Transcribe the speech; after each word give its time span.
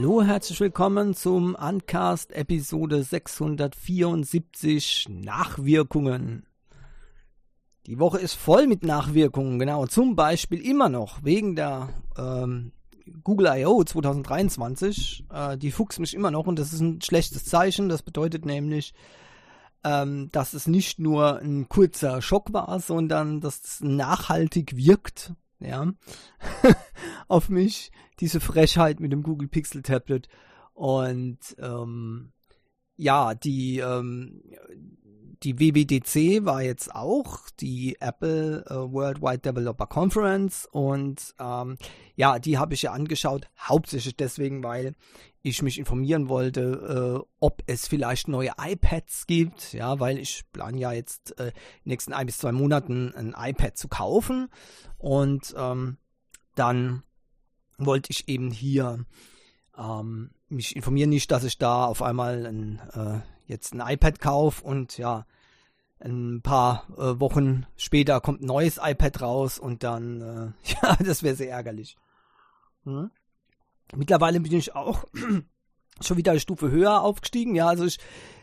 Hallo, 0.00 0.22
herzlich 0.22 0.60
willkommen 0.60 1.12
zum 1.12 1.56
Uncast 1.56 2.30
Episode 2.30 3.02
674 3.02 5.08
Nachwirkungen. 5.10 6.46
Die 7.88 7.98
Woche 7.98 8.20
ist 8.20 8.34
voll 8.34 8.68
mit 8.68 8.84
Nachwirkungen, 8.84 9.58
genau. 9.58 9.86
Zum 9.86 10.14
Beispiel 10.14 10.64
immer 10.64 10.88
noch 10.88 11.24
wegen 11.24 11.56
der 11.56 11.88
ähm, 12.16 12.70
Google 13.24 13.48
I.O. 13.56 13.82
2023. 13.82 15.24
Äh, 15.32 15.58
die 15.58 15.72
fuchst 15.72 15.98
mich 15.98 16.14
immer 16.14 16.30
noch 16.30 16.46
und 16.46 16.60
das 16.60 16.72
ist 16.72 16.80
ein 16.80 17.02
schlechtes 17.02 17.46
Zeichen. 17.46 17.88
Das 17.88 18.04
bedeutet 18.04 18.46
nämlich, 18.46 18.94
ähm, 19.82 20.28
dass 20.30 20.54
es 20.54 20.68
nicht 20.68 21.00
nur 21.00 21.40
ein 21.40 21.68
kurzer 21.68 22.22
Schock 22.22 22.52
war, 22.52 22.78
sondern 22.78 23.40
dass 23.40 23.62
es 23.64 23.80
nachhaltig 23.80 24.76
wirkt 24.76 25.32
ja, 25.60 25.92
auf 27.28 27.48
mich, 27.48 27.90
diese 28.20 28.40
Frechheit 28.40 29.00
mit 29.00 29.12
dem 29.12 29.22
Google 29.22 29.48
Pixel 29.48 29.82
Tablet. 29.82 30.28
Und 30.74 31.38
ähm, 31.58 32.32
ja, 32.96 33.34
die, 33.34 33.78
ähm, 33.78 34.42
die 35.42 35.58
WWDC 35.58 36.44
war 36.44 36.62
jetzt 36.62 36.94
auch 36.94 37.48
die 37.60 37.96
Apple 38.00 38.64
äh, 38.66 38.74
Worldwide 38.74 39.38
Developer 39.38 39.86
Conference 39.86 40.68
und 40.70 41.34
ähm, 41.38 41.76
ja, 42.16 42.38
die 42.38 42.58
habe 42.58 42.74
ich 42.74 42.82
ja 42.82 42.92
angeschaut, 42.92 43.48
hauptsächlich 43.58 44.16
deswegen, 44.16 44.62
weil 44.64 44.94
ich 45.42 45.62
mich 45.62 45.78
informieren 45.78 46.28
wollte, 46.28 47.22
äh, 47.22 47.28
ob 47.40 47.62
es 47.66 47.86
vielleicht 47.86 48.28
neue 48.28 48.52
iPads 48.60 49.26
gibt, 49.26 49.72
ja, 49.72 50.00
weil 50.00 50.18
ich 50.18 50.44
plane 50.52 50.78
ja 50.78 50.92
jetzt 50.92 51.38
äh, 51.38 51.48
in 51.48 51.52
den 51.52 51.88
nächsten 51.90 52.12
ein 52.12 52.26
bis 52.26 52.38
zwei 52.38 52.52
Monaten 52.52 53.14
ein 53.14 53.34
iPad 53.36 53.76
zu 53.76 53.88
kaufen 53.88 54.48
und 54.98 55.54
ähm, 55.56 55.98
dann 56.54 57.02
wollte 57.78 58.10
ich 58.10 58.28
eben 58.28 58.50
hier 58.50 59.04
ähm, 59.76 60.30
mich 60.48 60.74
informieren, 60.76 61.10
nicht, 61.10 61.30
dass 61.30 61.44
ich 61.44 61.58
da 61.58 61.86
auf 61.86 62.02
einmal 62.02 62.46
ein, 62.46 62.80
äh, 62.94 63.20
jetzt 63.46 63.74
ein 63.74 63.80
iPad 63.80 64.20
kaufe 64.20 64.64
und 64.64 64.98
ja, 64.98 65.26
ein 66.00 66.42
paar 66.42 66.86
äh, 66.96 67.20
Wochen 67.20 67.66
später 67.76 68.20
kommt 68.20 68.42
ein 68.42 68.46
neues 68.46 68.78
iPad 68.82 69.20
raus 69.20 69.58
und 69.58 69.82
dann, 69.82 70.20
äh, 70.64 70.70
ja, 70.82 70.96
das 70.96 71.22
wäre 71.22 71.34
sehr 71.34 71.50
ärgerlich. 71.50 71.96
Hm? 72.84 73.10
Mittlerweile 73.96 74.40
bin 74.40 74.52
ich 74.52 74.74
auch 74.74 75.04
schon 76.00 76.16
wieder 76.16 76.32
eine 76.32 76.40
Stufe 76.40 76.70
höher 76.70 77.02
aufgestiegen. 77.02 77.54
Ja, 77.54 77.68
also 77.68 77.84
ich, 77.84 77.98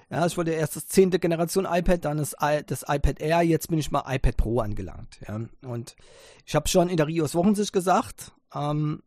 ja, 0.09 0.25
ich 0.25 0.37
wollte 0.37 0.51
erst 0.51 0.75
das 0.75 0.87
zehnte 0.87 1.19
Generation 1.19 1.67
iPad, 1.69 2.05
dann 2.05 2.17
das, 2.17 2.35
das 2.67 2.85
iPad 2.87 3.19
Air, 3.19 3.41
jetzt 3.41 3.69
bin 3.69 3.79
ich 3.79 3.91
mal 3.91 4.03
iPad 4.07 4.37
Pro 4.37 4.59
angelangt. 4.59 5.19
Ja, 5.27 5.39
und 5.63 5.95
ich 6.45 6.55
habe 6.55 6.67
schon 6.67 6.89
in 6.89 6.97
der 6.97 7.07
Rios 7.07 7.35
Wochensicht 7.35 7.73
gesagt, 7.73 8.31
ähm, 8.53 9.01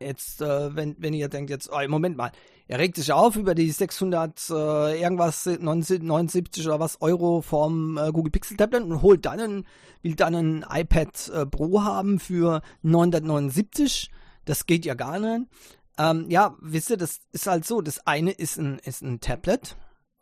jetzt, 0.00 0.40
äh, 0.40 0.74
wenn, 0.74 0.96
wenn 0.98 1.14
ihr 1.14 1.28
denkt 1.28 1.50
jetzt, 1.50 1.70
oh, 1.72 1.88
Moment 1.88 2.16
mal, 2.16 2.32
er 2.68 2.78
regt 2.78 2.96
sich 2.96 3.12
auf 3.12 3.36
über 3.36 3.54
die 3.54 3.70
600 3.70 4.50
äh, 4.50 5.02
irgendwas 5.02 5.46
79 5.46 6.66
oder 6.66 6.80
was 6.80 7.00
Euro 7.02 7.42
vom 7.42 7.98
äh, 7.98 8.10
Google 8.12 8.30
Pixel 8.30 8.56
Tablet 8.56 8.84
und 8.84 9.02
holt 9.02 9.26
dann 9.26 9.40
ein, 9.40 9.66
will 10.00 10.14
dann 10.14 10.34
ein 10.34 10.64
iPad 10.70 11.28
äh, 11.28 11.46
Pro 11.46 11.82
haben 11.82 12.18
für 12.18 12.62
979. 12.82 14.10
Das 14.44 14.66
geht 14.66 14.84
ja 14.84 14.94
gar 14.94 15.18
nicht. 15.18 15.50
Ähm, 15.98 16.30
ja, 16.30 16.56
wisst 16.60 16.90
ihr, 16.90 16.96
das 16.96 17.20
ist 17.32 17.46
halt 17.46 17.64
so. 17.64 17.80
Das 17.80 18.06
eine 18.06 18.32
ist 18.32 18.58
ein, 18.58 18.78
ist 18.78 19.02
ein 19.02 19.20
Tablet 19.20 19.76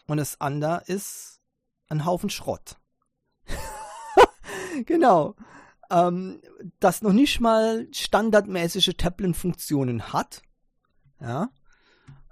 und 0.06 0.16
das 0.16 0.40
andere 0.40 0.82
ist 0.86 1.40
ein 1.88 2.04
Haufen 2.04 2.30
Schrott. 2.30 2.76
genau 4.86 5.36
ähm, 5.90 6.40
das 6.78 7.02
noch 7.02 7.12
nicht 7.12 7.40
mal 7.40 7.88
standardmäßige 7.92 8.94
Tablet-Funktionen 8.96 10.12
hat, 10.12 10.42
ja, 11.20 11.50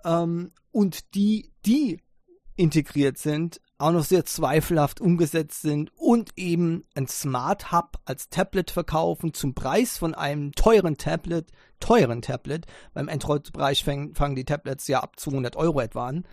ähm, 0.04 0.52
und 0.70 1.14
die, 1.14 1.52
die 1.66 2.00
integriert 2.56 3.18
sind, 3.18 3.60
auch 3.78 3.92
noch 3.92 4.04
sehr 4.04 4.24
zweifelhaft 4.24 5.00
umgesetzt 5.00 5.62
sind 5.62 5.92
und 5.96 6.30
eben 6.36 6.84
ein 6.94 7.06
Smart 7.06 7.72
Hub 7.72 7.98
als 8.04 8.28
Tablet 8.28 8.70
verkaufen 8.70 9.32
zum 9.32 9.54
Preis 9.54 9.98
von 9.98 10.14
einem 10.14 10.52
teuren 10.52 10.98
Tablet, 10.98 11.50
teuren 11.80 12.22
Tablet. 12.22 12.66
Beim 12.92 13.08
Android-Bereich 13.08 13.84
fangen, 13.84 14.34
die 14.34 14.44
Tablets 14.44 14.88
ja 14.88 15.00
ab 15.00 15.18
200 15.18 15.56
Euro 15.56 15.80
etwa 15.80 16.08
an. 16.08 16.26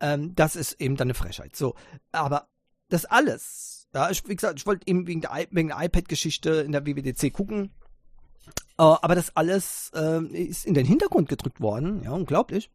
Ähm, 0.00 0.34
das 0.34 0.56
ist 0.56 0.80
eben 0.80 0.96
dann 0.96 1.06
eine 1.06 1.14
Frechheit. 1.14 1.56
So, 1.56 1.74
aber 2.12 2.48
das 2.90 3.06
alles 3.06 3.84
ja, 3.94 4.10
ich, 4.10 4.26
wie 4.28 4.34
gesagt, 4.34 4.58
ich 4.58 4.66
wollte 4.66 4.88
eben 4.88 5.06
wegen 5.06 5.20
der, 5.20 5.30
wegen 5.50 5.68
der 5.68 5.80
iPad-Geschichte 5.80 6.50
in 6.50 6.72
der 6.72 6.84
WWDC 6.84 7.32
gucken. 7.32 7.70
Uh, 8.76 8.98
aber 9.00 9.14
das 9.14 9.36
alles 9.36 9.92
uh, 9.94 10.20
ist 10.32 10.66
in 10.66 10.74
den 10.74 10.84
Hintergrund 10.84 11.28
gedrückt 11.28 11.60
worden. 11.60 12.02
Ja, 12.02 12.10
unglaublich. 12.10 12.70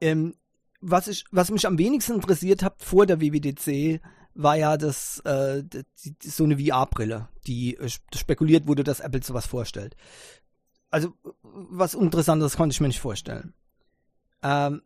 Ähm, 0.00 0.34
was, 0.80 1.08
ich, 1.08 1.24
was 1.30 1.50
mich 1.50 1.66
am 1.66 1.78
wenigsten 1.78 2.14
interessiert 2.14 2.62
hat 2.62 2.82
vor 2.82 3.06
der 3.06 3.20
WWDC, 3.20 4.00
war 4.34 4.56
ja 4.56 4.76
das, 4.76 5.18
äh, 5.20 5.64
die, 5.64 6.14
so 6.22 6.44
eine 6.44 6.58
VR-Brille, 6.58 7.28
die 7.46 7.76
äh, 7.76 7.88
spekuliert 8.14 8.66
wurde, 8.66 8.84
dass 8.84 9.00
Apple 9.00 9.22
sowas 9.22 9.46
vorstellt. 9.46 9.96
Also, 10.90 11.12
was 11.42 11.94
Interessantes 11.94 12.56
konnte 12.56 12.72
ich 12.72 12.80
mir 12.80 12.88
nicht 12.88 13.00
vorstellen. 13.00 13.52
Ähm, 14.42 14.82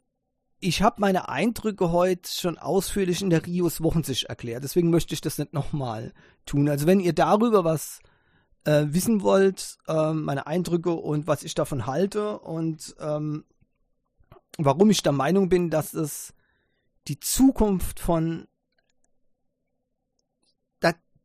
ich 0.58 0.80
habe 0.80 1.00
meine 1.00 1.28
Eindrücke 1.28 1.90
heute 1.90 2.30
schon 2.30 2.56
ausführlich 2.56 3.20
in 3.20 3.30
der 3.30 3.44
Rios 3.44 3.82
Wochensicht 3.82 4.24
erklärt, 4.24 4.64
deswegen 4.64 4.90
möchte 4.90 5.12
ich 5.12 5.20
das 5.20 5.38
nicht 5.38 5.52
nochmal 5.52 6.12
tun. 6.46 6.68
Also 6.68 6.86
wenn 6.86 7.00
ihr 7.00 7.12
darüber 7.12 7.64
was 7.64 8.00
äh, 8.64 8.84
wissen 8.86 9.22
wollt, 9.22 9.78
äh, 9.88 10.12
meine 10.12 10.46
Eindrücke 10.46 10.92
und 10.92 11.26
was 11.26 11.42
ich 11.42 11.54
davon 11.54 11.86
halte 11.86 12.38
und 12.38 12.94
ähm, 13.00 13.44
warum 14.58 14.90
ich 14.90 15.02
der 15.02 15.12
Meinung 15.12 15.48
bin, 15.48 15.70
dass 15.70 15.94
es 15.94 16.34
die 17.08 17.20
Zukunft 17.20 18.00
von 18.00 18.46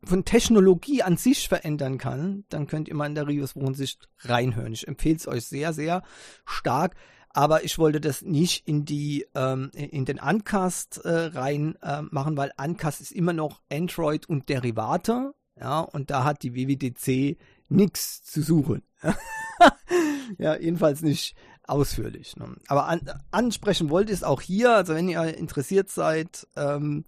von 0.04 0.24
Technologie 0.24 1.02
an 1.02 1.18
sich 1.18 1.50
verändern 1.50 1.98
kann, 1.98 2.46
dann 2.50 2.68
könnt 2.68 2.88
ihr 2.88 2.94
mal 2.94 3.08
in 3.08 3.16
der 3.16 3.28
Rios 3.28 3.56
Wochensicht 3.56 4.08
reinhören. 4.20 4.72
Ich 4.72 4.88
empfehle 4.88 5.16
es 5.16 5.28
euch 5.28 5.46
sehr, 5.48 5.74
sehr 5.74 6.04
stark 6.46 6.96
aber 7.38 7.64
ich 7.64 7.78
wollte 7.78 8.02
das 8.02 8.24
nicht 8.24 8.68
in 8.68 8.84
die 8.84 9.28
ähm, 9.36 9.70
in 9.74 10.06
den 10.06 10.20
Uncast 10.20 11.06
äh, 11.06 11.10
rein 11.10 11.78
äh, 11.84 12.02
machen, 12.02 12.36
weil 12.36 12.52
Uncast 12.58 13.00
ist 13.00 13.12
immer 13.12 13.32
noch 13.32 13.62
Android 13.72 14.28
und 14.28 14.50
Derivate, 14.50 15.36
ja, 15.56 15.82
und 15.82 16.10
da 16.10 16.24
hat 16.24 16.42
die 16.42 16.56
WWDC 16.56 17.38
nichts 17.70 18.24
zu 18.24 18.42
suchen. 18.42 18.82
ja, 20.40 20.58
jedenfalls 20.58 21.04
nicht 21.04 21.36
ausführlich. 21.68 22.36
Ne? 22.38 22.56
Aber 22.68 22.88
an, 22.88 23.02
ansprechen 23.32 23.90
wollte 23.90 24.12
ich 24.12 24.20
es 24.20 24.24
auch 24.24 24.42
hier, 24.42 24.74
also 24.74 24.96
wenn 24.96 25.10
ihr 25.10 25.38
interessiert 25.38 25.90
seid, 25.90 26.48
ähm, 26.56 27.06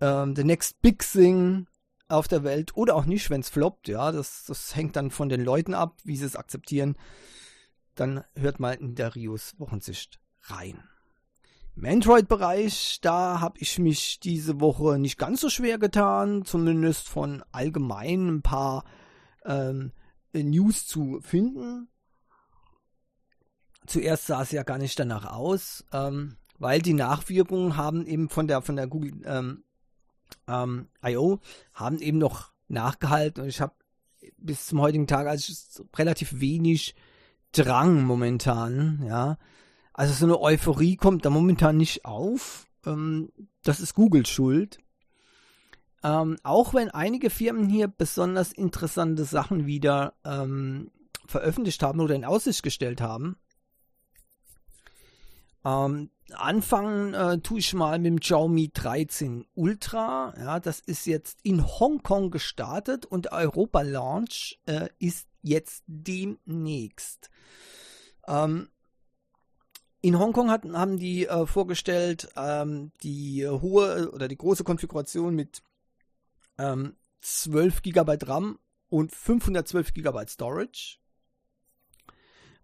ähm, 0.00 0.34
the 0.34 0.44
next 0.44 0.80
big 0.82 1.00
thing 1.00 1.66
auf 2.08 2.26
der 2.26 2.42
Welt 2.42 2.76
oder 2.76 2.96
auch 2.96 3.04
nicht, 3.04 3.30
wenn 3.30 3.40
es 3.40 3.50
floppt, 3.50 3.88
ja, 3.88 4.10
das, 4.10 4.44
das 4.46 4.74
hängt 4.74 4.96
dann 4.96 5.10
von 5.10 5.28
den 5.28 5.44
Leuten 5.44 5.74
ab, 5.74 5.98
wie 6.04 6.16
sie 6.16 6.24
es 6.24 6.36
akzeptieren 6.36 6.96
dann 8.00 8.24
hört 8.34 8.60
mal 8.60 8.72
in 8.72 8.94
der 8.94 9.14
Rios 9.14 9.54
Wochensicht 9.58 10.20
rein. 10.44 10.82
Im 11.76 11.84
Android-Bereich, 11.84 12.98
da 13.02 13.40
habe 13.40 13.58
ich 13.60 13.78
mich 13.78 14.20
diese 14.20 14.60
Woche 14.60 14.98
nicht 14.98 15.18
ganz 15.18 15.42
so 15.42 15.50
schwer 15.50 15.78
getan, 15.78 16.44
zumindest 16.44 17.08
von 17.08 17.44
allgemein 17.52 18.26
ein 18.28 18.42
paar 18.42 18.84
ähm, 19.44 19.92
News 20.32 20.86
zu 20.86 21.20
finden. 21.20 21.88
Zuerst 23.86 24.26
sah 24.26 24.42
es 24.42 24.52
ja 24.52 24.62
gar 24.62 24.78
nicht 24.78 24.98
danach 24.98 25.24
aus, 25.24 25.84
ähm, 25.92 26.36
weil 26.58 26.80
die 26.82 26.94
Nachwirkungen 26.94 27.76
haben 27.76 28.06
eben 28.06 28.28
von 28.28 28.46
der 28.46 28.62
von 28.62 28.76
der 28.76 28.86
Google 28.86 29.12
ähm, 29.24 29.64
ähm, 30.46 30.88
I.O. 31.04 31.40
haben 31.74 31.98
eben 31.98 32.18
noch 32.18 32.52
nachgehalten 32.68 33.42
und 33.42 33.48
ich 33.48 33.60
habe 33.60 33.74
bis 34.36 34.66
zum 34.66 34.80
heutigen 34.80 35.06
Tag 35.06 35.26
also 35.26 35.84
relativ 35.96 36.40
wenig 36.40 36.94
Drang 37.52 38.04
momentan, 38.04 39.02
ja. 39.04 39.36
Also 39.92 40.14
so 40.14 40.24
eine 40.24 40.40
Euphorie 40.40 40.96
kommt 40.96 41.24
da 41.24 41.30
momentan 41.30 41.76
nicht 41.76 42.04
auf. 42.04 42.68
Ähm, 42.86 43.32
das 43.64 43.80
ist 43.80 43.94
Google 43.94 44.24
schuld. 44.24 44.78
Ähm, 46.02 46.36
auch 46.42 46.72
wenn 46.74 46.90
einige 46.90 47.28
Firmen 47.28 47.68
hier 47.68 47.88
besonders 47.88 48.52
interessante 48.52 49.24
Sachen 49.24 49.66
wieder 49.66 50.14
ähm, 50.24 50.90
veröffentlicht 51.26 51.82
haben 51.82 52.00
oder 52.00 52.14
in 52.14 52.24
Aussicht 52.24 52.62
gestellt 52.62 53.00
haben. 53.00 53.36
Ähm, 55.64 56.10
anfangen 56.32 57.14
äh, 57.14 57.38
tue 57.38 57.58
ich 57.58 57.74
mal 57.74 57.98
mit 57.98 58.06
dem 58.06 58.20
Xiaomi 58.20 58.70
13 58.72 59.46
Ultra. 59.54 60.34
Ja, 60.38 60.60
das 60.60 60.80
ist 60.80 61.06
jetzt 61.06 61.38
in 61.42 61.66
Hongkong 61.66 62.30
gestartet 62.30 63.04
und 63.04 63.32
Europa-Launch 63.32 64.60
äh, 64.66 64.88
ist 64.98 65.28
jetzt 65.42 65.84
demnächst. 65.86 67.30
Ähm, 68.26 68.68
in 70.02 70.18
Hongkong 70.18 70.50
hat, 70.50 70.64
haben 70.64 70.98
die 70.98 71.26
äh, 71.26 71.46
vorgestellt, 71.46 72.28
ähm, 72.36 72.92
die 73.02 73.46
hohe 73.46 74.10
oder 74.12 74.28
die 74.28 74.38
große 74.38 74.64
Konfiguration 74.64 75.34
mit 75.34 75.62
ähm, 76.58 76.96
12 77.20 77.82
GB 77.82 78.16
RAM 78.22 78.58
und 78.88 79.12
512 79.12 79.92
GB 79.92 80.26
Storage. 80.26 80.98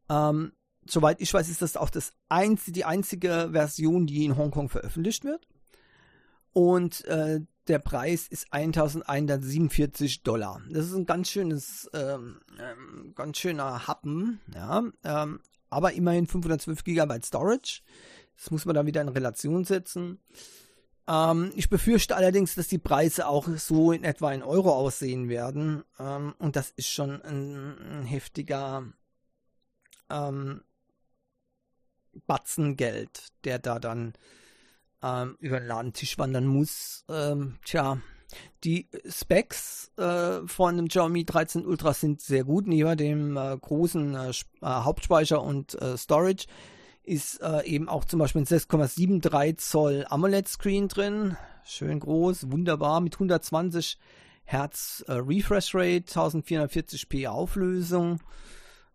Ähm, 0.09 0.53
soweit 0.89 1.21
ich 1.21 1.33
weiß, 1.33 1.49
ist 1.49 1.63
das 1.63 1.77
auch 1.77 1.91
das 1.91 2.13
einzige, 2.29 2.73
die 2.73 2.85
einzige 2.85 3.51
Version, 3.53 4.07
die 4.07 4.25
in 4.25 4.37
Hongkong 4.37 4.69
veröffentlicht 4.69 5.25
wird. 5.25 5.47
Und 6.53 7.05
äh, 7.05 7.41
der 7.69 7.79
Preis 7.79 8.29
ist 8.29 8.47
1147 8.51 10.23
Dollar. 10.23 10.63
Das 10.71 10.87
ist 10.87 10.95
ein 10.95 11.07
ganz 11.07 11.29
schönes, 11.29 11.91
ähm, 11.93 12.41
ähm, 12.59 13.13
ganz 13.15 13.39
schöner 13.39 13.87
Happen, 13.87 14.41
ja. 14.55 14.85
Ähm, 15.05 15.41
aber 15.69 15.93
immerhin 15.93 16.27
512 16.27 16.85
GB 16.85 17.21
Storage. 17.25 17.83
Das 18.37 18.51
muss 18.51 18.65
man 18.65 18.75
dann 18.75 18.87
wieder 18.87 19.03
in 19.03 19.09
Relation 19.09 19.65
setzen. 19.65 20.21
Ähm, 21.09 21.53
ich 21.55 21.69
befürchte 21.69 22.17
allerdings, 22.17 22.55
dass 22.55 22.69
die 22.69 22.79
Preise 22.79 23.27
auch 23.29 23.49
so 23.57 23.93
in 23.93 24.05
etwa 24.05 24.33
in 24.33 24.43
Euro 24.43 24.73
aussehen 24.73 25.29
werden. 25.29 25.85
Ähm, 25.99 26.35
und 26.39 26.57
das 26.57 26.71
ist 26.71 26.89
schon 26.89 27.21
ein, 27.23 28.01
ein 28.01 28.05
heftiger 28.05 28.85
ähm, 30.11 30.63
Batzen 32.27 32.77
Geld, 32.77 33.29
der 33.45 33.59
da 33.59 33.79
dann 33.79 34.15
ähm, 35.03 35.37
über 35.41 35.61
den 35.61 35.69
Ladentisch 35.69 36.19
wandern 36.19 36.47
muss. 36.47 37.05
Ähm, 37.09 37.59
tja, 37.65 37.99
die 38.65 38.89
Specs 39.09 39.93
äh, 39.97 40.47
von 40.47 40.77
dem 40.77 40.89
Xiaomi 40.89 41.25
13 41.25 41.65
Ultra 41.65 41.93
sind 41.93 42.21
sehr 42.21 42.45
gut. 42.45 42.67
Neben 42.67 42.97
dem 42.97 43.37
äh, 43.37 43.57
großen 43.57 44.15
äh, 44.15 44.31
äh 44.31 44.35
Hauptspeicher 44.63 45.43
und 45.43 45.81
äh, 45.81 45.97
Storage 45.97 46.47
ist 47.03 47.41
äh, 47.41 47.65
eben 47.65 47.89
auch 47.89 48.05
zum 48.05 48.19
Beispiel 48.19 48.43
ein 48.43 48.47
6,73 48.47 49.59
Zoll 49.59 50.07
AMOLED-Screen 50.09 50.89
drin. 50.89 51.37
Schön 51.65 52.01
groß, 52.01 52.51
wunderbar 52.51 53.01
mit 53.01 53.15
120 53.15 53.99
Hertz 54.45 55.05
Refresh 55.09 55.75
Rate, 55.75 56.13
1440p 56.13 57.27
Auflösung. 57.29 58.21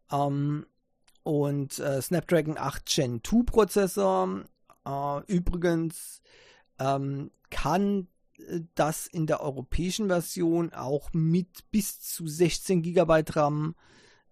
Ähm, 0.10 0.66
und 1.24 1.74
Snapdragon 1.74 2.58
8 2.58 2.86
Gen 2.86 3.22
2 3.24 3.44
Prozessor, 3.44 4.44
äh, 4.86 5.22
übrigens 5.28 6.22
ähm, 6.80 7.32
kann 7.50 8.08
äh, 8.38 8.62
das 8.76 9.08
in 9.08 9.28
der 9.28 9.42
europäischen 9.42 10.08
Version 10.08 10.74
auch 10.74 11.14
mit 11.14 11.70
bis 11.72 12.00
zu 12.02 12.28
16 12.28 12.82
GB 12.82 13.24
RAM 13.30 13.76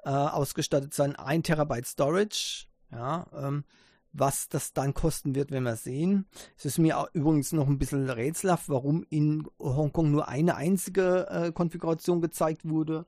äh, 0.04 0.10
ausgestattet 0.10 0.94
sein, 0.94 1.16
1 1.16 1.46
Terabyte 1.46 1.88
Storage. 1.88 2.66
Ja, 2.92 3.28
ähm, 3.34 3.66
was 4.12 4.50
das 4.50 4.74
dann 4.74 4.96
kosten 4.96 5.36
wird, 5.36 5.52
wenn 5.52 5.62
wir 5.62 5.76
sehen. 5.76 6.26
Es 6.58 6.66
ist 6.66 6.80
mir 6.80 7.08
übrigens 7.14 7.52
noch 7.52 7.68
ein 7.68 7.78
bisschen 7.78 8.10
rätselhaft, 8.10 8.68
warum 8.68 9.06
in 9.12 9.48
Hongkong 9.60 10.10
nur 10.10 10.28
eine 10.28 10.56
einzige 10.56 11.28
äh, 11.30 11.52
Konfiguration 11.52 12.20
gezeigt 12.20 12.68
wurde. 12.68 13.06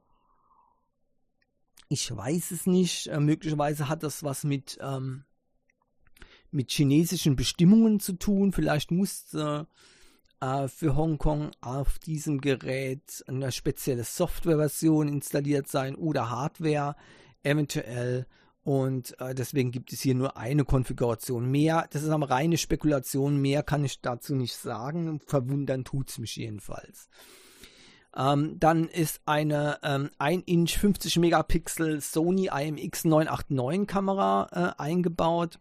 Ich 1.92 2.16
weiß 2.16 2.52
es 2.52 2.68
nicht. 2.68 3.08
Äh, 3.08 3.20
möglicherweise 3.20 3.90
hat 3.90 4.02
das 4.04 4.24
was 4.24 4.46
mit 4.46 4.78
ähm, 4.82 5.26
mit 6.50 6.72
chinesischen 6.72 7.36
Bestimmungen 7.36 8.00
zu 8.00 8.14
tun. 8.14 8.54
Vielleicht 8.54 8.92
musste 8.92 9.68
äh, 10.40 10.70
für 10.70 10.96
Hongkong 10.96 11.52
auf 11.60 12.00
diesem 12.00 12.40
Gerät 12.40 13.26
eine 13.28 13.52
spezielle 13.52 14.06
Softwareversion 14.06 15.10
installiert 15.10 15.68
sein 15.68 15.96
oder 15.96 16.30
Hardware 16.30 16.96
eventuell. 17.44 18.26
Und 18.64 19.20
äh, 19.20 19.36
deswegen 19.36 19.72
gibt 19.72 19.92
es 19.92 20.00
hier 20.00 20.16
nur 20.16 20.38
eine 20.38 20.64
Konfiguration. 20.64 21.52
Mehr, 21.52 21.90
das 21.92 22.04
ist 22.04 22.10
eine 22.10 22.30
reine 22.30 22.58
Spekulation, 22.58 23.42
mehr 23.42 23.64
kann 23.64 23.84
ich 23.84 24.00
dazu 24.00 24.34
nicht 24.34 24.56
sagen. 24.56 25.20
Verwundern 25.28 25.84
tut 25.84 26.10
es 26.10 26.20
mich 26.20 26.38
jedenfalls. 26.38 27.10
Ähm, 28.16 28.60
dann 28.60 28.88
ist 28.90 29.22
eine 29.26 29.80
ähm, 29.84 30.10
1 30.18 30.44
Inch 30.46 30.78
50 30.78 31.18
Megapixel 31.18 32.02
Sony 32.02 32.50
IMX 32.52 33.06
989 33.06 33.88
Kamera 33.88 34.50
äh, 34.52 34.82
eingebaut 34.82 35.60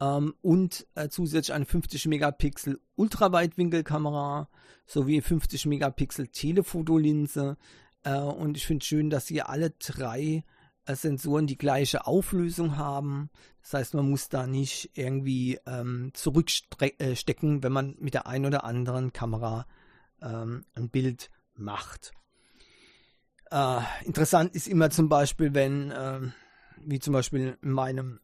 ähm, 0.00 0.34
und 0.42 0.86
äh, 0.94 1.08
zusätzlich 1.08 1.54
eine 1.54 1.64
50 1.64 2.06
Megapixel 2.06 2.80
Ultraweitwinkelkamera 2.96 4.48
sowie 4.86 5.20
50 5.20 5.66
Megapixel 5.66 6.28
Telefotolinse. 6.28 7.56
Äh, 8.02 8.18
und 8.18 8.56
ich 8.56 8.66
finde 8.66 8.84
schön, 8.84 9.08
dass 9.10 9.28
hier 9.28 9.48
alle 9.48 9.70
drei 9.70 10.44
äh, 10.84 10.94
Sensoren 10.94 11.46
die 11.46 11.58
gleiche 11.58 12.06
Auflösung 12.06 12.76
haben. 12.76 13.30
Das 13.62 13.74
heißt, 13.74 13.94
man 13.94 14.10
muss 14.10 14.28
da 14.28 14.46
nicht 14.46 14.90
irgendwie 14.94 15.58
ähm, 15.66 16.10
zurückstecken, 16.12 17.58
äh, 17.58 17.62
wenn 17.62 17.72
man 17.72 17.96
mit 17.98 18.14
der 18.14 18.26
einen 18.26 18.46
oder 18.46 18.64
anderen 18.64 19.14
Kamera 19.14 19.66
ähm, 20.26 20.64
ein 20.74 20.90
Bild 20.90 21.30
macht. 21.54 22.12
Äh, 23.50 23.80
interessant 24.04 24.54
ist 24.54 24.66
immer 24.66 24.90
zum 24.90 25.08
Beispiel, 25.08 25.54
wenn, 25.54 25.92
ähm, 25.96 26.32
wie 26.84 26.98
zum 26.98 27.12
Beispiel 27.12 27.56
in 27.62 27.70
meinem 27.70 28.20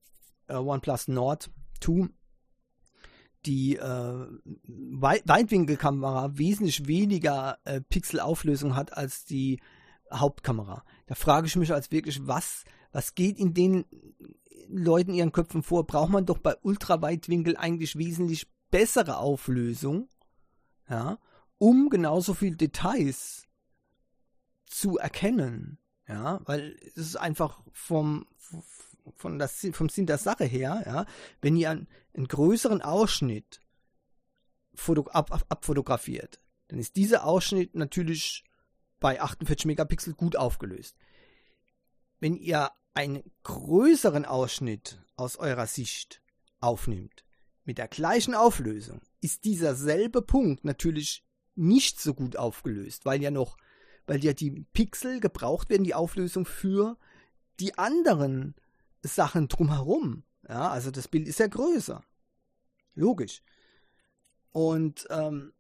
äh, 0.48 0.56
OnePlus 0.56 1.08
Nord, 1.08 1.50
2 1.80 2.08
die 3.46 3.76
äh, 3.76 4.26
Weitwinkelkamera 4.44 6.38
wesentlich 6.38 6.86
weniger 6.86 7.58
äh, 7.64 7.80
Pixelauflösung 7.80 8.76
hat 8.76 8.96
als 8.96 9.24
die 9.24 9.60
Hauptkamera. 10.12 10.84
Da 11.06 11.14
frage 11.14 11.48
ich 11.48 11.56
mich 11.56 11.72
als 11.72 11.90
wirklich, 11.90 12.26
was, 12.26 12.64
was 12.92 13.14
geht 13.14 13.38
in 13.38 13.52
den 13.52 13.84
Leuten 14.68 15.12
ihren 15.12 15.32
Köpfen 15.32 15.62
vor? 15.62 15.86
Braucht 15.86 16.10
man 16.10 16.26
doch 16.26 16.38
bei 16.38 16.54
Ultraweitwinkel 16.62 17.56
eigentlich 17.56 17.96
wesentlich 17.96 18.46
bessere 18.70 19.18
Auflösung, 19.18 20.08
ja, 20.88 21.18
um 21.62 21.90
genauso 21.90 22.34
viel 22.34 22.56
Details 22.56 23.46
zu 24.66 24.98
erkennen, 24.98 25.78
ja, 26.08 26.40
weil 26.44 26.76
es 26.88 26.96
ist 26.96 27.16
einfach 27.16 27.62
vom, 27.70 28.26
von 29.14 29.38
das, 29.38 29.64
vom 29.70 29.88
Sinn 29.88 30.06
der 30.06 30.18
Sache 30.18 30.44
her, 30.44 30.82
ja, 30.84 31.06
wenn 31.40 31.54
ihr 31.54 31.70
einen, 31.70 31.86
einen 32.14 32.26
größeren 32.26 32.82
Ausschnitt 32.82 33.60
foto, 34.74 35.02
ab, 35.12 35.30
ab, 35.30 35.46
abfotografiert, 35.50 36.40
dann 36.66 36.80
ist 36.80 36.96
dieser 36.96 37.24
Ausschnitt 37.24 37.76
natürlich 37.76 38.42
bei 38.98 39.20
48 39.20 39.66
Megapixel 39.66 40.14
gut 40.14 40.34
aufgelöst. 40.34 40.96
Wenn 42.18 42.34
ihr 42.34 42.72
einen 42.92 43.22
größeren 43.44 44.24
Ausschnitt 44.24 45.00
aus 45.14 45.36
eurer 45.36 45.68
Sicht 45.68 46.22
aufnimmt, 46.58 47.24
mit 47.62 47.78
der 47.78 47.86
gleichen 47.86 48.34
Auflösung, 48.34 49.00
ist 49.20 49.44
dieser 49.44 49.76
selbe 49.76 50.22
Punkt 50.22 50.64
natürlich 50.64 51.24
nicht 51.54 52.00
so 52.00 52.14
gut 52.14 52.36
aufgelöst, 52.36 53.04
weil 53.04 53.22
ja 53.22 53.30
noch, 53.30 53.56
weil 54.06 54.24
ja 54.24 54.32
die 54.32 54.66
Pixel 54.72 55.20
gebraucht 55.20 55.70
werden, 55.70 55.84
die 55.84 55.94
Auflösung 55.94 56.46
für 56.46 56.96
die 57.60 57.76
anderen 57.78 58.54
Sachen 59.02 59.48
drumherum. 59.48 60.24
Ja, 60.48 60.70
also 60.70 60.90
das 60.90 61.08
Bild 61.08 61.28
ist 61.28 61.38
ja 61.38 61.46
größer. 61.46 62.02
Logisch. 62.94 63.42
Und 64.52 65.06
ähm, 65.10 65.52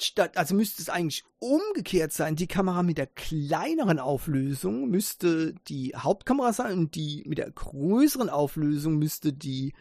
statt, 0.00 0.36
also 0.36 0.54
müsste 0.54 0.82
es 0.82 0.88
eigentlich 0.88 1.24
umgekehrt 1.38 2.12
sein. 2.12 2.36
Die 2.36 2.46
Kamera 2.46 2.82
mit 2.82 2.98
der 2.98 3.06
kleineren 3.06 3.98
Auflösung 3.98 4.88
müsste 4.88 5.54
die 5.68 5.94
Hauptkamera 5.96 6.52
sein 6.52 6.78
und 6.78 6.94
die 6.94 7.22
mit 7.26 7.38
der 7.38 7.50
größeren 7.50 8.30
Auflösung 8.30 8.98
müsste 8.98 9.32
die 9.32 9.74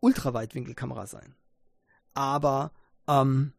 Ultraweitwinkelkamera 0.00 1.06
sein. 1.06 1.34
Aber 2.14 2.72
ähm, 3.06 3.52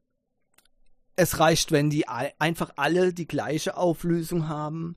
es 1.20 1.40
reicht, 1.40 1.74
wenn 1.74 1.90
die 1.90 2.08
einfach 2.08 2.72
alle 2.78 3.14
die 3.14 3.28
gleiche 3.28 3.76
Auflösung 3.76 4.48
haben. 4.48 4.96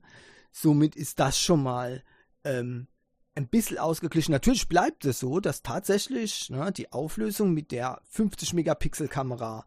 Somit 0.51 0.95
ist 0.95 1.19
das 1.19 1.37
schon 1.37 1.61
mal 1.61 2.01
ähm, 2.45 2.87
ein 3.35 3.49
bisschen 3.49 3.77
ausgeglichen. 3.77 4.31
Natürlich 4.31 4.69
bleibt 4.69 5.03
es 5.03 5.19
so, 5.19 5.41
dass 5.41 5.63
tatsächlich 5.63 6.49
ne, 6.49 6.71
die 6.71 6.93
Auflösung 6.93 7.53
mit 7.53 7.71
der 7.71 8.01
50 8.09 8.53
Megapixel 8.53 9.09
Kamera 9.09 9.65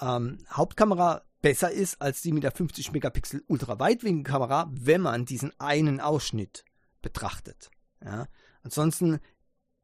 ähm, 0.00 0.38
Hauptkamera 0.50 1.22
besser 1.42 1.70
ist 1.70 2.00
als 2.00 2.22
die 2.22 2.32
mit 2.32 2.44
der 2.44 2.52
50 2.52 2.92
Megapixel 2.92 3.44
Ultraweitwinkelkamera, 3.46 4.70
wenn 4.72 5.02
man 5.02 5.26
diesen 5.26 5.52
einen 5.60 6.00
Ausschnitt 6.00 6.64
betrachtet. 7.02 7.70
Ja. 8.02 8.26
Ansonsten 8.62 9.20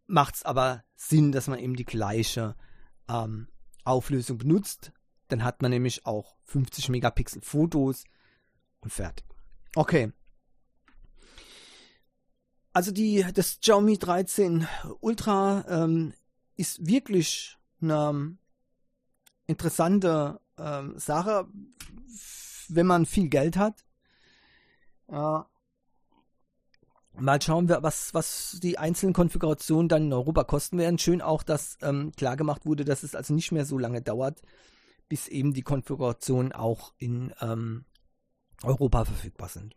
macht 0.06 0.36
es 0.36 0.44
aber 0.44 0.82
Sinn, 0.94 1.30
dass 1.30 1.46
man 1.46 1.58
eben 1.58 1.76
die 1.76 1.84
gleiche 1.84 2.56
ähm, 3.06 3.48
Auflösung 3.84 4.38
benutzt. 4.38 4.92
Dann 5.34 5.44
hat 5.44 5.62
man 5.62 5.72
nämlich 5.72 6.06
auch 6.06 6.36
50 6.44 6.90
Megapixel 6.90 7.42
Fotos 7.42 8.04
und 8.80 8.92
fertig. 8.92 9.26
Okay, 9.74 10.12
also 12.74 12.90
die, 12.90 13.24
das 13.34 13.60
Xiaomi 13.60 13.98
13 13.98 14.66
Ultra 14.98 15.64
ähm, 15.68 16.12
ist 16.56 16.84
wirklich 16.84 17.56
eine 17.80 18.36
interessante 19.46 20.40
ähm, 20.58 20.98
Sache, 20.98 21.46
wenn 22.68 22.86
man 22.86 23.06
viel 23.06 23.28
Geld 23.28 23.56
hat. 23.56 23.84
Äh, 25.06 25.38
mal 27.12 27.40
schauen 27.40 27.68
wir, 27.68 27.84
was, 27.84 28.12
was 28.12 28.58
die 28.60 28.76
einzelnen 28.76 29.14
Konfigurationen 29.14 29.88
dann 29.88 30.06
in 30.06 30.12
Europa 30.12 30.42
kosten 30.42 30.76
werden. 30.78 30.98
Schön 30.98 31.22
auch, 31.22 31.44
dass 31.44 31.78
ähm, 31.80 32.10
klar 32.16 32.36
wurde, 32.64 32.84
dass 32.84 33.04
es 33.04 33.14
also 33.14 33.34
nicht 33.34 33.52
mehr 33.52 33.66
so 33.66 33.78
lange 33.78 34.02
dauert, 34.02 34.42
bis 35.08 35.28
eben 35.28 35.52
die 35.52 35.62
Konfigurationen 35.62 36.52
auch 36.52 36.92
in 36.98 37.32
ähm, 37.40 37.84
Europa 38.62 39.04
verfügbar 39.04 39.48
sind. 39.48 39.76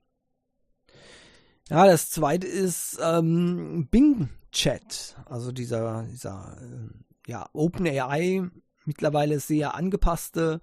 Ja, 1.69 1.85
das 1.85 2.09
zweite 2.09 2.47
ist 2.47 2.97
ähm, 3.01 3.87
Bing 3.91 4.29
Chat, 4.51 5.17
also 5.25 5.51
dieser, 5.51 6.03
dieser 6.03 6.57
äh, 6.61 7.29
ja, 7.29 7.49
OpenAI 7.51 8.49
mittlerweile 8.85 9.39
sehr 9.39 9.75
angepasste 9.75 10.61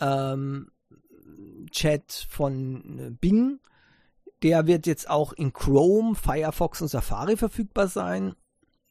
ähm, 0.00 0.70
Chat 1.70 2.26
von 2.30 2.98
äh, 2.98 3.10
Bing. 3.10 3.60
Der 4.42 4.66
wird 4.66 4.86
jetzt 4.86 5.08
auch 5.08 5.32
in 5.34 5.52
Chrome, 5.52 6.14
Firefox 6.14 6.80
und 6.82 6.88
Safari 6.88 7.36
verfügbar 7.36 7.88
sein. 7.88 8.34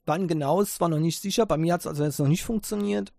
Wann 0.06 0.28
genau 0.28 0.62
ist 0.62 0.76
zwar 0.76 0.90
noch 0.90 1.00
nicht 1.00 1.22
sicher, 1.22 1.46
bei 1.46 1.58
mir 1.58 1.74
hat 1.74 1.82
es 1.82 1.88
also 1.88 2.04
jetzt 2.04 2.20
noch 2.20 2.28
nicht 2.28 2.44
funktioniert. 2.44 3.14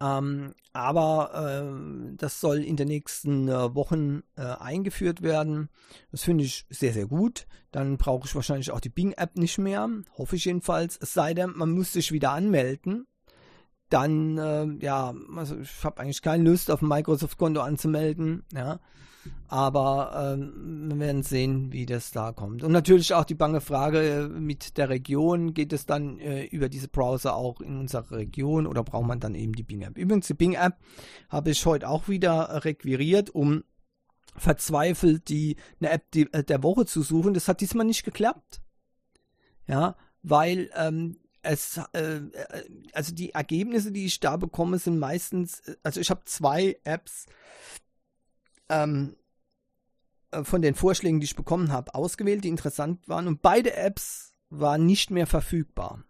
Ähm, 0.00 0.54
aber 0.72 1.62
äh, 1.62 2.14
das 2.16 2.40
soll 2.40 2.58
in 2.58 2.76
den 2.76 2.88
nächsten 2.88 3.48
äh, 3.48 3.74
Wochen 3.74 4.22
äh, 4.36 4.42
eingeführt 4.42 5.22
werden. 5.22 5.68
Das 6.10 6.22
finde 6.22 6.44
ich 6.44 6.66
sehr, 6.70 6.92
sehr 6.92 7.06
gut. 7.06 7.46
Dann 7.70 7.98
brauche 7.98 8.26
ich 8.26 8.34
wahrscheinlich 8.34 8.70
auch 8.70 8.80
die 8.80 8.88
Bing-App 8.88 9.36
nicht 9.36 9.58
mehr. 9.58 9.88
Hoffe 10.16 10.36
ich 10.36 10.44
jedenfalls. 10.46 10.98
Es 11.00 11.12
sei 11.12 11.34
denn, 11.34 11.52
man 11.54 11.70
muss 11.70 11.92
sich 11.92 12.12
wieder 12.12 12.32
anmelden. 12.32 13.06
Dann, 13.90 14.38
äh, 14.38 14.66
ja, 14.84 15.12
also 15.36 15.58
ich 15.58 15.84
habe 15.84 16.00
eigentlich 16.00 16.22
keine 16.22 16.48
Lust, 16.48 16.70
auf 16.70 16.80
ein 16.80 16.88
Microsoft-Konto 16.88 17.60
anzumelden. 17.60 18.44
Ja. 18.54 18.80
Aber 19.48 20.36
ähm, 20.38 20.88
wir 20.88 20.98
werden 20.98 21.22
sehen, 21.22 21.72
wie 21.72 21.86
das 21.86 22.12
da 22.12 22.32
kommt. 22.32 22.62
Und 22.62 22.72
natürlich 22.72 23.12
auch 23.14 23.24
die 23.24 23.34
bange 23.34 23.60
Frage 23.60 24.00
äh, 24.00 24.28
mit 24.28 24.76
der 24.76 24.88
Region. 24.88 25.54
Geht 25.54 25.72
es 25.72 25.86
dann 25.86 26.18
äh, 26.18 26.44
über 26.44 26.68
diese 26.68 26.88
Browser 26.88 27.34
auch 27.34 27.60
in 27.60 27.78
unserer 27.78 28.10
Region 28.12 28.66
oder 28.66 28.84
braucht 28.84 29.06
man 29.06 29.20
dann 29.20 29.34
eben 29.34 29.52
die 29.52 29.62
Bing-App? 29.62 29.98
Übrigens, 29.98 30.28
die 30.28 30.34
Bing-App 30.34 30.76
habe 31.28 31.50
ich 31.50 31.66
heute 31.66 31.88
auch 31.88 32.08
wieder 32.08 32.64
requiriert, 32.64 33.30
um 33.30 33.64
verzweifelt 34.36 35.28
die 35.28 35.56
eine 35.80 35.90
App 35.90 36.10
die, 36.12 36.32
äh, 36.32 36.44
der 36.44 36.62
Woche 36.62 36.86
zu 36.86 37.02
suchen. 37.02 37.34
Das 37.34 37.48
hat 37.48 37.60
diesmal 37.60 37.86
nicht 37.86 38.04
geklappt. 38.04 38.62
Ja, 39.66 39.96
weil 40.22 40.70
ähm, 40.76 41.18
es, 41.42 41.80
äh, 41.92 42.16
äh 42.16 42.64
also 42.92 43.14
die 43.14 43.30
Ergebnisse, 43.30 43.92
die 43.92 44.06
ich 44.06 44.20
da 44.20 44.36
bekomme, 44.36 44.78
sind 44.78 44.98
meistens, 44.98 45.62
also 45.82 46.00
ich 46.00 46.10
habe 46.10 46.24
zwei 46.24 46.78
Apps, 46.84 47.26
ähm, 48.70 49.16
äh, 50.30 50.44
von 50.44 50.62
den 50.62 50.74
Vorschlägen, 50.74 51.20
die 51.20 51.24
ich 51.24 51.36
bekommen 51.36 51.72
habe, 51.72 51.94
ausgewählt, 51.94 52.44
die 52.44 52.48
interessant 52.48 53.08
waren. 53.08 53.26
Und 53.26 53.42
beide 53.42 53.74
Apps 53.74 54.34
waren 54.48 54.86
nicht 54.86 55.10
mehr 55.10 55.26
verfügbar. 55.26 56.04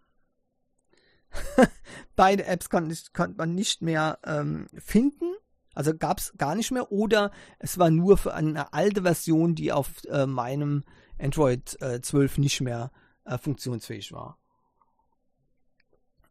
beide 2.15 2.45
Apps 2.45 2.69
konnte, 2.69 2.95
konnte 3.13 3.37
man 3.37 3.55
nicht 3.55 3.81
mehr 3.81 4.19
ähm, 4.25 4.67
finden. 4.77 5.33
Also 5.73 5.95
gab 5.95 6.19
es 6.19 6.33
gar 6.37 6.55
nicht 6.55 6.71
mehr. 6.71 6.91
Oder 6.91 7.31
es 7.59 7.77
war 7.77 7.89
nur 7.89 8.17
für 8.17 8.33
eine 8.33 8.73
alte 8.73 9.03
Version, 9.03 9.55
die 9.55 9.71
auf 9.71 10.03
äh, 10.09 10.25
meinem 10.25 10.83
Android 11.19 11.81
äh, 11.81 12.01
12 12.01 12.39
nicht 12.39 12.61
mehr 12.61 12.91
äh, 13.25 13.37
funktionsfähig 13.37 14.11
war. 14.11 14.40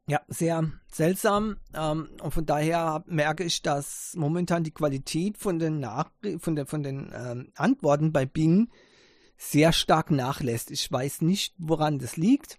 Ja, 0.09 0.21
sehr 0.29 0.71
seltsam. 0.91 1.59
Ähm, 1.75 2.09
und 2.21 2.33
von 2.33 2.47
daher 2.47 3.05
merke 3.07 3.45
ich, 3.45 3.63
dass 3.63 4.15
momentan 4.17 4.65
die 4.65 4.73
Qualität 4.73 5.39
von 5.39 5.59
den, 5.59 5.81
Nach 5.81 6.11
von 6.39 6.57
der, 6.57 6.67
von 6.67 6.83
den 6.83 7.13
ähm, 7.15 7.53
Antworten 7.55 8.13
bei 8.13 8.27
Bing 8.27 8.71
sehr 9.37 9.73
stark 9.73 10.11
nachlässt. 10.11 10.71
Ich 10.71 10.91
weiß 10.91 11.23
nicht, 11.23 11.55
woran 11.59 11.99
das 11.99 12.17
liegt. 12.17 12.59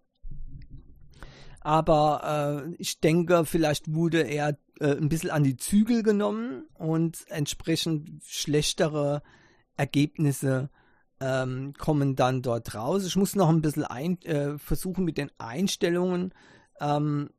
Aber 1.60 2.66
äh, 2.68 2.76
ich 2.80 3.00
denke, 3.00 3.46
vielleicht 3.46 3.94
wurde 3.94 4.22
er 4.22 4.58
äh, 4.80 4.96
ein 4.96 5.10
bisschen 5.10 5.30
an 5.30 5.44
die 5.44 5.58
Zügel 5.58 6.02
genommen 6.02 6.66
und 6.74 7.24
entsprechend 7.28 8.24
schlechtere 8.26 9.22
Ergebnisse 9.78 10.72
ähm, 11.20 11.74
kommen 11.78 12.16
dann 12.16 12.42
dort 12.42 12.74
raus. 12.74 13.06
Ich 13.06 13.16
muss 13.16 13.36
noch 13.36 13.50
ein 13.50 13.62
bisschen 13.62 13.86
ein, 13.86 14.20
äh, 14.24 14.58
versuchen 14.58 15.06
mit 15.06 15.20
den 15.20 15.30
Einstellungen 15.38 16.34
ähm, 16.82 17.30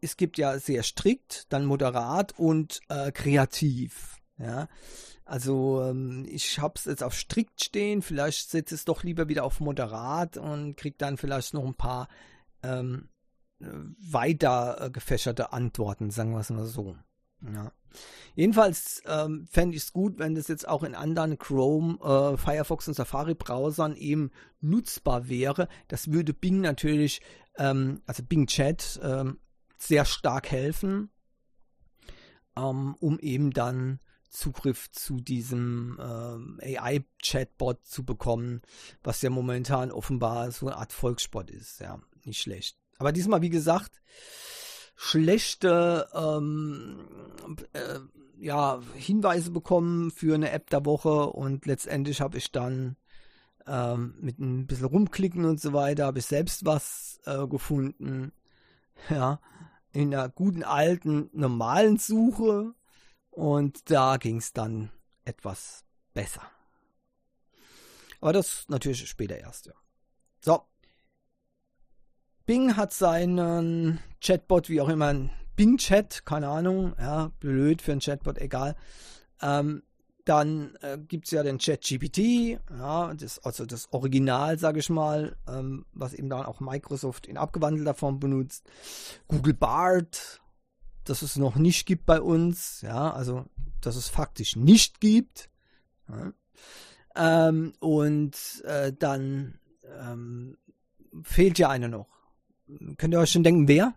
es 0.00 0.16
gibt 0.16 0.38
ja 0.38 0.58
sehr 0.58 0.82
strikt, 0.82 1.52
dann 1.52 1.66
moderat 1.66 2.38
und 2.38 2.80
äh, 2.88 3.12
kreativ. 3.12 4.18
Ja, 4.38 4.68
also 5.24 5.82
ähm, 5.82 6.26
ich 6.28 6.58
habe 6.58 6.74
es 6.76 6.86
jetzt 6.86 7.02
auf 7.02 7.14
strikt 7.14 7.62
stehen. 7.62 8.02
Vielleicht 8.02 8.50
setze 8.50 8.74
es 8.74 8.84
doch 8.84 9.04
lieber 9.04 9.28
wieder 9.28 9.44
auf 9.44 9.60
moderat 9.60 10.36
und 10.36 10.76
kriege 10.76 10.96
dann 10.98 11.16
vielleicht 11.16 11.54
noch 11.54 11.64
ein 11.64 11.74
paar 11.74 12.08
ähm, 12.62 13.08
weiter 13.60 14.78
äh, 14.80 14.90
gefächerte 14.90 15.52
Antworten, 15.52 16.10
sagen 16.10 16.32
wir 16.32 16.40
es 16.40 16.50
mal 16.50 16.64
so. 16.64 16.96
Ja. 17.40 17.72
Jedenfalls 18.34 19.02
ähm, 19.06 19.46
fände 19.50 19.76
ich 19.76 19.82
es 19.82 19.92
gut, 19.92 20.18
wenn 20.18 20.34
das 20.34 20.48
jetzt 20.48 20.66
auch 20.66 20.82
in 20.82 20.94
anderen 20.94 21.38
Chrome, 21.38 21.98
äh, 22.00 22.36
Firefox 22.36 22.88
und 22.88 22.94
Safari-Browsern 22.94 23.96
eben 23.96 24.30
nutzbar 24.60 25.28
wäre. 25.28 25.68
Das 25.88 26.10
würde 26.10 26.32
Bing 26.32 26.60
natürlich, 26.60 27.20
ähm, 27.56 28.02
also 28.06 28.22
Bing 28.22 28.46
Chat, 28.46 29.00
ähm, 29.02 29.38
sehr 29.78 30.04
stark 30.04 30.50
helfen, 30.50 31.10
ähm, 32.56 32.94
um 33.00 33.18
eben 33.18 33.50
dann 33.50 34.00
Zugriff 34.32 34.90
zu 34.90 35.20
diesem 35.20 35.98
ähm, 36.00 36.60
AI-Chatbot 36.62 37.84
zu 37.86 38.04
bekommen, 38.04 38.62
was 39.02 39.20
ja 39.22 39.30
momentan 39.30 39.90
offenbar 39.90 40.50
so 40.50 40.66
eine 40.66 40.76
Art 40.76 40.92
Volkssport 40.92 41.50
ist. 41.50 41.80
Ja, 41.80 42.00
nicht 42.24 42.40
schlecht. 42.40 42.78
Aber 42.98 43.12
diesmal, 43.12 43.42
wie 43.42 43.50
gesagt, 43.50 44.00
schlechte 44.96 46.08
ähm, 46.14 47.06
äh, 47.72 47.98
ja, 48.38 48.80
Hinweise 48.94 49.50
bekommen 49.50 50.10
für 50.10 50.34
eine 50.34 50.50
App 50.50 50.70
der 50.70 50.86
Woche 50.86 51.26
und 51.26 51.66
letztendlich 51.66 52.20
habe 52.20 52.38
ich 52.38 52.50
dann 52.52 52.96
ähm, 53.66 54.14
mit 54.20 54.38
ein 54.38 54.66
bisschen 54.66 54.86
rumklicken 54.86 55.44
und 55.44 55.60
so 55.60 55.72
weiter, 55.72 56.06
habe 56.06 56.18
ich 56.18 56.26
selbst 56.26 56.64
was 56.64 57.11
äh, 57.24 57.46
gefunden. 57.46 58.32
Ja, 59.08 59.40
in 59.92 60.14
einer 60.14 60.28
guten 60.28 60.62
alten 60.62 61.28
normalen 61.32 61.98
Suche 61.98 62.74
und 63.30 63.90
da 63.90 64.16
ging 64.16 64.36
es 64.36 64.52
dann 64.52 64.90
etwas 65.24 65.84
besser. 66.14 66.42
Aber 68.20 68.32
das 68.32 68.66
natürlich 68.68 69.08
später 69.08 69.36
erst, 69.36 69.66
ja. 69.66 69.74
So. 70.40 70.62
Bing 72.46 72.76
hat 72.76 72.92
seinen 72.92 74.00
Chatbot, 74.20 74.68
wie 74.68 74.80
auch 74.80 74.88
immer, 74.88 75.30
Bing-Chat, 75.56 76.24
keine 76.24 76.48
Ahnung, 76.48 76.94
ja, 76.98 77.28
blöd 77.40 77.82
für 77.82 77.92
einen 77.92 78.00
Chatbot, 78.00 78.38
egal, 78.38 78.76
ähm, 79.40 79.82
dann 80.24 80.76
äh, 80.82 80.98
gibt 80.98 81.26
es 81.26 81.32
ja 81.32 81.42
den 81.42 81.58
ChatGPT, 81.58 82.60
ja, 82.70 83.12
das, 83.14 83.38
also 83.40 83.66
das 83.66 83.92
Original, 83.92 84.58
sage 84.58 84.78
ich 84.78 84.88
mal, 84.88 85.36
ähm, 85.48 85.84
was 85.92 86.14
eben 86.14 86.28
dann 86.28 86.46
auch 86.46 86.60
Microsoft 86.60 87.26
in 87.26 87.36
abgewandelter 87.36 87.94
Form 87.94 88.20
benutzt. 88.20 88.64
Google 89.26 89.54
Bart, 89.54 90.40
das 91.04 91.22
es 91.22 91.36
noch 91.36 91.56
nicht 91.56 91.86
gibt 91.86 92.06
bei 92.06 92.20
uns, 92.20 92.82
ja, 92.82 93.10
also 93.10 93.46
dass 93.80 93.96
es 93.96 94.08
faktisch 94.08 94.54
nicht 94.54 95.00
gibt. 95.00 95.50
Ja. 96.08 96.32
Ähm, 97.14 97.72
und 97.80 98.62
äh, 98.64 98.92
dann 98.92 99.58
ähm, 100.00 100.56
fehlt 101.24 101.58
ja 101.58 101.68
einer 101.68 101.88
noch. 101.88 102.08
Könnt 102.96 103.12
ihr 103.12 103.20
euch 103.20 103.32
schon 103.32 103.42
denken, 103.42 103.68
wer? 103.68 103.94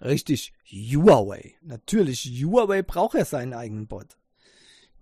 Richtig, 0.00 0.54
Huawei. 0.64 1.54
Natürlich, 1.60 2.24
Huawei 2.42 2.82
braucht 2.82 3.14
ja 3.14 3.24
seinen 3.24 3.52
eigenen 3.52 3.86
Bot. 3.86 4.16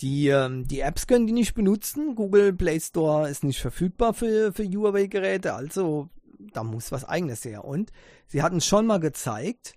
Die, 0.00 0.28
ähm, 0.28 0.66
die 0.68 0.80
Apps 0.80 1.06
können 1.06 1.26
die 1.26 1.32
nicht 1.32 1.54
benutzen. 1.54 2.14
Google 2.14 2.52
Play 2.52 2.78
Store 2.80 3.28
ist 3.28 3.42
nicht 3.42 3.60
verfügbar 3.60 4.14
für, 4.14 4.52
für 4.52 4.64
Huawei-Geräte. 4.64 5.54
Also 5.54 6.08
da 6.38 6.62
muss 6.62 6.92
was 6.92 7.04
eigenes 7.04 7.44
her. 7.44 7.64
Und 7.64 7.92
sie 8.26 8.42
hatten 8.42 8.60
schon 8.60 8.86
mal 8.86 9.00
gezeigt, 9.00 9.74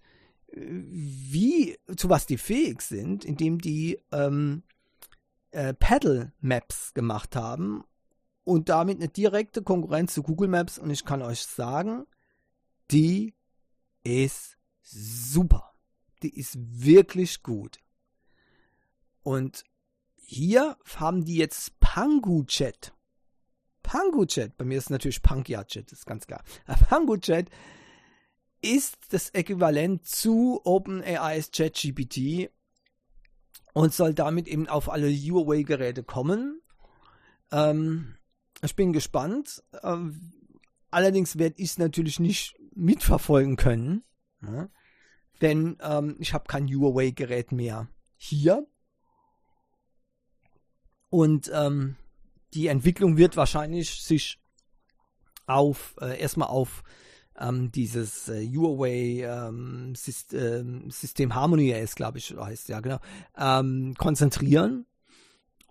wie, 0.53 1.77
zu 1.95 2.09
was 2.09 2.25
die 2.25 2.37
fähig 2.37 2.81
sind, 2.81 3.25
indem 3.25 3.59
die 3.59 3.99
ähm, 4.11 4.63
äh, 5.51 5.73
Paddle 5.73 6.33
Maps 6.41 6.93
gemacht 6.93 7.35
haben 7.35 7.83
und 8.43 8.69
damit 8.69 8.97
eine 8.97 9.07
direkte 9.07 9.61
Konkurrenz 9.61 10.13
zu 10.13 10.23
Google 10.23 10.49
Maps. 10.49 10.77
Und 10.77 10.89
ich 10.89 11.05
kann 11.05 11.21
euch 11.21 11.41
sagen, 11.41 12.05
die 12.91 13.33
ist 14.03 14.57
super. 14.81 15.73
Die 16.21 16.37
ist 16.37 16.57
wirklich 16.59 17.43
gut. 17.43 17.79
Und 19.23 19.63
hier 20.21 20.77
haben 20.95 21.25
die 21.25 21.35
jetzt 21.35 21.79
PanguChat. 21.79 22.93
PanguChat, 23.83 24.57
bei 24.57 24.65
mir 24.65 24.77
ist 24.77 24.89
natürlich 24.89 25.21
PangyChat, 25.21 25.91
ist 25.91 26.05
ganz 26.05 26.27
klar. 26.27 26.43
PanguChat 26.89 27.49
ist 28.61 28.97
das 29.09 29.29
Äquivalent 29.31 30.05
zu 30.05 30.61
OpenAI's 30.63 31.51
ChatGPT 31.51 32.49
und 33.73 33.93
soll 33.93 34.13
damit 34.13 34.47
eben 34.47 34.67
auf 34.67 34.89
alle 34.89 35.09
Huawei-Geräte 35.09 36.03
kommen. 36.03 36.61
Ähm, 37.51 38.15
ich 38.61 38.75
bin 38.75 38.93
gespannt. 38.93 39.63
Ähm, 39.83 40.31
allerdings 40.91 41.37
werde 41.37 41.55
ich 41.57 41.71
es 41.71 41.77
natürlich 41.77 42.19
nicht 42.19 42.55
mitverfolgen 42.75 43.55
können, 43.55 44.03
ja, 44.41 44.69
denn 45.41 45.77
ähm, 45.81 46.15
ich 46.19 46.33
habe 46.33 46.45
kein 46.47 46.67
Huawei-Gerät 46.67 47.51
mehr 47.51 47.89
hier. 48.15 48.67
Und 51.11 51.51
ähm, 51.53 51.97
die 52.53 52.67
Entwicklung 52.67 53.17
wird 53.17 53.35
wahrscheinlich 53.35 54.01
sich 54.01 54.39
auf 55.45 55.95
äh, 55.99 56.17
erstmal 56.19 56.47
auf 56.47 56.83
ähm, 57.37 57.69
dieses 57.71 58.29
äh, 58.29 58.47
Huawei 58.47 59.23
ähm, 59.25 59.93
System, 59.93 60.39
ähm, 60.39 60.89
System 60.89 61.35
Harmony 61.35 61.71
ist, 61.71 61.97
glaube 61.97 62.17
ich, 62.17 62.33
heißt 62.35 62.69
ja 62.69 62.79
genau, 62.79 62.99
ähm, 63.37 63.93
konzentrieren. 63.97 64.85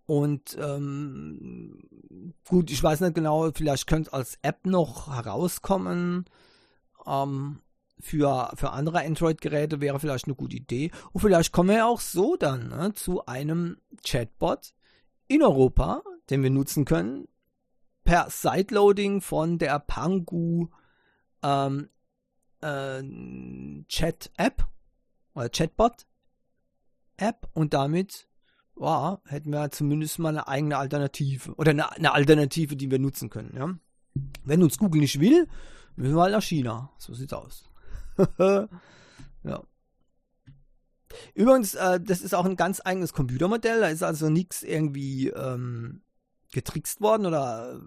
Und 0.04 0.58
ähm, 0.60 2.34
gut, 2.46 2.70
ich 2.70 2.82
weiß 2.82 3.00
nicht 3.00 3.14
genau, 3.14 3.50
vielleicht 3.54 3.86
könnte 3.86 4.12
als 4.12 4.38
App 4.42 4.66
noch 4.66 5.08
herauskommen. 5.08 6.26
Ähm, 7.06 7.60
für, 7.98 8.50
für 8.56 8.72
andere 8.72 9.04
Android-Geräte 9.04 9.80
wäre 9.80 10.00
vielleicht 10.00 10.26
eine 10.26 10.34
gute 10.34 10.56
Idee. 10.56 10.90
Und 11.12 11.22
vielleicht 11.22 11.52
kommen 11.52 11.70
wir 11.70 11.86
auch 11.86 12.00
so 12.00 12.36
dann 12.36 12.68
ne, 12.68 12.92
zu 12.92 13.24
einem 13.24 13.78
Chatbot 14.04 14.74
in 15.30 15.42
Europa, 15.42 16.02
den 16.28 16.42
wir 16.42 16.50
nutzen 16.50 16.84
können, 16.84 17.28
per 18.02 18.28
Sideloading 18.28 19.20
von 19.20 19.58
der 19.58 19.78
Pangu 19.78 20.66
ähm, 21.42 21.88
äh, 22.60 23.00
Chat-App 23.86 24.66
oder 25.34 25.48
Chatbot-App 25.48 27.48
und 27.54 27.74
damit 27.74 28.26
ja, 28.80 29.20
hätten 29.26 29.52
wir 29.52 29.70
zumindest 29.70 30.18
mal 30.18 30.30
eine 30.30 30.48
eigene 30.48 30.78
Alternative 30.78 31.54
oder 31.54 31.70
eine, 31.70 31.92
eine 31.92 32.12
Alternative, 32.12 32.74
die 32.74 32.90
wir 32.90 32.98
nutzen 32.98 33.30
können. 33.30 33.54
Ja? 33.56 33.72
Wenn 34.42 34.64
uns 34.64 34.78
Google 34.78 35.02
nicht 35.02 35.20
will, 35.20 35.46
müssen 35.94 36.16
wir 36.16 36.22
halt 36.22 36.32
nach 36.32 36.42
China. 36.42 36.90
So 36.98 37.14
sieht's 37.14 37.32
aus. 37.32 37.70
ja. 39.44 39.62
Übrigens, 41.34 41.74
äh, 41.74 42.00
das 42.00 42.20
ist 42.20 42.34
auch 42.34 42.44
ein 42.44 42.56
ganz 42.56 42.80
eigenes 42.84 43.12
Computermodell. 43.12 43.80
Da 43.80 43.88
ist 43.88 44.02
also 44.02 44.28
nichts 44.28 44.62
irgendwie 44.62 45.28
ähm, 45.28 46.02
getrickst 46.52 47.00
worden 47.00 47.26
oder 47.26 47.80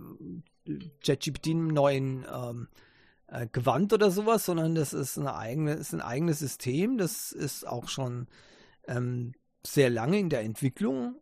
äh, 0.68 0.80
ChatGPT 1.04 1.48
im 1.48 1.68
neuen 1.68 2.26
ähm, 2.32 2.68
äh, 3.28 3.48
Gewand 3.52 3.94
oder 3.94 4.12
sowas, 4.12 4.46
sondern 4.46 4.76
das 4.76 4.94
ist, 4.94 5.18
eine 5.18 5.36
eigene, 5.36 5.74
ist 5.74 5.94
ein 5.94 6.02
eigenes 6.02 6.40
System. 6.40 6.98
Das 6.98 7.32
ist 7.32 7.68
auch 7.68 7.90
schon 7.90 8.28
ähm, 8.88 9.34
sehr 9.66 9.90
lange 9.90 10.20
in 10.20 10.30
der 10.30 10.42
Entwicklung. 10.42 11.16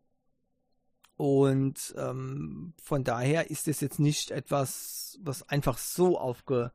Und 1.16 1.94
ähm, 1.98 2.74
von 2.82 3.04
daher 3.04 3.52
ist 3.52 3.68
es 3.68 3.80
jetzt 3.80 4.00
nicht 4.00 4.32
etwas, 4.32 5.20
was 5.22 5.48
einfach 5.48 5.78
so 5.78 6.18
aufgetaucht 6.18 6.72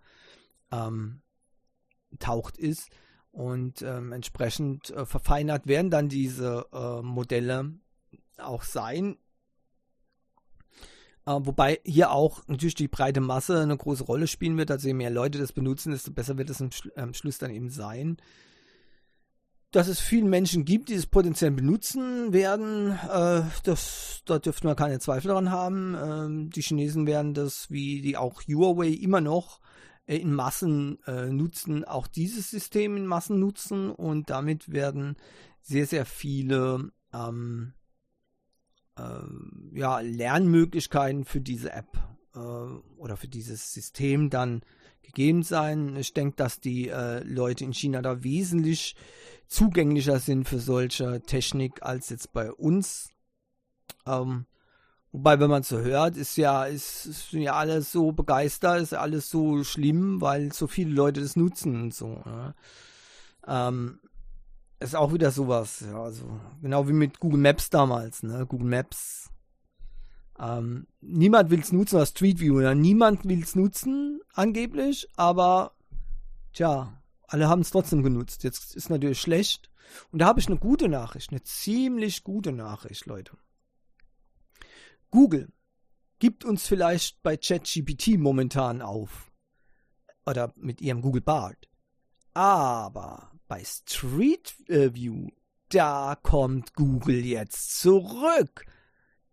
ähm, 0.71 1.21
ist. 2.59 2.89
Und 3.37 3.83
ähm, 3.83 4.13
entsprechend 4.13 4.89
äh, 4.93 5.05
verfeinert 5.05 5.67
werden 5.67 5.91
dann 5.91 6.09
diese 6.09 6.65
äh, 6.73 7.03
Modelle 7.03 7.75
auch 8.39 8.63
sein. 8.63 9.19
Äh, 11.27 11.33
wobei 11.41 11.81
hier 11.85 12.13
auch 12.13 12.41
natürlich 12.47 12.77
die 12.77 12.89
breite 12.89 13.21
Masse 13.21 13.61
eine 13.61 13.77
große 13.77 14.05
Rolle 14.05 14.27
spielen 14.27 14.57
wird. 14.57 14.71
Also 14.71 14.89
je 14.89 14.95
mehr 14.95 15.11
Leute 15.11 15.39
das 15.39 15.53
benutzen, 15.53 15.93
desto 15.93 16.13
besser 16.13 16.39
wird 16.39 16.49
es 16.49 16.63
am, 16.63 16.73
Schlu 16.73 16.91
am 16.97 17.13
Schluss 17.13 17.37
dann 17.37 17.51
eben 17.51 17.69
sein. 17.69 18.17
Dass 19.71 19.87
es 19.87 20.01
viele 20.01 20.25
Menschen 20.25 20.65
gibt, 20.65 20.89
die 20.89 20.95
es 20.95 21.07
potenziell 21.07 21.51
benutzen 21.51 22.33
werden, 22.33 22.93
äh, 22.93 23.43
das, 23.65 24.23
da 24.25 24.39
dürften 24.39 24.67
wir 24.67 24.77
keine 24.77 24.99
Zweifel 24.99 25.29
daran 25.29 25.51
haben. 25.51 25.95
Ähm, 25.95 26.49
die 26.49 26.63
Chinesen 26.63 27.07
werden 27.07 27.35
das, 27.35 27.71
wie 27.71 28.01
die 28.01 28.17
auch 28.17 28.41
Huawei 28.45 28.89
immer 28.89 29.21
noch 29.21 29.61
in 30.07 30.33
Massen 30.33 30.99
äh, 31.07 31.27
nutzen, 31.27 31.85
auch 31.85 32.07
dieses 32.07 32.51
System 32.51 32.97
in 32.97 33.07
Massen 33.07 33.41
nutzen 33.41 33.91
und 33.91 34.31
damit 34.31 34.73
werden 34.73 35.17
sehr, 35.63 35.87
sehr 35.87 36.07
viele 36.07 36.93
ähm, 37.13 37.73
äh, 38.97 39.79
ja, 39.79 40.01
Lernmöglichkeiten 40.01 41.25
für 41.25 41.41
diese 41.41 41.73
App 41.73 41.99
äh, 42.35 42.39
oder 42.39 43.17
für 43.17 43.29
dieses 43.29 43.73
System 43.73 44.31
dann 44.31 44.63
gegeben 45.03 45.43
sein. 45.43 45.97
Ich 45.97 46.15
denke, 46.15 46.37
dass 46.37 46.61
die 46.61 46.89
äh, 46.89 47.23
Leute 47.25 47.65
in 47.65 47.75
China 47.75 48.03
da 48.03 48.23
wesentlich 48.23 48.95
zugänglicher 49.49 50.21
sind 50.21 50.49
für 50.49 50.59
solche 50.59 51.21
Technik 51.23 51.83
als 51.83 52.11
jetzt 52.11 52.33
bei 52.33 52.53
uns. 52.53 53.09
Ähm, 54.07 54.47
wobei, 55.13 55.41
wenn 55.41 55.51
man 55.51 55.63
so 55.63 55.79
hört, 55.79 56.17
ist 56.17 56.37
ja, 56.37 56.65
ist, 56.65 57.07
ist 57.07 57.33
ja 57.33 57.55
alles 57.55 57.93
so 57.93 58.13
begeistert, 58.13 58.81
ist 58.81 58.95
alles 58.95 59.31
so 59.31 59.65
schlimm, 59.65 60.21
weil 60.21 60.53
so 60.53 60.67
viele 60.67 60.91
Leute 60.93 61.21
das 61.21 61.37
nutzen 61.37 61.81
und 61.83 61.95
so. 61.95 62.23
Ne? 62.25 62.55
Ähm, 63.47 64.01
ist 64.81 64.95
auch 64.95 65.13
wieder 65.13 65.31
sowas, 65.31 65.85
ja, 65.87 66.03
also 66.03 66.41
genau 66.61 66.87
wie 66.89 66.93
mit 66.93 67.19
Google 67.19 67.41
Maps 67.41 67.71
damals, 67.71 68.23
ne? 68.23 68.45
Google 68.47 68.69
Maps. 68.69 69.31
Ähm, 70.39 70.87
niemand 71.01 71.51
will 71.51 71.61
es 71.61 71.73
nutzen 71.73 71.97
als 71.97 72.11
Street 72.11 72.41
View, 72.41 72.61
ja? 72.61 72.75
niemand 72.75 73.25
will 73.25 73.43
es 73.43 73.55
nutzen, 73.55 74.21
angeblich, 74.35 75.09
aber 75.17 75.73
tja, 76.53 76.93
alle 77.27 77.49
haben 77.49 77.63
es 77.63 77.71
trotzdem 77.71 78.03
genutzt. 78.03 78.45
Jetzt 78.45 78.77
ist 78.77 78.91
natürlich 78.91 79.21
schlecht. 79.21 79.71
Und 80.13 80.21
da 80.21 80.27
habe 80.27 80.41
ich 80.41 80.49
eine 80.49 80.59
gute 80.59 80.89
Nachricht, 80.89 81.31
eine 81.31 81.43
ziemlich 81.43 82.25
gute 82.25 82.53
Nachricht, 82.53 83.07
Leute. 83.07 83.33
Google 85.17 85.49
gibt 86.19 86.45
uns 86.45 86.67
vielleicht 86.67 87.23
bei 87.23 87.39
ChatGPT 87.39 88.19
momentan 88.19 88.83
auf. 88.83 89.33
Oder 90.27 90.53
mit 90.57 90.83
ihrem 90.83 91.01
Google 91.01 91.23
Bart. 91.23 91.71
Aber 92.35 93.33
bei 93.49 93.65
Street 93.65 94.55
View, 94.69 95.29
da 95.71 96.19
kommt 96.23 96.75
Google 96.75 97.25
jetzt 97.25 97.81
zurück. 97.81 98.67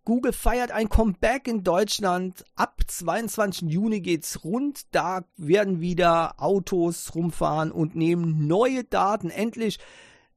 Google 0.05 0.31
feiert 0.31 0.71
ein 0.71 0.87
Comeback 0.87 1.49
in 1.49 1.65
Deutschland. 1.65 2.45
Ab 2.55 2.79
22. 2.87 3.69
Juni 3.69 3.99
geht's 3.99 4.45
rund. 4.45 4.83
Da 4.95 5.25
werden 5.35 5.81
wieder 5.81 6.41
Autos 6.41 7.13
rumfahren 7.13 7.73
und 7.73 7.93
nehmen 7.93 8.47
neue 8.47 8.85
Daten. 8.85 9.29
Endlich, 9.29 9.79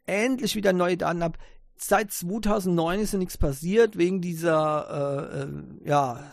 endlich 0.07 0.57
wieder 0.57 0.73
neue 0.73 0.97
Daten 0.97 1.23
ab. 1.23 1.39
Seit 1.79 2.11
2009 2.11 3.01
ist 3.01 3.13
ja 3.13 3.19
nichts 3.19 3.37
passiert 3.37 3.99
wegen 3.99 4.23
dieser, 4.23 5.29
äh, 5.35 5.43
äh, 5.43 5.89
ja, 5.89 6.25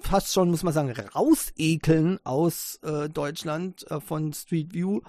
fast 0.00 0.32
schon, 0.32 0.50
muss 0.50 0.62
man 0.62 0.74
sagen, 0.74 0.90
rausekeln 0.90 2.18
aus 2.24 2.78
äh, 2.82 3.08
Deutschland 3.08 3.90
äh, 3.90 4.00
von 4.00 4.34
Street 4.34 4.74
View. 4.74 5.00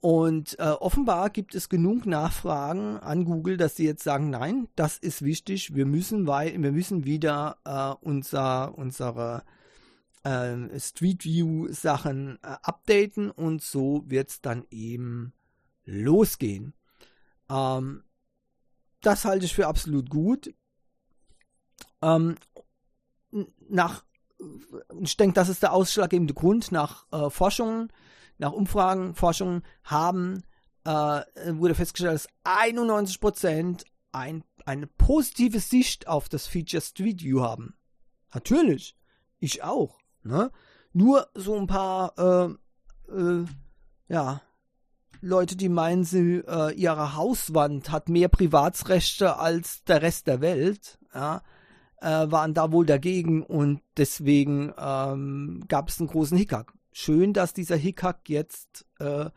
Und 0.00 0.58
äh, 0.58 0.64
offenbar 0.64 1.30
gibt 1.30 1.54
es 1.54 1.68
genug 1.68 2.06
Nachfragen 2.06 2.98
an 2.98 3.24
Google, 3.24 3.56
dass 3.56 3.76
sie 3.76 3.84
jetzt 3.84 4.02
sagen, 4.02 4.30
nein, 4.30 4.68
das 4.74 4.98
ist 4.98 5.22
wichtig, 5.22 5.74
wir 5.74 5.86
müssen, 5.86 6.26
weil, 6.26 6.60
wir 6.60 6.72
müssen 6.72 7.04
wieder 7.04 7.58
äh, 7.64 8.04
unser, 8.04 8.76
unsere 8.76 9.42
Street 10.78 11.24
View 11.24 11.68
Sachen 11.70 12.38
updaten 12.42 13.30
und 13.30 13.62
so 13.62 14.04
wird 14.08 14.28
es 14.28 14.40
dann 14.42 14.66
eben 14.68 15.32
losgehen. 15.86 16.74
Ähm, 17.48 18.02
das 19.00 19.24
halte 19.24 19.44
ich 19.44 19.54
für 19.54 19.66
absolut 19.66 20.10
gut. 20.10 20.52
Ähm, 22.02 22.36
nach, 23.68 24.04
ich 25.00 25.16
denke, 25.16 25.34
das 25.34 25.48
ist 25.48 25.62
der 25.62 25.72
ausschlaggebende 25.72 26.34
Grund 26.34 26.72
nach 26.72 27.06
äh, 27.12 27.30
Forschungen 27.30 27.92
nach 28.38 28.52
Umfragen, 28.52 29.14
Forschungen 29.14 29.62
haben, 29.82 30.44
äh, 30.84 30.90
wurde 30.90 31.74
festgestellt, 31.74 32.14
dass 32.14 32.28
91% 32.44 33.84
ein, 34.12 34.44
eine 34.64 34.86
positive 34.86 35.60
Sicht 35.60 36.08
auf 36.08 36.28
das 36.28 36.46
Feature 36.46 36.80
Street 36.80 37.22
View 37.22 37.42
haben. 37.42 37.74
Natürlich, 38.32 38.96
ich 39.38 39.62
auch. 39.62 39.98
Ne? 40.22 40.50
Nur 40.92 41.28
so 41.34 41.56
ein 41.56 41.66
paar, 41.66 42.14
äh, 42.18 43.12
äh, 43.12 43.44
ja, 44.08 44.40
Leute, 45.20 45.56
die 45.56 45.68
meinen, 45.68 46.04
sie, 46.04 46.42
äh, 46.46 46.72
ihre 46.74 47.16
Hauswand 47.16 47.90
hat 47.90 48.08
mehr 48.08 48.28
Privatsrechte 48.28 49.36
als 49.36 49.82
der 49.84 50.02
Rest 50.02 50.26
der 50.26 50.40
Welt, 50.40 50.98
ja, 51.14 51.42
äh, 52.00 52.30
waren 52.30 52.54
da 52.54 52.70
wohl 52.70 52.86
dagegen 52.86 53.42
und 53.42 53.80
deswegen 53.96 54.72
ähm, 54.78 55.64
gab 55.66 55.88
es 55.88 55.98
einen 55.98 56.08
großen 56.08 56.38
Hickhack. 56.38 56.72
Schön, 56.92 57.32
dass 57.32 57.52
dieser 57.52 57.76
Hickhack 57.76 58.28
jetzt 58.28 58.86
äh, 59.00 59.30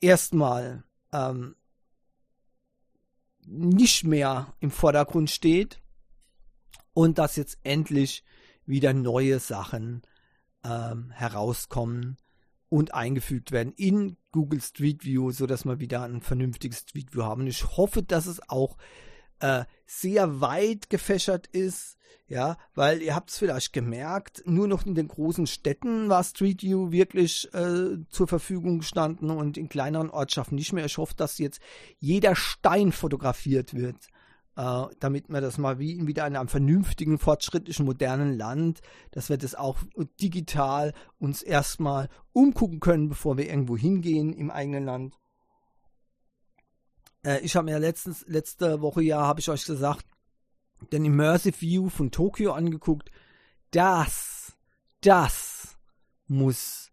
erstmal 0.00 0.84
ähm, 1.12 1.54
nicht 3.46 4.04
mehr 4.04 4.54
im 4.58 4.72
Vordergrund 4.72 5.30
steht 5.30 5.80
und 6.92 7.18
dass 7.18 7.36
jetzt 7.36 7.58
endlich 7.62 8.24
wieder 8.64 8.92
neue 8.92 9.38
Sachen 9.38 10.02
ähm, 10.64 11.10
herauskommen 11.10 12.16
und 12.68 12.94
eingefügt 12.94 13.52
werden 13.52 13.72
in 13.76 14.16
Google 14.36 14.60
Street 14.60 15.02
View, 15.02 15.30
sodass 15.30 15.64
wir 15.64 15.80
wieder 15.80 16.02
ein 16.02 16.20
vernünftiges 16.20 16.80
Street 16.80 17.14
View 17.14 17.22
haben. 17.22 17.46
Ich 17.46 17.64
hoffe, 17.78 18.02
dass 18.02 18.26
es 18.26 18.46
auch 18.50 18.76
äh, 19.40 19.64
sehr 19.86 20.42
weit 20.42 20.90
gefächert 20.90 21.46
ist, 21.46 21.96
ja, 22.28 22.58
weil 22.74 23.00
ihr 23.00 23.14
habt 23.14 23.30
es 23.30 23.38
vielleicht 23.38 23.72
gemerkt, 23.72 24.42
nur 24.44 24.68
noch 24.68 24.84
in 24.84 24.94
den 24.94 25.08
großen 25.08 25.46
Städten 25.46 26.10
war 26.10 26.22
Street 26.22 26.62
View 26.62 26.92
wirklich 26.92 27.48
äh, 27.54 27.96
zur 28.10 28.28
Verfügung 28.28 28.80
gestanden 28.80 29.30
und 29.30 29.56
in 29.56 29.70
kleineren 29.70 30.10
Ortschaften 30.10 30.56
nicht 30.56 30.74
mehr. 30.74 30.84
Ich 30.84 30.98
hoffe, 30.98 31.14
dass 31.16 31.38
jetzt 31.38 31.60
jeder 31.98 32.36
Stein 32.36 32.92
fotografiert 32.92 33.72
wird 33.72 34.08
äh, 34.56 34.84
damit 35.00 35.28
wir 35.28 35.40
das 35.40 35.58
mal 35.58 35.78
wie 35.78 36.06
wieder 36.06 36.26
in 36.26 36.36
einem 36.36 36.48
vernünftigen, 36.48 37.18
fortschrittlichen, 37.18 37.84
modernen 37.84 38.36
Land, 38.36 38.80
dass 39.10 39.28
wir 39.28 39.36
das 39.36 39.54
auch 39.54 39.78
digital 40.20 40.94
uns 41.18 41.42
erstmal 41.42 42.08
umgucken 42.32 42.80
können, 42.80 43.08
bevor 43.08 43.36
wir 43.36 43.48
irgendwo 43.48 43.76
hingehen 43.76 44.32
im 44.32 44.50
eigenen 44.50 44.86
Land. 44.86 45.14
Äh, 47.22 47.40
ich 47.40 47.54
habe 47.54 47.66
mir 47.66 47.78
letztens, 47.78 48.24
letzte 48.26 48.80
Woche 48.80 49.02
ja, 49.02 49.20
habe 49.20 49.40
ich 49.40 49.48
euch 49.50 49.64
gesagt, 49.64 50.06
den 50.92 51.04
Immersive 51.04 51.60
View 51.60 51.88
von 51.88 52.10
Tokio 52.10 52.52
angeguckt. 52.52 53.10
Das, 53.70 54.56
das 55.00 55.76
muss 56.26 56.90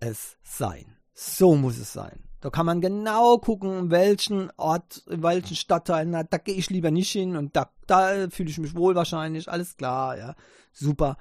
es 0.00 0.38
sein. 0.42 0.96
So 1.12 1.54
muss 1.56 1.78
es 1.78 1.92
sein. 1.92 2.31
Da 2.42 2.50
kann 2.50 2.66
man 2.66 2.80
genau 2.80 3.38
gucken, 3.38 3.92
welchen 3.92 4.50
Ort, 4.56 5.04
welchen 5.06 5.54
Stadtteil, 5.54 6.06
na, 6.06 6.24
da 6.24 6.38
gehe 6.38 6.56
ich 6.56 6.70
lieber 6.70 6.90
nicht 6.90 7.12
hin 7.12 7.36
und 7.36 7.54
da, 7.54 7.70
da 7.86 8.28
fühle 8.30 8.50
ich 8.50 8.58
mich 8.58 8.74
wohl 8.74 8.96
wahrscheinlich, 8.96 9.48
alles 9.48 9.76
klar, 9.76 10.18
ja, 10.18 10.34
super. 10.72 11.16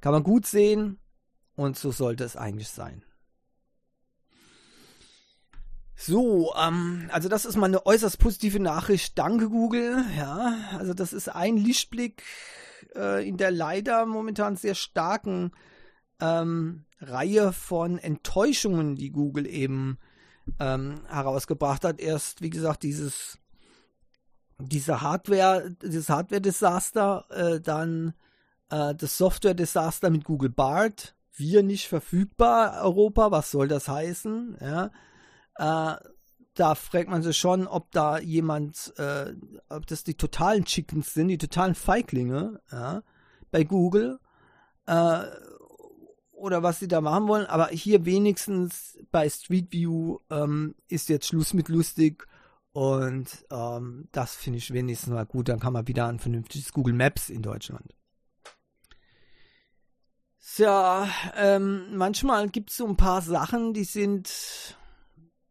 Kann 0.00 0.12
man 0.12 0.24
gut 0.24 0.46
sehen 0.46 0.98
und 1.54 1.78
so 1.78 1.92
sollte 1.92 2.24
es 2.24 2.34
eigentlich 2.34 2.68
sein. 2.68 3.04
So, 5.94 6.52
ähm, 6.60 7.08
also 7.12 7.28
das 7.28 7.44
ist 7.44 7.56
mal 7.56 7.66
eine 7.66 7.86
äußerst 7.86 8.18
positive 8.18 8.58
Nachricht. 8.58 9.16
Danke 9.18 9.50
Google. 9.50 10.04
Ja, 10.16 10.56
also 10.76 10.94
das 10.94 11.12
ist 11.12 11.28
ein 11.28 11.58
Lichtblick 11.58 12.24
äh, 12.96 13.28
in 13.28 13.36
der 13.36 13.52
leider 13.52 14.04
momentan 14.04 14.56
sehr 14.56 14.74
starken 14.74 15.52
ähm, 16.20 16.86
Reihe 17.00 17.52
von 17.52 17.98
Enttäuschungen, 17.98 18.96
die 18.96 19.12
Google 19.12 19.46
eben 19.46 19.98
ähm, 20.58 21.02
herausgebracht 21.08 21.84
hat. 21.84 22.00
Erst, 22.00 22.42
wie 22.42 22.50
gesagt, 22.50 22.82
dieses 22.82 23.38
diese 24.62 25.00
Hardware, 25.00 25.70
dieses 25.82 26.08
Hardware-Desaster, 26.08 27.24
äh, 27.30 27.60
dann 27.60 28.14
äh, 28.70 28.94
das 28.94 29.16
Software-Desaster 29.18 30.10
mit 30.10 30.24
Google 30.24 30.50
Bart, 30.50 31.14
wir 31.36 31.62
nicht 31.62 31.88
verfügbar, 31.88 32.82
Europa, 32.82 33.30
was 33.30 33.50
soll 33.50 33.68
das 33.68 33.88
heißen? 33.88 34.58
Ja, 34.60 34.90
äh, 35.56 35.96
da 36.54 36.74
fragt 36.74 37.08
man 37.08 37.22
sich 37.22 37.38
schon, 37.38 37.66
ob 37.66 37.90
da 37.92 38.18
jemand, 38.18 38.92
äh, 38.98 39.34
ob 39.68 39.86
das 39.86 40.04
die 40.04 40.16
totalen 40.16 40.64
Chickens 40.64 41.14
sind, 41.14 41.28
die 41.28 41.38
totalen 41.38 41.74
Feiglinge, 41.74 42.60
ja, 42.70 43.02
bei 43.50 43.64
Google, 43.64 44.18
äh, 44.86 45.22
oder 46.40 46.62
was 46.62 46.80
sie 46.80 46.88
da 46.88 47.00
machen 47.00 47.28
wollen, 47.28 47.46
aber 47.46 47.68
hier 47.68 48.04
wenigstens 48.04 48.98
bei 49.10 49.28
Street 49.28 49.72
View 49.72 50.18
ähm, 50.30 50.74
ist 50.88 51.08
jetzt 51.08 51.26
Schluss 51.26 51.54
mit 51.54 51.68
lustig 51.68 52.26
und 52.72 53.28
ähm, 53.50 54.08
das 54.12 54.34
finde 54.34 54.58
ich 54.58 54.72
wenigstens 54.72 55.12
mal 55.12 55.26
gut. 55.26 55.48
Dann 55.48 55.60
kann 55.60 55.72
man 55.72 55.88
wieder 55.88 56.06
ein 56.06 56.18
vernünftiges 56.18 56.72
Google 56.72 56.94
Maps 56.94 57.28
in 57.28 57.42
Deutschland. 57.42 57.94
Ja, 60.56 61.08
ähm, 61.36 61.96
manchmal 61.96 62.48
gibt 62.48 62.70
es 62.70 62.76
so 62.76 62.86
ein 62.86 62.96
paar 62.96 63.22
Sachen, 63.22 63.72
die 63.72 63.84
sind 63.84 64.76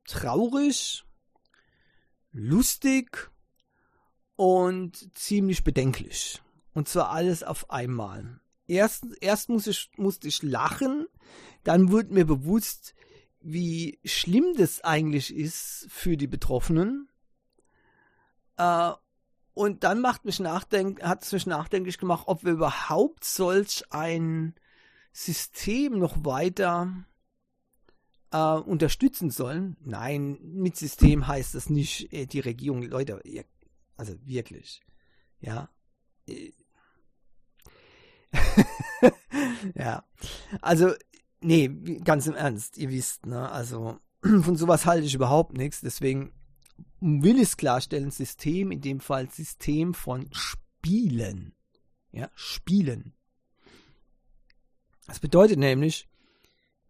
traurig, 0.06 1.06
lustig 2.32 3.32
und 4.36 5.18
ziemlich 5.18 5.64
bedenklich. 5.64 6.42
Und 6.74 6.88
zwar 6.88 7.12
alles 7.12 7.44
auf 7.44 7.70
einmal 7.70 8.40
erst, 8.70 9.06
erst 9.22 9.50
muss 9.50 9.68
ich, 9.68 9.90
musste 9.98 10.28
ich 10.28 10.44
lachen, 10.44 11.08
dann 11.64 11.92
wurde 11.92 12.14
mir 12.14 12.26
bewusst, 12.26 12.94
wie 13.42 14.00
schlimm 14.06 14.54
das 14.58 14.82
eigentlich 14.82 15.34
ist 15.36 15.88
für 15.90 16.18
die 16.18 16.28
Betroffenen. 16.28 17.10
Äh, 18.58 18.92
und 19.54 19.84
dann 19.84 20.00
macht 20.00 20.24
mich 20.26 20.40
nachdenk 20.40 21.04
hat 21.04 21.24
es 21.24 21.32
mich 21.32 21.46
nachdenklich 21.46 21.98
gemacht, 21.98 22.24
ob 22.28 22.46
wir 22.46 22.54
überhaupt 22.54 23.26
solch 23.26 23.84
ein 23.90 24.56
System 25.12 26.00
noch 26.00 26.24
weiter 26.24 27.06
äh, 28.32 28.38
unterstützen 28.38 29.32
sollen. 29.32 29.76
Nein, 29.82 30.38
mit 30.42 30.78
System 30.78 31.28
heißt 31.28 31.56
das 31.56 31.70
nicht 31.70 32.14
äh, 32.14 32.26
die 32.26 32.40
Regierung, 32.40 32.84
Leute, 32.84 33.22
also 33.98 34.14
wirklich. 34.26 34.82
Ja, 35.42 35.70
äh, 36.28 36.52
ja. 39.76 40.04
Also, 40.62 40.94
nee, 41.42 41.68
ganz 42.04 42.28
im 42.28 42.36
Ernst, 42.36 42.78
ihr 42.78 42.90
wisst, 42.90 43.26
ne? 43.26 43.50
Also, 43.50 44.00
von 44.22 44.56
sowas 44.56 44.86
halte 44.86 45.06
ich 45.06 45.16
überhaupt 45.16 45.58
nichts. 45.58 45.82
Deswegen 45.82 46.34
will 47.00 47.38
ich 47.38 47.44
es 47.44 47.58
klarstellen: 47.58 48.12
System, 48.12 48.72
in 48.72 48.82
dem 48.82 49.00
Fall 49.00 49.30
System 49.30 49.94
von 49.94 50.30
Spielen. 50.32 51.54
Ja, 52.12 52.30
Spielen. 52.36 53.14
Das 55.06 55.20
bedeutet 55.20 55.58
nämlich, 55.58 56.08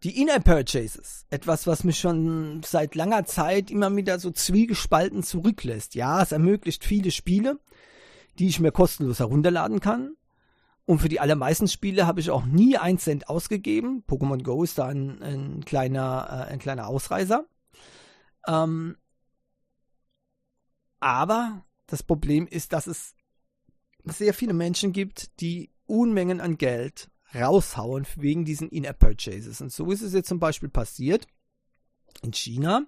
die 0.02 0.20
In-App-Purchases, 0.20 1.26
etwas, 1.28 1.66
was 1.66 1.84
mich 1.84 1.98
schon 1.98 2.62
seit 2.64 2.94
langer 2.94 3.26
Zeit 3.26 3.70
immer 3.70 3.94
wieder 3.94 4.18
so 4.18 4.30
zwiegespalten 4.30 5.22
zurücklässt. 5.22 5.94
Ja, 5.94 6.22
es 6.22 6.32
ermöglicht 6.32 6.84
viele 6.84 7.10
Spiele, 7.10 7.58
die 8.38 8.48
ich 8.48 8.60
mir 8.60 8.72
kostenlos 8.72 9.18
herunterladen 9.18 9.80
kann. 9.80 10.16
Und 10.90 10.98
für 10.98 11.08
die 11.08 11.20
allermeisten 11.20 11.68
Spiele 11.68 12.08
habe 12.08 12.18
ich 12.18 12.30
auch 12.30 12.44
nie 12.44 12.76
einen 12.76 12.98
Cent 12.98 13.28
ausgegeben. 13.28 14.02
Pokémon 14.08 14.42
Go 14.42 14.64
ist 14.64 14.76
da 14.76 14.86
ein, 14.86 15.22
ein 15.22 15.64
kleiner, 15.64 16.26
äh, 16.28 16.52
ein 16.52 16.58
kleiner 16.58 16.88
Ausreißer. 16.88 17.46
Ähm, 18.48 18.96
aber 20.98 21.64
das 21.86 22.02
Problem 22.02 22.48
ist, 22.48 22.72
dass 22.72 22.88
es 22.88 23.14
sehr 24.02 24.34
viele 24.34 24.52
Menschen 24.52 24.92
gibt, 24.92 25.40
die 25.40 25.70
Unmengen 25.86 26.40
an 26.40 26.58
Geld 26.58 27.08
raushauen 27.36 28.04
wegen 28.16 28.44
diesen 28.44 28.68
In-App-Purchases. 28.68 29.60
Und 29.60 29.70
so 29.70 29.92
ist 29.92 30.02
es 30.02 30.12
jetzt 30.12 30.28
zum 30.28 30.40
Beispiel 30.40 30.70
passiert 30.70 31.28
in 32.20 32.32
China. 32.32 32.84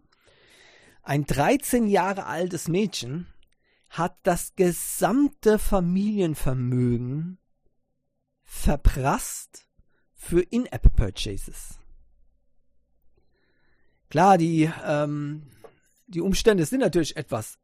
Ein 1.04 1.24
13 1.24 1.86
Jahre 1.86 2.26
altes 2.26 2.66
Mädchen 2.66 3.28
hat 3.90 4.16
das 4.24 4.56
gesamte 4.56 5.60
Familienvermögen 5.60 7.38
verprasst 8.52 9.66
für 10.12 10.42
In-App-Purchases. 10.42 11.78
Klar, 14.08 14.38
die, 14.38 14.70
ähm, 14.84 15.50
die 16.06 16.20
Umstände 16.20 16.64
sind 16.66 16.80
natürlich 16.80 17.16
etwas 17.16 17.58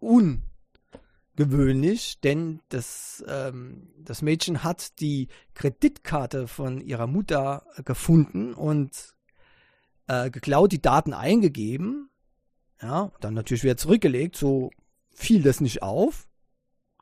ungewöhnlich, 0.00 2.20
denn 2.20 2.60
das, 2.68 3.24
ähm, 3.28 3.90
das 3.96 4.22
Mädchen 4.22 4.64
hat 4.64 4.98
die 5.00 5.28
Kreditkarte 5.54 6.48
von 6.48 6.82
ihrer 6.82 7.06
Mutter 7.06 7.64
gefunden 7.84 8.52
und 8.52 9.14
äh, 10.08 10.30
geklaut, 10.30 10.72
die 10.72 10.82
Daten 10.82 11.14
eingegeben. 11.14 12.10
Ja, 12.82 13.12
dann 13.20 13.32
natürlich 13.34 13.62
wieder 13.62 13.78
zurückgelegt, 13.78 14.36
so 14.36 14.70
fiel 15.14 15.42
das 15.42 15.62
nicht 15.62 15.82
auf. 15.82 16.28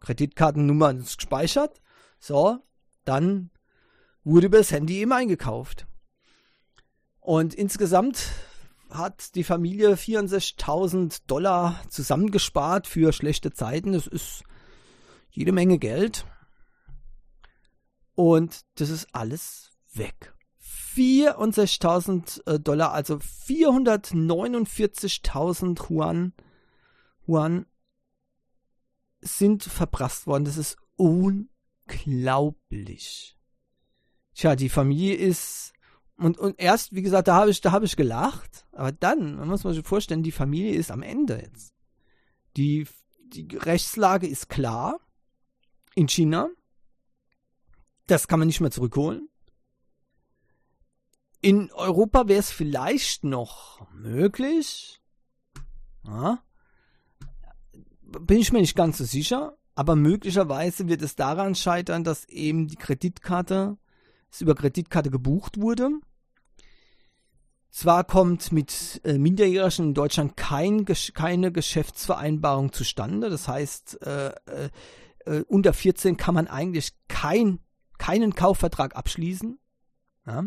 Kreditkartennummer 0.00 0.94
ist 0.94 1.16
gespeichert. 1.16 1.80
So, 2.20 2.60
dann 3.04 3.50
wurde 4.24 4.46
über 4.46 4.58
das 4.58 4.72
Handy 4.72 4.98
eben 4.98 5.12
eingekauft. 5.12 5.86
Und 7.20 7.54
insgesamt 7.54 8.32
hat 8.90 9.34
die 9.34 9.44
Familie 9.44 9.94
64.000 9.94 11.22
Dollar 11.26 11.80
zusammengespart 11.88 12.86
für 12.86 13.12
schlechte 13.12 13.52
Zeiten. 13.52 13.92
Das 13.92 14.06
ist 14.06 14.42
jede 15.30 15.52
Menge 15.52 15.78
Geld. 15.78 16.26
Und 18.14 18.60
das 18.76 18.90
ist 18.90 19.08
alles 19.12 19.72
weg. 19.92 20.32
64.000 20.94 22.46
äh, 22.46 22.60
Dollar, 22.60 22.92
also 22.92 23.16
449.000 23.16 25.90
Yuan, 25.90 26.32
Yuan 27.26 27.66
sind 29.20 29.64
verprasst 29.64 30.28
worden. 30.28 30.44
Das 30.44 30.56
ist 30.56 30.76
un 30.96 31.50
unglaublich. 31.86 33.36
Tja, 34.34 34.56
die 34.56 34.68
Familie 34.68 35.14
ist 35.14 35.72
und, 36.16 36.38
und 36.38 36.60
erst, 36.60 36.94
wie 36.94 37.02
gesagt, 37.02 37.28
da 37.28 37.34
habe 37.34 37.50
ich, 37.50 37.60
da 37.60 37.72
habe 37.72 37.86
ich 37.86 37.96
gelacht, 37.96 38.66
aber 38.72 38.92
dann, 38.92 39.36
man 39.36 39.48
muss 39.48 39.62
sich 39.62 39.86
vorstellen, 39.86 40.22
die 40.22 40.32
Familie 40.32 40.74
ist 40.74 40.90
am 40.90 41.02
Ende 41.02 41.40
jetzt. 41.40 41.74
Die, 42.56 42.86
die 43.26 43.56
Rechtslage 43.56 44.28
ist 44.28 44.48
klar 44.48 45.00
in 45.94 46.08
China. 46.08 46.50
Das 48.06 48.28
kann 48.28 48.38
man 48.38 48.46
nicht 48.46 48.60
mehr 48.60 48.70
zurückholen. 48.70 49.28
In 51.40 51.72
Europa 51.72 52.28
wäre 52.28 52.40
es 52.40 52.50
vielleicht 52.50 53.24
noch 53.24 53.90
möglich. 53.92 55.00
Ja. 56.04 56.42
Bin 58.02 58.38
ich 58.38 58.52
mir 58.52 58.60
nicht 58.60 58.76
ganz 58.76 58.98
so 58.98 59.04
sicher. 59.04 59.58
Aber 59.74 59.96
möglicherweise 59.96 60.88
wird 60.88 61.02
es 61.02 61.16
daran 61.16 61.54
scheitern, 61.54 62.04
dass 62.04 62.24
eben 62.28 62.68
die 62.68 62.76
Kreditkarte, 62.76 63.76
es 64.30 64.40
über 64.40 64.54
Kreditkarte 64.54 65.10
gebucht 65.10 65.60
wurde. 65.60 65.90
zwar 67.70 68.04
kommt 68.04 68.52
mit 68.52 69.00
äh, 69.04 69.18
Minderjährigen 69.18 69.86
in 69.86 69.94
Deutschland 69.94 70.36
kein, 70.36 70.84
keine 71.14 71.50
Geschäftsvereinbarung 71.50 72.72
zustande. 72.72 73.30
Das 73.30 73.48
heißt, 73.48 74.00
äh, 74.02 74.28
äh, 74.28 74.70
äh 75.24 75.44
unter 75.48 75.72
14 75.72 76.16
kann 76.16 76.34
man 76.34 76.46
eigentlich 76.46 76.92
kein, 77.08 77.58
keinen 77.98 78.34
Kaufvertrag 78.34 78.94
abschließen. 78.94 79.58
Ja? 80.26 80.44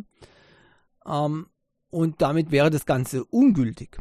Ähm, 1.06 1.48
und 1.90 2.22
damit 2.22 2.52
wäre 2.52 2.70
das 2.70 2.86
Ganze 2.86 3.26
ungültig. 3.26 3.98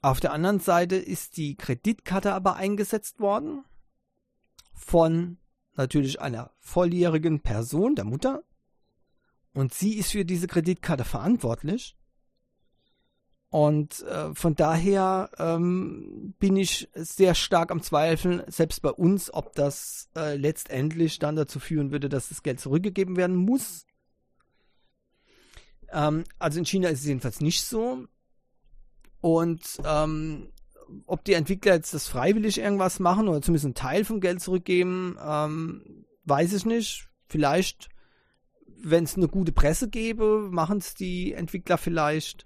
Auf 0.00 0.20
der 0.20 0.32
anderen 0.32 0.60
Seite 0.60 0.96
ist 0.96 1.36
die 1.36 1.56
Kreditkarte 1.56 2.32
aber 2.32 2.56
eingesetzt 2.56 3.20
worden 3.20 3.64
von 4.80 5.36
natürlich 5.74 6.20
einer 6.20 6.50
volljährigen 6.58 7.40
Person, 7.40 7.94
der 7.94 8.04
Mutter. 8.04 8.42
Und 9.52 9.74
sie 9.74 9.94
ist 9.94 10.12
für 10.12 10.24
diese 10.24 10.46
Kreditkarte 10.46 11.04
verantwortlich. 11.04 11.96
Und 13.50 14.02
äh, 14.02 14.32
von 14.34 14.54
daher 14.54 15.30
ähm, 15.38 16.34
bin 16.38 16.56
ich 16.56 16.88
sehr 16.94 17.34
stark 17.34 17.72
am 17.72 17.82
Zweifeln, 17.82 18.42
selbst 18.46 18.80
bei 18.80 18.90
uns, 18.90 19.32
ob 19.34 19.54
das 19.54 20.08
äh, 20.16 20.36
letztendlich 20.36 21.18
dann 21.18 21.34
dazu 21.36 21.58
führen 21.58 21.90
würde, 21.90 22.08
dass 22.08 22.28
das 22.28 22.44
Geld 22.44 22.60
zurückgegeben 22.60 23.16
werden 23.16 23.36
muss. 23.36 23.86
Ähm, 25.90 26.24
also 26.38 26.60
in 26.60 26.64
China 26.64 26.88
ist 26.88 27.00
es 27.00 27.06
jedenfalls 27.06 27.40
nicht 27.40 27.64
so. 27.64 28.06
Und 29.20 29.62
ähm, 29.84 30.52
ob 31.06 31.24
die 31.24 31.34
Entwickler 31.34 31.74
jetzt 31.74 31.94
das 31.94 32.08
freiwillig 32.08 32.58
irgendwas 32.58 33.00
machen 33.00 33.28
oder 33.28 33.42
zumindest 33.42 33.66
einen 33.66 33.74
Teil 33.74 34.04
vom 34.04 34.20
Geld 34.20 34.40
zurückgeben, 34.40 35.16
ähm, 35.24 36.04
weiß 36.24 36.52
ich 36.52 36.64
nicht. 36.64 37.08
Vielleicht, 37.26 37.88
wenn 38.66 39.04
es 39.04 39.16
eine 39.16 39.28
gute 39.28 39.52
Presse 39.52 39.88
gäbe, 39.88 40.48
machen 40.50 40.78
es 40.78 40.94
die 40.94 41.32
Entwickler 41.32 41.78
vielleicht. 41.78 42.44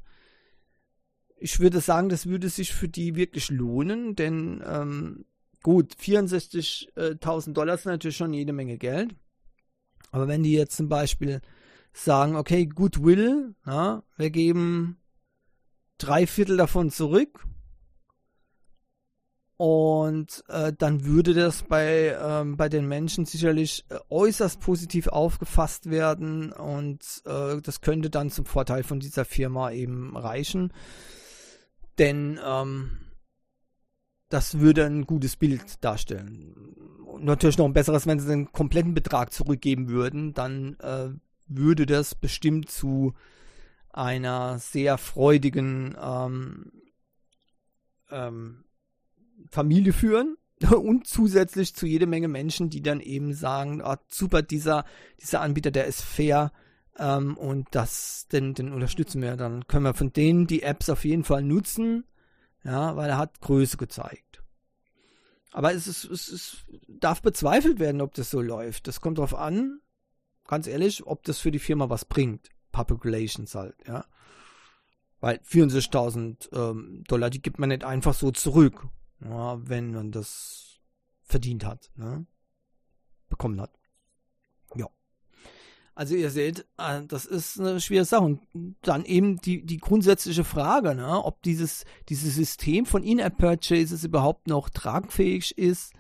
Ich 1.37 1.61
würde 1.61 1.81
sagen, 1.81 2.09
das 2.09 2.27
würde 2.27 2.49
sich 2.49 2.73
für 2.73 2.89
die 2.89 3.17
wirklich 3.17 3.51
lohnen, 3.51 4.17
denn 4.17 4.63
ähm, 4.67 5.25
gut, 5.63 5.95
64.000 5.95 7.53
Dollar 7.53 7.77
sind 7.77 7.93
natürlich 7.93 8.17
schon 8.17 8.33
jede 8.33 8.53
Menge 8.53 8.79
Geld. 8.79 9.15
Aber 10.11 10.29
wenn 10.29 10.43
die 10.43 10.53
jetzt 10.53 10.77
zum 10.77 10.89
Beispiel 10.89 11.41
sagen, 11.93 12.37
okay, 12.37 12.67
Goodwill, 12.67 13.55
ja, 13.67 14.03
wir 14.17 14.31
geben 14.31 14.99
drei 15.99 16.27
Viertel 16.27 16.57
davon 16.57 16.91
zurück, 16.91 17.47
und 19.57 20.43
äh, 20.49 20.73
dann 20.77 21.05
würde 21.05 21.33
das 21.33 21.63
bei, 21.63 22.17
ähm, 22.21 22.57
bei 22.57 22.69
den 22.69 22.89
Menschen 22.89 23.25
sicherlich 23.25 23.85
äh, 23.89 23.99
äußerst 24.11 24.61
positiv 24.61 25.07
aufgefasst 25.07 25.91
werden 25.91 26.53
und 26.53 27.23
äh, 27.25 27.61
das 27.61 27.81
könnte 27.81 28.11
dann 28.11 28.31
zum 28.31 28.47
Vorteil 28.47 28.83
von 28.83 28.99
dieser 28.99 29.25
Firma 29.25 29.71
eben 29.71 30.17
reichen. 30.17 30.73
Denn 31.99 32.41
ähm, 32.45 32.99
das 34.29 34.59
würde 34.59 34.85
ein 34.87 35.07
gutes 35.07 35.37
Bild 35.37 35.85
darstellen. 35.85 36.55
Und 37.07 37.25
natürlich 37.25 37.57
noch 37.57 37.67
ein 37.67 37.73
besseres, 37.73 38.09
wenn 38.09 38.19
sie 38.19 38.27
den 38.27 38.51
kompletten 38.51 38.93
Betrag 38.93 39.33
zurückgeben 39.33 39.89
würden, 39.89 40.35
dann 40.35 40.77
äh, 40.81 41.11
würde 41.47 41.87
das 41.87 42.17
bestimmt 42.17 42.69
zu 42.69 43.15
einer 43.91 44.59
sehr 44.59 44.99
freudigen 44.99 45.97
ähm, 46.03 46.73
ähm, 48.11 48.64
Familie 49.51 49.93
führen 49.93 50.37
und 50.71 51.07
zusätzlich 51.07 51.75
zu 51.75 51.87
jede 51.87 52.07
Menge 52.07 52.29
Menschen, 52.29 52.71
die 52.71 52.83
dann 52.83 53.01
eben 53.01 53.35
sagen, 53.35 53.83
ah, 53.83 53.99
super, 54.09 54.43
dieser, 54.43 54.85
dieser 55.21 55.41
Anbieter, 55.41 55.71
der 55.71 55.87
ist 55.87 56.03
fair 56.03 56.53
ähm, 56.99 57.37
und 57.37 57.69
das, 57.73 58.29
den, 58.29 58.55
den 58.55 58.73
unterstützen 58.73 59.23
wir. 59.23 59.37
Dann 59.37 59.67
können 59.67 59.85
wir 59.85 59.95
von 59.95 60.13
denen 60.13 60.47
die 60.47 60.63
Apps 60.63 60.89
auf 60.89 61.05
jeden 61.05 61.25
Fall 61.25 61.43
nutzen, 61.43 62.05
ja, 62.65 62.97
weil 62.97 63.11
er 63.11 63.19
hat 63.19 63.41
Größe 63.41 63.77
gezeigt. 63.77 64.43
Aber 65.53 65.73
es, 65.73 65.87
ist, 65.87 66.05
es 66.05 66.29
ist, 66.29 66.67
darf 66.89 67.23
bezweifelt 67.23 67.79
werden, 67.79 68.01
ob 68.01 68.15
das 68.15 68.31
so 68.31 68.41
läuft. 68.41 68.89
Das 68.89 69.01
kommt 69.01 69.19
darauf 69.19 69.35
an, 69.35 69.81
ganz 70.49 70.67
ehrlich, 70.67 71.07
ob 71.07 71.23
das 71.25 71.39
für 71.39 71.53
die 71.53 71.61
Firma 71.61 71.91
was 71.91 72.05
bringt. 72.05 72.49
Public 72.73 73.05
Relations 73.05 73.55
halt, 73.55 73.77
ja. 73.87 74.05
Weil 75.21 75.37
64.000 75.49 76.53
ähm, 76.53 77.05
Dollar, 77.07 77.31
die 77.31 77.41
gibt 77.41 77.59
man 77.59 77.69
nicht 77.69 77.85
einfach 77.85 78.15
so 78.15 78.31
zurück 78.33 78.89
ja, 79.21 79.69
wenn 79.69 79.93
man 79.93 80.13
das 80.13 80.81
verdient 81.23 81.65
hat, 81.65 81.91
ne? 81.97 82.27
bekommen 83.29 83.61
hat. 83.61 83.73
Ja. 84.77 84.89
Also 85.95 86.15
ihr 86.15 86.31
seht, 86.31 86.67
äh, 86.77 87.03
das 87.07 87.25
ist 87.27 87.59
eine 87.59 87.81
schwere 87.81 88.05
Sache. 88.05 88.25
Und 88.25 88.41
dann 88.83 89.05
eben 89.05 89.39
die, 89.39 89.65
die 89.65 89.79
grundsätzliche 89.79 90.45
Frage, 90.45 90.95
ne, 90.95 91.25
ob 91.25 91.43
dieses, 91.43 91.85
dieses 92.09 92.35
System 92.35 92.87
von 92.87 93.03
In-App-Purchases 93.03 94.05
überhaupt 94.05 94.47
noch 94.49 94.69
tragfähig 94.69 95.57
ist, 95.57 95.93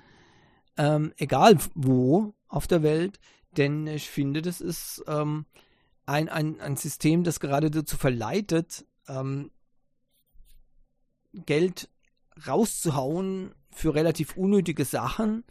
ähm, 0.77 1.12
egal 1.16 1.59
wo 1.74 2.35
auf 2.48 2.66
der 2.66 2.83
Welt. 2.83 3.18
Denn 3.57 3.87
ich 3.87 4.11
finde, 4.11 4.42
das 4.42 4.61
ist 4.61 5.03
ähm, 5.07 5.46
ein, 6.07 6.29
ein, 6.29 6.61
ein 6.61 6.77
System, 6.77 7.24
das 7.24 7.40
gerade 7.40 7.70
dazu 7.70 7.96
verleitet, 7.96 8.85
ähm, 9.09 9.50
Geld 11.33 11.88
rauszuhauen 12.47 13.55
für 13.70 13.94
relativ 13.94 14.37
unnötige 14.37 14.85
Sachen. 14.85 15.44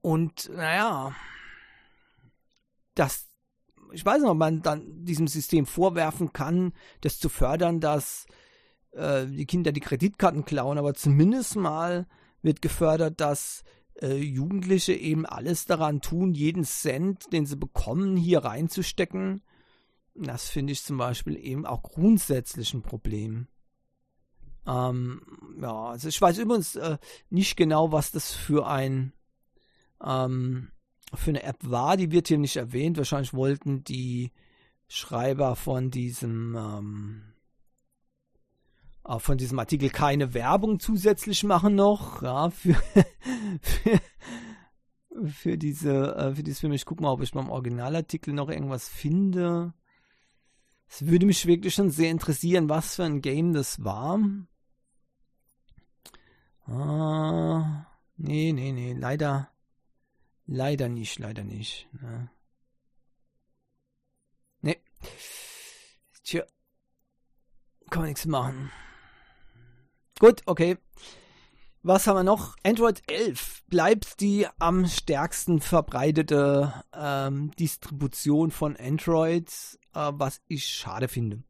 Und 0.00 0.48
naja, 0.48 1.14
das, 2.94 3.28
ich 3.92 4.04
weiß 4.04 4.20
nicht, 4.20 4.30
ob 4.30 4.36
man 4.36 4.62
dann 4.62 5.04
diesem 5.04 5.28
System 5.28 5.66
vorwerfen 5.66 6.32
kann, 6.32 6.72
das 7.00 7.18
zu 7.18 7.28
fördern, 7.28 7.80
dass 7.80 8.26
äh, 8.92 9.26
die 9.26 9.46
Kinder 9.46 9.70
die 9.72 9.80
Kreditkarten 9.80 10.44
klauen, 10.44 10.78
aber 10.78 10.94
zumindest 10.94 11.56
mal 11.56 12.06
wird 12.42 12.62
gefördert, 12.62 13.20
dass 13.20 13.62
äh, 14.00 14.16
Jugendliche 14.16 14.94
eben 14.94 15.24
alles 15.24 15.66
daran 15.66 16.00
tun, 16.00 16.34
jeden 16.34 16.64
Cent, 16.64 17.32
den 17.32 17.46
sie 17.46 17.56
bekommen, 17.56 18.16
hier 18.16 18.44
reinzustecken 18.44 19.42
das 20.14 20.48
finde 20.48 20.72
ich 20.72 20.82
zum 20.82 20.98
Beispiel 20.98 21.36
eben 21.36 21.66
auch 21.66 21.82
grundsätzlich 21.82 22.74
ein 22.74 22.82
Problem. 22.82 23.48
Ähm, 24.66 25.22
ja, 25.60 25.86
also 25.86 26.08
ich 26.08 26.20
weiß 26.20 26.38
übrigens 26.38 26.76
äh, 26.76 26.98
nicht 27.30 27.56
genau, 27.56 27.92
was 27.92 28.12
das 28.12 28.32
für 28.32 28.66
ein 28.66 29.12
ähm, 30.02 30.70
für 31.14 31.30
eine 31.30 31.42
App 31.42 31.58
war. 31.62 31.96
Die 31.96 32.12
wird 32.12 32.28
hier 32.28 32.38
nicht 32.38 32.56
erwähnt. 32.56 32.96
Wahrscheinlich 32.96 33.34
wollten 33.34 33.84
die 33.84 34.32
Schreiber 34.88 35.56
von 35.56 35.90
diesem 35.90 36.56
ähm, 36.56 37.32
äh, 39.04 39.18
von 39.18 39.38
diesem 39.38 39.58
Artikel 39.58 39.90
keine 39.90 40.34
Werbung 40.34 40.80
zusätzlich 40.80 41.44
machen 41.44 41.74
noch, 41.74 42.22
ja, 42.22 42.50
für, 42.50 42.74
für, 43.60 44.00
für 45.26 45.58
diese, 45.58 46.14
äh, 46.16 46.34
für 46.34 46.42
dieses 46.42 46.60
Film. 46.60 46.72
Ich 46.72 46.84
gucke 46.84 47.02
mal, 47.02 47.12
ob 47.12 47.22
ich 47.22 47.32
beim 47.32 47.50
Originalartikel 47.50 48.32
noch 48.32 48.48
irgendwas 48.48 48.88
finde. 48.88 49.74
Es 50.94 51.06
würde 51.06 51.24
mich 51.24 51.46
wirklich 51.46 51.74
schon 51.74 51.88
sehr 51.88 52.10
interessieren, 52.10 52.68
was 52.68 52.96
für 52.96 53.04
ein 53.04 53.22
Game 53.22 53.54
das 53.54 53.82
war. 53.82 54.20
Ah, 56.66 57.86
nee, 58.18 58.52
nee, 58.52 58.72
nee, 58.72 58.92
leider, 58.92 59.50
leider 60.44 60.90
nicht, 60.90 61.18
leider 61.18 61.44
nicht. 61.44 61.88
Ne? 61.92 62.30
Nee. 64.60 64.82
Tja, 66.24 66.44
kann 67.88 68.02
man 68.02 68.08
nichts 68.10 68.26
machen. 68.26 68.70
Gut, 70.18 70.42
okay. 70.44 70.76
Was 71.84 72.06
haben 72.06 72.16
wir 72.16 72.22
noch? 72.22 72.54
Android 72.62 73.02
11 73.10 73.64
bleibt 73.66 74.20
die 74.20 74.46
am 74.60 74.86
stärksten 74.86 75.60
verbreitete 75.60 76.72
ähm, 76.94 77.50
Distribution 77.58 78.52
von 78.52 78.76
Android, 78.76 79.48
äh, 79.92 80.12
was 80.12 80.40
ich 80.46 80.64
schade 80.66 81.08
finde. 81.08 81.42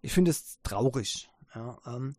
Ich 0.00 0.14
finde 0.14 0.30
es 0.30 0.62
traurig. 0.62 1.28
Ja, 1.54 1.76
ähm, 1.86 2.16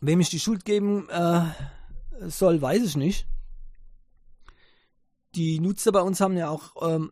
wem 0.00 0.20
ich 0.20 0.30
die 0.30 0.38
Schuld 0.38 0.64
geben 0.64 1.08
äh, 1.08 1.42
soll, 2.20 2.62
weiß 2.62 2.84
ich 2.84 2.96
nicht. 2.96 3.26
Die 5.34 5.58
Nutzer 5.58 5.90
bei 5.90 6.02
uns 6.02 6.20
haben 6.20 6.36
ja 6.36 6.50
auch, 6.50 6.88
ähm, 6.88 7.10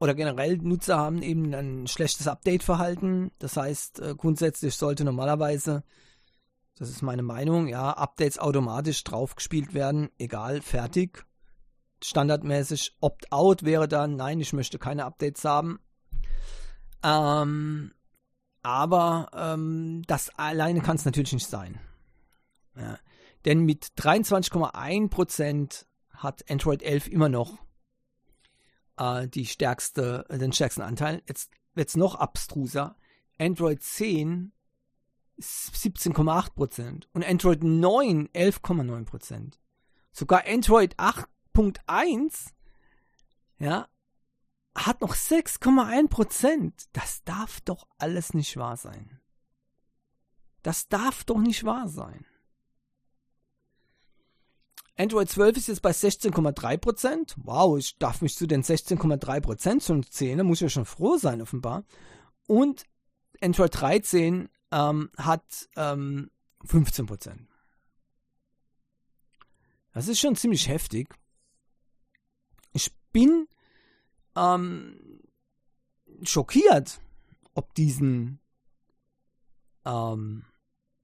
oder 0.00 0.14
generell 0.14 0.56
Nutzer 0.56 0.96
haben 0.96 1.20
eben 1.20 1.52
ein 1.52 1.86
schlechtes 1.88 2.26
Update-Verhalten. 2.26 3.32
Das 3.38 3.58
heißt, 3.58 4.00
äh, 4.00 4.14
grundsätzlich 4.16 4.76
sollte 4.76 5.04
normalerweise 5.04 5.84
das 6.78 6.90
ist 6.90 7.02
meine 7.02 7.22
Meinung. 7.22 7.68
Ja, 7.68 7.90
Updates 7.92 8.38
automatisch 8.38 9.02
draufgespielt 9.04 9.74
werden, 9.74 10.10
egal, 10.18 10.60
fertig. 10.60 11.24
Standardmäßig 12.02 12.96
Opt-out 13.00 13.64
wäre 13.64 13.88
dann, 13.88 14.16
nein, 14.16 14.40
ich 14.40 14.52
möchte 14.52 14.78
keine 14.78 15.06
Updates 15.06 15.44
haben. 15.44 15.80
Ähm, 17.02 17.92
aber 18.62 19.30
ähm, 19.32 20.02
das 20.06 20.28
alleine 20.36 20.82
kann 20.82 20.96
es 20.96 21.04
natürlich 21.04 21.32
nicht 21.32 21.48
sein. 21.48 21.80
Ja. 22.76 22.98
Denn 23.44 23.60
mit 23.60 23.92
23,1% 23.96 25.86
hat 26.10 26.50
Android 26.50 26.82
11 26.82 27.08
immer 27.08 27.28
noch 27.28 27.58
äh, 28.98 29.28
die 29.28 29.46
stärkste, 29.46 30.26
den 30.30 30.52
stärksten 30.52 30.82
Anteil. 30.82 31.22
Jetzt 31.26 31.50
wird 31.74 31.88
es 31.88 31.96
noch 31.96 32.16
abstruser. 32.16 32.96
Android 33.38 33.82
10 33.82 34.52
17,8% 35.40 37.06
und 37.12 37.24
Android 37.24 37.62
9 37.62 38.28
11,9%. 38.28 39.54
Sogar 40.12 40.44
Android 40.46 40.96
8.1 40.98 42.52
ja, 43.58 43.88
hat 44.74 45.00
noch 45.00 45.14
6,1%. 45.14 46.72
Das 46.92 47.24
darf 47.24 47.60
doch 47.62 47.86
alles 47.98 48.34
nicht 48.34 48.56
wahr 48.56 48.76
sein. 48.76 49.20
Das 50.62 50.88
darf 50.88 51.24
doch 51.24 51.38
nicht 51.38 51.64
wahr 51.64 51.88
sein. 51.88 52.26
Android 54.98 55.28
12 55.28 55.56
ist 55.58 55.68
jetzt 55.68 55.82
bei 55.82 55.90
16,3%. 55.90 57.34
Wow, 57.36 57.78
ich 57.78 57.98
darf 57.98 58.22
mich 58.22 58.34
zu 58.34 58.46
den 58.46 58.62
16,3% 58.62 59.84
schon 59.86 60.02
zählen. 60.04 60.38
Da 60.38 60.44
muss 60.44 60.58
ich 60.58 60.62
ja 60.62 60.68
schon 60.70 60.86
froh 60.86 61.18
sein, 61.18 61.42
offenbar. 61.42 61.84
Und 62.46 62.84
Android 63.42 63.78
13 63.78 64.48
ähm, 64.70 65.10
hat 65.16 65.68
ähm, 65.76 66.30
15%. 66.64 67.46
Das 69.92 70.08
ist 70.08 70.20
schon 70.20 70.36
ziemlich 70.36 70.68
heftig. 70.68 71.14
Ich 72.72 72.94
bin 73.12 73.48
ähm, 74.36 75.22
schockiert, 76.22 77.00
ob 77.54 77.74
diesen 77.74 78.38
ähm, 79.86 80.44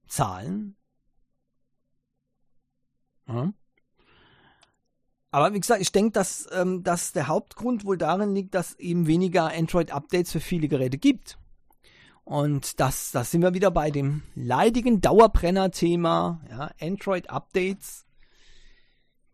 Zahlen. 0.07 0.75
Ja. 3.27 3.53
Aber 5.31 5.53
wie 5.53 5.59
gesagt, 5.59 5.81
ich 5.81 5.91
denke, 5.91 6.11
dass, 6.11 6.47
ähm, 6.51 6.83
dass 6.83 7.13
der 7.13 7.27
Hauptgrund 7.27 7.85
wohl 7.85 7.97
darin 7.97 8.35
liegt, 8.35 8.53
dass 8.53 8.77
eben 8.77 9.07
weniger 9.07 9.51
Android-Updates 9.51 10.31
für 10.31 10.39
viele 10.39 10.67
Geräte 10.67 10.99
gibt. 10.99 11.39
Und 12.23 12.79
das, 12.79 13.11
das 13.11 13.31
sind 13.31 13.41
wir 13.41 13.53
wieder 13.53 13.71
bei 13.71 13.91
dem 13.91 14.23
leidigen 14.33 15.01
Dauerbrenner-Thema, 15.01 16.41
ja, 16.49 16.71
Android-Updates. 16.79 18.05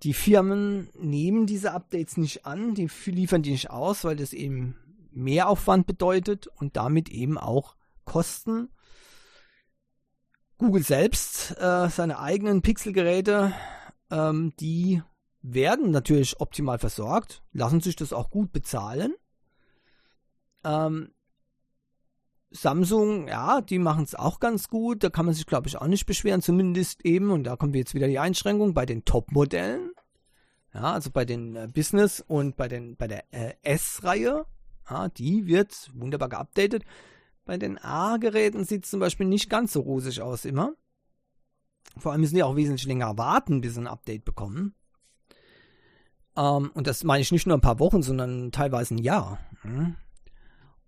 Die 0.03 0.13
Firmen 0.13 0.89
nehmen 0.97 1.45
diese 1.45 1.73
Updates 1.73 2.17
nicht 2.17 2.45
an, 2.45 2.73
die 2.73 2.89
liefern 3.05 3.43
die 3.43 3.51
nicht 3.51 3.69
aus, 3.69 4.03
weil 4.03 4.15
das 4.15 4.33
eben 4.33 4.75
Mehraufwand 5.11 5.85
bedeutet 5.85 6.47
und 6.47 6.77
damit 6.77 7.09
eben 7.09 7.37
auch 7.37 7.75
Kosten. 8.05 8.69
Google 10.57 10.83
selbst, 10.83 11.51
äh, 11.59 11.89
seine 11.89 12.19
eigenen 12.19 12.61
Pixelgeräte, 12.61 13.53
ähm, 14.09 14.53
die 14.59 15.01
werden 15.41 15.91
natürlich 15.91 16.39
optimal 16.39 16.79
versorgt, 16.79 17.43
lassen 17.53 17.81
sich 17.81 17.95
das 17.95 18.13
auch 18.13 18.29
gut 18.29 18.51
bezahlen. 18.51 19.13
Ähm, 20.63 21.11
Samsung, 22.51 23.27
ja, 23.27 23.61
die 23.61 23.79
machen 23.79 24.03
es 24.03 24.15
auch 24.15 24.39
ganz 24.39 24.69
gut. 24.69 25.03
Da 25.03 25.09
kann 25.09 25.25
man 25.25 25.35
sich, 25.35 25.45
glaube 25.45 25.67
ich, 25.67 25.77
auch 25.77 25.87
nicht 25.87 26.05
beschweren. 26.05 26.41
Zumindest 26.41 27.05
eben, 27.05 27.31
und 27.31 27.43
da 27.43 27.55
kommt 27.55 27.75
jetzt 27.75 27.93
wieder 27.93 28.07
die 28.07 28.19
Einschränkung, 28.19 28.73
bei 28.73 28.85
den 28.85 29.05
Top-Modellen. 29.05 29.91
Ja, 30.73 30.93
also 30.93 31.09
bei 31.11 31.25
den 31.25 31.55
äh, 31.55 31.67
Business 31.73 32.23
und 32.27 32.55
bei, 32.55 32.67
den, 32.67 32.95
bei 32.95 33.07
der 33.07 33.23
äh, 33.33 33.53
S-Reihe. 33.63 34.45
Ja, 34.89 35.09
die 35.09 35.45
wird 35.45 35.91
wunderbar 35.93 36.29
geupdatet. 36.29 36.83
Bei 37.45 37.57
den 37.57 37.77
A-Geräten 37.77 38.63
sieht 38.63 38.85
es 38.85 38.91
zum 38.91 38.99
Beispiel 38.99 39.25
nicht 39.25 39.49
ganz 39.49 39.73
so 39.73 39.81
rosig 39.81 40.21
aus 40.21 40.45
immer. 40.45 40.73
Vor 41.97 42.11
allem 42.11 42.21
müssen 42.21 42.35
die 42.35 42.43
auch 42.43 42.55
wesentlich 42.55 42.87
länger 42.87 43.17
warten, 43.17 43.61
bis 43.61 43.73
sie 43.73 43.81
ein 43.81 43.87
Update 43.87 44.25
bekommen. 44.25 44.75
Ähm, 46.35 46.71
und 46.73 46.87
das 46.87 47.03
meine 47.03 47.21
ich 47.21 47.31
nicht 47.31 47.47
nur 47.47 47.57
ein 47.57 47.61
paar 47.61 47.79
Wochen, 47.79 48.03
sondern 48.03 48.51
teilweise 48.51 48.95
ein 48.95 48.99
Jahr. 48.99 49.39
Hm? 49.61 49.95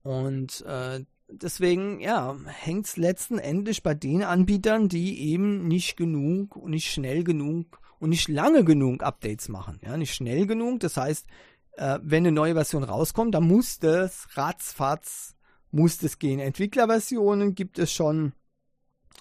Und 0.03 0.61
äh, 0.61 1.03
deswegen, 1.31 1.99
ja, 1.99 2.35
hängt 2.45 2.85
es 2.85 2.97
letzten 2.97 3.39
Endes 3.39 3.81
bei 3.81 3.93
den 3.93 4.23
Anbietern, 4.23 4.89
die 4.89 5.31
eben 5.31 5.67
nicht 5.67 5.97
genug 5.97 6.55
und 6.55 6.71
nicht 6.71 6.91
schnell 6.91 7.23
genug 7.23 7.79
und 7.99 8.09
nicht 8.09 8.27
lange 8.27 8.63
genug 8.63 9.03
Updates 9.03 9.49
machen. 9.49 9.79
Ja, 9.83 9.97
nicht 9.97 10.13
schnell 10.13 10.45
genug. 10.45 10.79
Das 10.79 10.97
heißt, 10.97 11.27
äh, 11.73 11.99
wenn 12.01 12.25
eine 12.25 12.31
neue 12.31 12.53
Version 12.53 12.83
rauskommt, 12.83 13.35
dann 13.35 13.47
muss 13.47 13.79
das 13.79 14.27
ratzfatz, 14.35 15.35
muss 15.71 15.97
das 15.97 16.19
gehen. 16.19 16.39
Entwicklerversionen 16.39 17.55
gibt 17.55 17.79
es 17.79 17.91
schon 17.91 18.33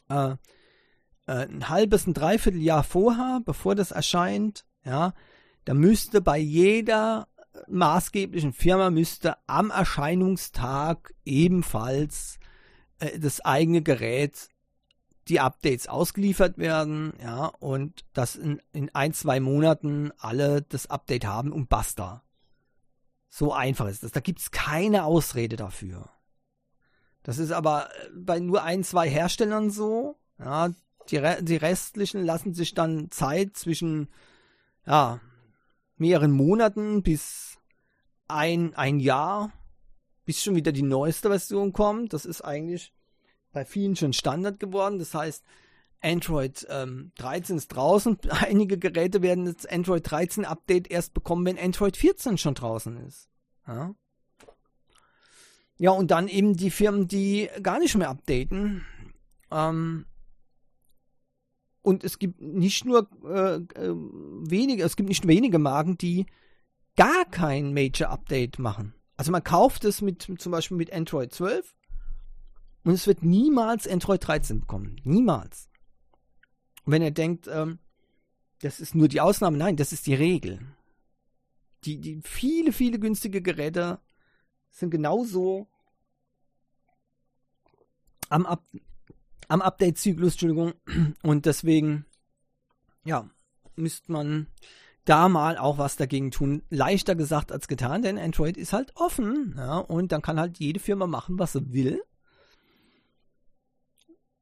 äh, 0.09 0.31
äh, 1.27 1.47
ein 1.47 1.69
halbes, 1.69 2.07
ein 2.07 2.15
Dreivierteljahr 2.15 2.83
vorher, 2.83 3.41
bevor 3.45 3.75
das 3.75 3.91
erscheint. 3.91 4.65
Ja, 4.85 5.15
da 5.65 5.75
müsste 5.75 6.21
bei 6.21 6.39
jeder 6.39 7.29
maßgeblichen 7.69 8.53
Firma 8.53 8.91
müsste 8.91 9.37
am 9.47 9.71
Erscheinungstag 9.71 11.15
ebenfalls 11.25 12.39
äh, 12.99 13.19
das 13.19 13.41
eigene 13.41 13.83
Gerät 13.83 14.49
die 15.29 15.41
Updates 15.41 15.87
ausgeliefert 15.87 16.59
werden, 16.59 17.13
ja, 17.23 17.47
und 17.47 18.05
dass 18.15 18.37
in, 18.37 18.61
in 18.73 18.93
ein, 18.95 19.13
zwei 19.13 19.39
Monaten 19.39 20.13
alle 20.19 20.63
das 20.63 20.89
Update 20.89 21.25
haben 21.25 21.53
und 21.53 21.69
basta. 21.69 22.25
So 23.29 23.53
einfach 23.53 23.87
ist 23.87 24.03
das. 24.03 24.11
Da 24.11 24.21
gibt 24.21 24.41
es 24.41 24.51
keine 24.51 25.05
Ausrede 25.05 25.57
dafür. 25.57 26.11
Das 27.23 27.39
ist 27.39 27.53
aber 27.53 27.89
äh, 27.91 28.09
bei 28.13 28.41
nur 28.41 28.65
ein, 28.65 28.83
zwei 28.83 29.09
Herstellern 29.09 29.71
so. 29.71 30.17
Ja, 30.39 30.71
die, 31.11 31.23
die 31.43 31.57
restlichen 31.57 32.25
lassen 32.25 32.55
sich 32.55 32.75
dann 32.75 33.11
Zeit 33.11 33.57
zwischen 33.57 34.09
ja, 34.87 35.21
mehreren 35.97 36.33
Monaten 36.33 37.03
bis 37.03 37.50
ein, 38.33 38.75
ein 38.75 39.01
Jahr, 39.01 39.53
bis 40.25 40.43
schon 40.43 40.55
wieder 40.55 40.73
die 40.73 40.83
neueste 40.83 41.29
Version 41.29 41.73
kommt. 41.73 42.13
Das 42.13 42.25
ist 42.25 42.43
eigentlich 42.43 42.93
bei 43.53 43.65
vielen 43.65 43.97
schon 43.97 44.13
Standard 44.13 44.61
geworden. 44.61 44.99
Das 44.99 45.15
heißt, 45.15 45.45
Android 46.03 46.67
ähm, 46.71 47.13
13 47.19 47.57
ist 47.57 47.69
draußen. 47.69 48.19
Einige 48.31 48.79
Geräte 48.79 49.23
werden 49.23 49.45
das 49.45 49.67
Android 49.67 50.09
13 50.11 50.45
Update 50.45 50.91
erst 50.91 51.15
bekommen, 51.15 51.45
wenn 51.47 51.59
Android 51.59 51.97
14 51.97 52.39
schon 52.39 52.55
draußen 52.55 52.97
ist. 53.07 53.29
Ja. 53.67 53.95
ja, 55.79 55.91
und 55.91 56.11
dann 56.11 56.27
eben 56.27 56.57
die 56.57 56.71
Firmen, 56.71 57.07
die 57.07 57.49
gar 57.63 57.79
nicht 57.79 57.97
mehr 57.97 58.09
updaten. 58.09 58.85
Ähm, 59.51 60.07
und 61.83 62.05
es 62.05 62.19
gibt 62.19 62.41
nicht 62.41 62.85
nur 62.85 63.09
äh, 63.25 63.57
äh, 63.57 63.95
wenige, 63.95 64.83
es 64.85 64.97
gibt 64.97 65.09
nicht 65.09 65.27
wenige 65.27 65.59
Marken, 65.59 65.97
die 65.97 66.27
gar 66.97 67.25
kein 67.27 67.73
Major 67.73 68.11
Update 68.11 68.59
machen. 68.59 68.95
Also 69.17 69.33
man 69.33 69.45
kauft 69.45 69.85
es 69.85 70.01
mit 70.01 70.23
zum 70.23 70.53
Beispiel 70.53 70.77
mit 70.77 70.93
Android 70.93 71.33
12 71.33 71.77
und 72.85 72.93
es 72.93 73.07
wird 73.07 73.23
niemals 73.23 73.87
Android 73.87 74.27
13 74.27 74.61
bekommen. 74.61 75.01
Niemals. 75.05 75.69
Und 76.85 76.93
wenn 76.93 77.03
ihr 77.03 77.11
denkt, 77.11 77.47
ähm, 77.49 77.79
das 78.61 78.81
ist 78.81 78.95
nur 78.95 79.09
die 79.09 79.21
Ausnahme, 79.21 79.59
nein, 79.59 79.77
das 79.77 79.93
ist 79.93 80.07
die 80.07 80.15
Regel. 80.15 80.61
Die, 81.85 81.99
die 81.99 82.21
viele, 82.23 82.73
viele 82.73 82.99
günstige 82.99 83.43
Geräte 83.43 84.01
sind 84.71 84.91
genauso 84.91 85.69
am, 88.29 88.47
Up 88.47 88.65
am 89.49 89.63
Update-Zyklus, 89.63 90.35
Entschuldigung. 90.35 90.75
Und 91.23 91.47
deswegen, 91.47 92.07
ja, 93.05 93.29
müsste 93.77 94.13
man 94.13 94.47
da 95.05 95.29
mal 95.29 95.57
auch 95.59 95.79
was 95.79 95.97
dagegen 95.97 96.31
tun. 96.31 96.63
Leichter 96.71 97.15
gesagt 97.15 97.53
als 97.53 97.69
getan, 97.69 98.03
denn 98.03 98.19
Android 98.19 98.57
ist 98.57 98.73
halt 98.73 98.93
offen. 98.97 99.55
Ja, 99.57 99.79
und 99.79 100.13
dann 100.13 100.23
kann 100.23 100.39
halt 100.39 100.59
jede 100.59 100.81
Firma 100.81 101.07
machen, 101.07 101.39
was 101.39 101.53
sie 101.53 101.73
will. 101.73 102.03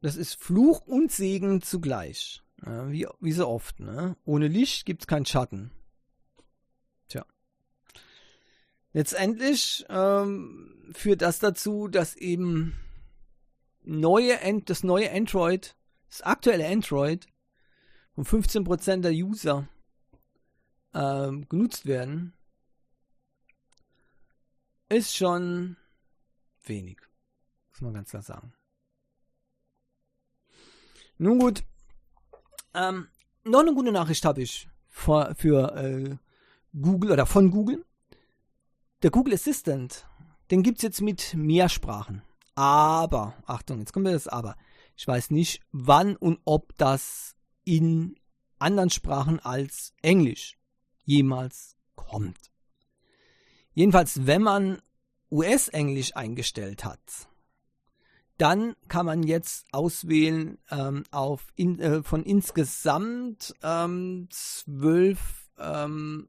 Das 0.01 0.17
ist 0.17 0.35
Fluch 0.35 0.87
und 0.87 1.11
Segen 1.11 1.63
zugleich. 1.63 2.43
Ja, 2.65 2.91
wie, 2.91 3.07
wie 3.21 3.33
so 3.33 3.49
oft. 3.49 3.81
Ne? 3.81 4.17
Ohne 4.25 4.49
Licht 4.49 4.85
gibt 4.85 5.03
es 5.03 5.07
keinen 5.07 5.27
Schatten. 5.27 5.71
Tja. 7.09 7.25
Letztendlich 8.93 9.87
ähm, 9.89 10.93
führt 10.93 11.23
das 11.23 11.39
dazu, 11.39 11.89
dass 11.89 12.17
eben 12.17 12.75
neue, 13.83 14.39
das 14.65 14.83
neue 14.83 15.11
Android, 15.13 15.77
das 16.11 16.23
aktuelle 16.23 16.67
Android, 16.67 17.27
von 18.15 18.25
15% 18.25 19.01
der 19.01 19.13
User 19.13 19.69
äh, 20.93 21.31
genutzt 21.49 21.87
werden, 21.87 22.35
ist 24.89 25.17
schon 25.17 25.77
wenig. 26.65 26.99
Muss 27.71 27.81
man 27.81 27.95
ganz 27.95 28.11
klar 28.11 28.23
sagen. 28.23 28.53
Nun 31.19 31.39
gut. 31.39 31.65
Ähm, 32.75 33.09
noch 33.45 33.61
eine 33.61 33.75
gute 33.75 33.93
Nachricht 33.93 34.25
habe 34.25 34.43
ich 34.43 34.69
für, 34.89 35.35
für 35.37 35.75
äh, 35.77 36.17
Google 36.81 37.13
oder 37.13 37.27
von 37.27 37.51
Google. 37.51 37.85
Der 39.03 39.11
Google 39.11 39.35
Assistant, 39.35 40.07
den 40.51 40.63
gibt 40.63 40.79
es 40.79 40.83
jetzt 40.83 41.01
mit 41.01 41.35
mehr 41.35 41.69
Sprachen. 41.69 42.23
Aber, 42.55 43.35
Achtung, 43.47 43.79
jetzt 43.79 43.93
kommt 43.93 44.07
das 44.07 44.27
Aber. 44.27 44.57
Ich 44.97 45.07
weiß 45.07 45.31
nicht, 45.31 45.63
wann 45.71 46.17
und 46.17 46.41
ob 46.45 46.77
das 46.77 47.37
in 47.65 48.19
anderen 48.59 48.91
Sprachen 48.91 49.39
als 49.39 49.93
Englisch 50.03 50.58
jemals 51.09 51.75
kommt. 51.97 52.53
Jedenfalls, 53.73 54.27
wenn 54.27 54.43
man 54.43 54.83
US-Englisch 55.31 56.15
eingestellt 56.15 56.85
hat, 56.85 57.29
dann 58.37 58.77
kann 58.89 59.07
man 59.07 59.23
jetzt 59.23 59.67
auswählen 59.73 60.59
ähm, 60.71 61.05
auf 61.11 61.47
in, 61.57 61.81
äh, 61.81 62.03
von 62.03 62.23
insgesamt 62.23 63.55
ähm, 63.63 64.29
zwölf 64.31 65.51
ähm, 65.59 66.29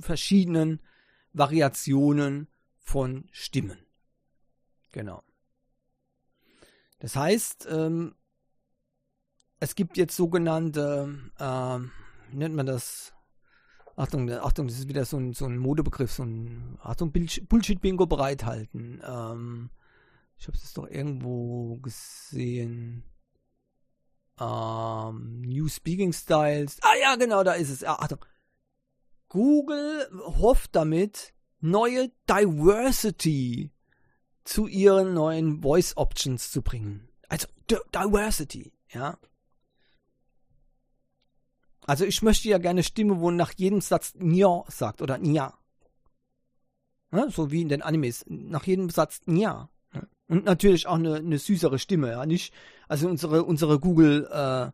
verschiedenen 0.00 0.80
Variationen 1.34 2.48
von 2.78 3.28
Stimmen. 3.30 3.78
Genau. 4.92 5.22
Das 7.00 7.14
heißt, 7.14 7.68
ähm, 7.70 8.14
es 9.60 9.74
gibt 9.74 9.96
jetzt 9.98 10.16
sogenannte, 10.16 11.30
äh, 11.38 11.78
nennt 12.32 12.54
man 12.54 12.66
das, 12.66 13.12
Achtung, 13.96 14.30
Achtung, 14.30 14.68
das 14.68 14.78
ist 14.78 14.88
wieder 14.88 15.04
so 15.04 15.16
ein, 15.16 15.32
so 15.32 15.46
ein 15.46 15.58
Modebegriff, 15.58 16.12
so 16.12 16.22
ein, 16.24 16.78
Achtung, 16.80 17.12
Bullshit-Bingo 17.12 18.06
bereithalten. 18.06 19.02
Ähm, 19.04 19.70
ich 20.38 20.46
habe 20.46 20.56
es 20.56 20.72
doch 20.72 20.86
irgendwo 20.86 21.76
gesehen. 21.78 23.02
Ähm, 24.40 25.40
New 25.40 25.68
Speaking 25.68 26.12
Styles. 26.12 26.78
Ah 26.82 26.94
ja, 27.00 27.16
genau, 27.16 27.42
da 27.42 27.54
ist 27.54 27.70
es. 27.70 27.82
Ah, 27.82 27.94
Achtung. 27.94 28.24
Google 29.28 30.08
hofft 30.12 30.76
damit, 30.76 31.34
neue 31.60 32.10
Diversity 32.30 33.72
zu 34.44 34.66
ihren 34.66 35.12
neuen 35.12 35.60
Voice 35.60 35.96
Options 35.96 36.50
zu 36.50 36.62
bringen. 36.62 37.08
Also 37.28 37.48
Diversity, 37.94 38.72
ja. 38.90 39.18
Also 41.88 42.04
ich 42.04 42.20
möchte 42.20 42.50
ja 42.50 42.58
gerne 42.58 42.82
Stimme, 42.82 43.18
wo 43.18 43.30
nach 43.30 43.54
jedem 43.56 43.80
Satz 43.80 44.12
Nya 44.14 44.62
sagt 44.68 45.00
oder 45.00 45.16
Nya. 45.16 45.54
Ja, 47.10 47.30
so 47.30 47.50
wie 47.50 47.62
in 47.62 47.70
den 47.70 47.80
Animes. 47.80 48.26
Nach 48.28 48.64
jedem 48.64 48.90
Satz 48.90 49.22
Nya. 49.24 49.70
Und 50.28 50.44
natürlich 50.44 50.86
auch 50.86 50.96
eine, 50.96 51.14
eine 51.14 51.38
süßere 51.38 51.78
Stimme, 51.78 52.10
ja. 52.10 52.26
Nicht, 52.26 52.52
also 52.88 53.08
unsere, 53.08 53.44
unsere 53.44 53.80
Google, 53.80 54.28
äh, 54.30 54.70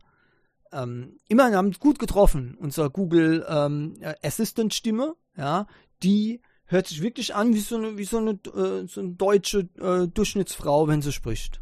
ähm, 0.76 1.20
immerhin 1.28 1.54
haben 1.54 1.70
gut 1.74 2.00
getroffen, 2.00 2.56
unsere 2.58 2.90
Google 2.90 3.46
ähm, 3.48 3.94
Assistant 4.20 4.74
Stimme, 4.74 5.14
ja, 5.36 5.68
die 6.02 6.42
hört 6.64 6.88
sich 6.88 7.00
wirklich 7.00 7.36
an 7.36 7.54
wie 7.54 7.60
so 7.60 7.76
eine, 7.76 7.96
wie 7.96 8.04
so 8.04 8.18
eine, 8.18 8.32
äh, 8.32 8.88
so 8.88 9.00
eine 9.00 9.10
deutsche 9.10 9.68
äh, 9.78 10.08
Durchschnittsfrau, 10.08 10.88
wenn 10.88 11.00
sie 11.00 11.12
spricht. 11.12 11.60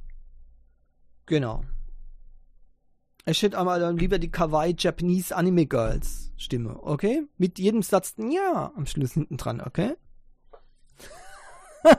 Genau. 1.26 1.62
Ich 3.24 3.42
hätte 3.42 3.58
aber 3.58 3.78
dann 3.78 3.96
lieber 3.96 4.18
die 4.18 4.30
Kawaii 4.30 4.74
Japanese 4.76 5.36
Anime 5.36 5.66
Girls 5.66 6.32
Stimme, 6.36 6.82
okay? 6.82 7.22
Mit 7.38 7.60
jedem 7.60 7.82
Satz 7.82 8.16
ja 8.18 8.72
am 8.74 8.86
Schluss 8.86 9.12
hinten 9.12 9.36
dran, 9.36 9.60
okay? 9.60 9.94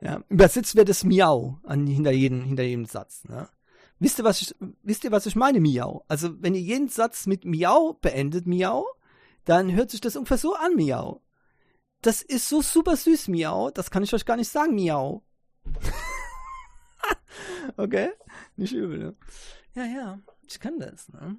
ja, 0.00 0.24
übersetzt 0.28 0.74
wird 0.74 0.88
es 0.88 1.04
Miau 1.04 1.60
an, 1.62 1.86
hinter, 1.86 2.10
jedem, 2.10 2.42
hinter 2.42 2.64
jedem 2.64 2.86
Satz. 2.86 3.24
Ne? 3.24 3.48
Wisst 4.00 4.18
ihr, 4.18 4.24
was 4.24 4.42
ich, 4.42 4.54
wisst 4.82 5.04
ihr, 5.04 5.12
was 5.12 5.26
ich 5.26 5.36
meine, 5.36 5.60
Miau? 5.60 6.04
Also, 6.08 6.30
wenn 6.42 6.54
ihr 6.54 6.60
jeden 6.60 6.88
Satz 6.88 7.26
mit 7.26 7.44
Miau 7.44 7.98
beendet, 8.00 8.46
Miau, 8.46 8.86
dann 9.44 9.72
hört 9.72 9.90
sich 9.90 10.00
das 10.00 10.16
ungefähr 10.16 10.38
so 10.38 10.54
an, 10.54 10.74
Miau. 10.74 11.22
Das 12.02 12.22
ist 12.22 12.48
so 12.48 12.62
super 12.62 12.96
süß, 12.96 13.28
Miau. 13.28 13.70
Das 13.70 13.90
kann 13.90 14.02
ich 14.02 14.14
euch 14.14 14.24
gar 14.24 14.36
nicht 14.36 14.50
sagen, 14.50 14.74
Miau. 14.74 15.22
okay? 17.76 18.10
Nicht 18.56 18.72
übel, 18.72 18.98
ne? 18.98 19.16
Ja, 19.74 19.84
ja, 19.84 20.18
ich 20.50 20.60
kann 20.60 20.78
das, 20.78 21.08
ne? 21.08 21.38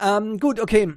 Ähm, 0.00 0.38
gut, 0.38 0.60
okay. 0.60 0.94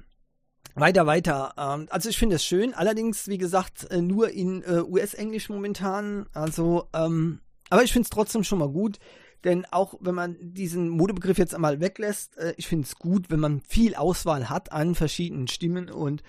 Weiter, 0.76 1.06
weiter. 1.06 1.54
Ähm, 1.58 1.88
also 1.90 2.10
ich 2.10 2.18
finde 2.18 2.36
es 2.36 2.46
schön, 2.46 2.74
allerdings, 2.74 3.28
wie 3.28 3.38
gesagt, 3.38 3.90
äh, 3.92 4.02
nur 4.02 4.30
in 4.30 4.62
äh, 4.64 4.82
US-Englisch 4.82 5.50
momentan. 5.50 6.28
Also, 6.34 6.90
ähm, 6.94 7.40
aber 7.70 7.84
ich 7.84 7.94
finde 7.94 8.06
es 8.06 8.10
trotzdem 8.10 8.44
schon 8.44 8.60
mal 8.60 8.70
gut. 8.70 9.00
Denn 9.46 9.66
auch 9.72 9.94
wenn 10.00 10.16
man 10.16 10.38
diesen 10.42 10.90
Modebegriff 10.90 11.38
jetzt 11.38 11.54
einmal 11.54 11.80
weglässt, 11.80 12.38
äh, 12.38 12.56
ich 12.58 12.68
finde 12.68 12.86
es 12.86 12.96
gut, 12.96 13.30
wenn 13.30 13.40
man 13.40 13.62
viel 13.62 13.96
Auswahl 13.96 14.50
hat 14.50 14.72
an 14.72 14.96
verschiedenen 14.96 15.48
Stimmen. 15.48 15.90
Und 15.90 16.24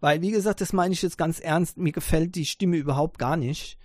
weil, 0.00 0.22
wie 0.22 0.30
gesagt, 0.30 0.60
das 0.60 0.72
meine 0.72 0.94
ich 0.94 1.02
jetzt 1.02 1.18
ganz 1.18 1.38
ernst, 1.38 1.76
mir 1.76 1.92
gefällt 1.92 2.34
die 2.34 2.46
Stimme 2.46 2.78
überhaupt 2.78 3.18
gar 3.18 3.36
nicht. 3.36 3.78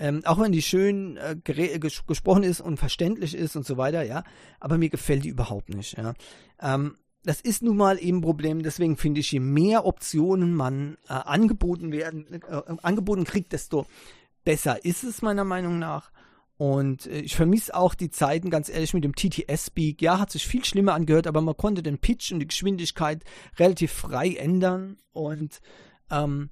Ähm, 0.00 0.22
auch 0.24 0.40
wenn 0.40 0.50
die 0.50 0.62
schön 0.62 1.18
äh, 1.18 1.36
ges 1.44 2.06
gesprochen 2.06 2.42
ist 2.42 2.62
und 2.62 2.78
verständlich 2.78 3.34
ist 3.34 3.54
und 3.54 3.66
so 3.66 3.76
weiter, 3.76 4.02
ja, 4.02 4.24
aber 4.58 4.78
mir 4.78 4.88
gefällt 4.88 5.24
die 5.24 5.28
überhaupt 5.28 5.68
nicht, 5.68 5.98
ja. 5.98 6.14
Ähm, 6.58 6.96
das 7.22 7.42
ist 7.42 7.62
nun 7.62 7.76
mal 7.76 8.02
eben 8.02 8.18
ein 8.18 8.22
Problem. 8.22 8.62
Deswegen 8.62 8.96
finde 8.96 9.20
ich, 9.20 9.30
je 9.30 9.40
mehr 9.40 9.84
Optionen 9.84 10.54
man 10.54 10.96
äh, 11.06 11.12
angeboten 11.12 11.92
werden, 11.92 12.26
äh, 12.32 12.62
angeboten 12.82 13.24
kriegt, 13.24 13.52
desto 13.52 13.84
besser 14.42 14.86
ist 14.86 15.04
es 15.04 15.20
meiner 15.20 15.44
Meinung 15.44 15.78
nach. 15.78 16.10
Und 16.56 17.06
äh, 17.06 17.20
ich 17.20 17.36
vermisse 17.36 17.74
auch 17.74 17.94
die 17.94 18.10
Zeiten, 18.10 18.48
ganz 18.48 18.70
ehrlich, 18.70 18.94
mit 18.94 19.04
dem 19.04 19.14
TTS-Speak. 19.14 20.00
Ja, 20.00 20.18
hat 20.18 20.30
sich 20.30 20.46
viel 20.46 20.64
schlimmer 20.64 20.94
angehört, 20.94 21.26
aber 21.26 21.42
man 21.42 21.58
konnte 21.58 21.82
den 21.82 21.98
Pitch 21.98 22.32
und 22.32 22.40
die 22.40 22.48
Geschwindigkeit 22.48 23.22
relativ 23.58 23.92
frei 23.92 24.30
ändern. 24.30 24.96
Und 25.12 25.60
ähm, 26.10 26.48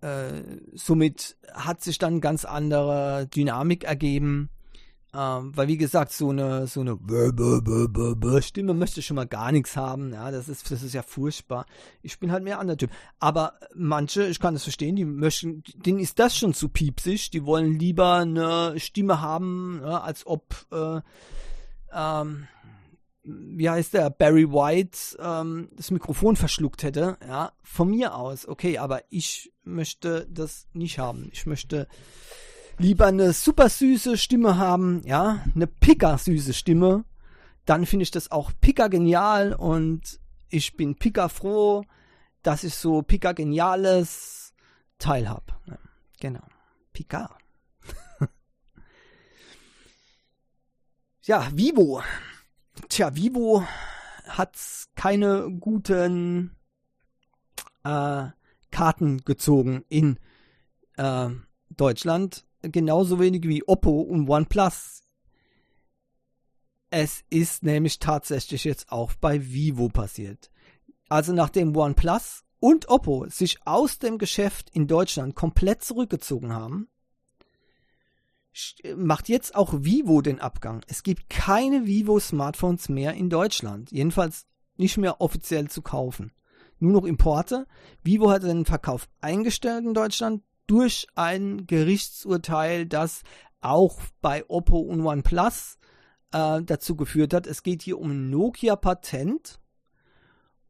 äh, 0.00 0.42
somit 0.74 1.36
hat 1.52 1.82
sich 1.82 1.98
dann 1.98 2.20
ganz 2.20 2.44
andere 2.44 3.26
Dynamik 3.34 3.84
ergeben. 3.84 4.50
Ähm, 5.14 5.56
weil 5.56 5.68
wie 5.68 5.78
gesagt, 5.78 6.12
so 6.12 6.28
eine, 6.28 6.66
so 6.66 6.80
eine 6.82 6.92
Stimme 8.42 8.74
möchte 8.74 9.00
schon 9.00 9.14
mal 9.14 9.26
gar 9.26 9.50
nichts 9.50 9.74
haben. 9.74 10.12
Ja, 10.12 10.30
das 10.30 10.48
ist, 10.48 10.70
das 10.70 10.82
ist 10.82 10.92
ja 10.92 11.02
furchtbar. 11.02 11.64
Ich 12.02 12.18
bin 12.18 12.30
halt 12.30 12.44
mehr 12.44 12.58
anderer 12.58 12.76
Typ. 12.76 12.90
Aber 13.18 13.54
manche, 13.74 14.26
ich 14.26 14.40
kann 14.40 14.52
das 14.52 14.64
verstehen, 14.64 14.94
die 14.94 15.06
möchten, 15.06 15.62
denen 15.74 16.00
ist 16.00 16.18
das 16.18 16.36
schon 16.36 16.52
zu 16.52 16.68
piepsig. 16.68 17.30
Die 17.30 17.46
wollen 17.46 17.78
lieber 17.78 18.16
eine 18.16 18.78
Stimme 18.78 19.22
haben, 19.22 19.80
ja, 19.82 20.00
als 20.02 20.26
ob, 20.26 20.54
äh, 20.70 21.00
ähm, 21.94 22.48
wie 23.26 23.68
heißt 23.68 23.94
der, 23.94 24.10
Barry 24.10 24.50
White 24.50 25.18
ähm, 25.18 25.68
das 25.76 25.90
Mikrofon 25.90 26.36
verschluckt 26.36 26.82
hätte. 26.82 27.18
Ja, 27.26 27.52
von 27.62 27.90
mir 27.90 28.14
aus, 28.14 28.46
okay, 28.46 28.78
aber 28.78 29.02
ich 29.10 29.52
möchte 29.64 30.26
das 30.30 30.66
nicht 30.72 30.98
haben. 30.98 31.28
Ich 31.32 31.46
möchte 31.46 31.88
lieber 32.78 33.06
eine 33.06 33.32
super 33.32 33.68
süße 33.68 34.16
Stimme 34.16 34.58
haben, 34.58 35.02
ja, 35.04 35.44
eine 35.54 35.66
picker 35.66 36.18
süße 36.18 36.54
Stimme, 36.54 37.04
dann 37.64 37.84
finde 37.86 38.04
ich 38.04 38.10
das 38.10 38.30
auch 38.30 38.52
picker 38.60 38.88
genial 38.88 39.52
und 39.52 40.20
ich 40.48 40.76
bin 40.76 40.94
picker 40.94 41.28
froh, 41.28 41.84
dass 42.42 42.64
ich 42.64 42.74
so 42.74 43.02
picker 43.02 43.34
geniales 43.34 44.54
Teil 44.98 45.28
habe. 45.28 45.46
Ja, 45.66 45.78
genau. 46.20 46.46
Picker. 46.92 47.36
ja, 51.22 51.48
Vivo. 51.52 52.02
Tja, 52.88 53.14
Vivo 53.14 53.66
hat 54.26 54.56
keine 54.94 55.50
guten 55.60 56.56
äh, 57.84 58.26
Karten 58.70 59.24
gezogen 59.24 59.84
in 59.88 60.18
äh, 60.96 61.30
Deutschland 61.70 62.44
genauso 62.62 63.18
wenig 63.20 63.44
wie 63.44 63.66
Oppo 63.66 64.00
und 64.00 64.28
OnePlus. 64.28 65.02
Es 66.90 67.24
ist 67.30 67.62
nämlich 67.62 67.98
tatsächlich 67.98 68.64
jetzt 68.64 68.90
auch 68.90 69.12
bei 69.14 69.44
Vivo 69.44 69.88
passiert. 69.88 70.50
Also 71.08 71.32
nachdem 71.32 71.76
OnePlus 71.76 72.44
und 72.60 72.88
Oppo 72.88 73.26
sich 73.28 73.58
aus 73.66 73.98
dem 73.98 74.18
Geschäft 74.18 74.70
in 74.70 74.86
Deutschland 74.86 75.34
komplett 75.34 75.82
zurückgezogen 75.84 76.52
haben, 76.52 76.88
macht 78.96 79.28
jetzt 79.28 79.54
auch 79.54 79.72
Vivo 79.76 80.20
den 80.20 80.40
Abgang. 80.40 80.82
Es 80.86 81.02
gibt 81.02 81.28
keine 81.28 81.86
Vivo-Smartphones 81.86 82.88
mehr 82.88 83.14
in 83.14 83.30
Deutschland. 83.30 83.90
Jedenfalls 83.90 84.46
nicht 84.76 84.96
mehr 84.98 85.20
offiziell 85.20 85.68
zu 85.68 85.82
kaufen. 85.82 86.32
Nur 86.78 86.92
noch 86.92 87.04
Importe. 87.04 87.66
Vivo 88.02 88.30
hat 88.30 88.42
den 88.42 88.64
Verkauf 88.64 89.08
eingestellt 89.20 89.84
in 89.84 89.94
Deutschland 89.94 90.42
durch 90.66 91.06
ein 91.14 91.66
Gerichtsurteil, 91.66 92.86
das 92.86 93.22
auch 93.60 93.98
bei 94.20 94.44
Oppo 94.48 94.78
und 94.78 95.00
OnePlus 95.04 95.78
äh, 96.32 96.62
dazu 96.62 96.96
geführt 96.96 97.32
hat. 97.34 97.46
Es 97.46 97.62
geht 97.62 97.82
hier 97.82 97.98
um 97.98 98.30
Nokia-Patent. 98.30 99.60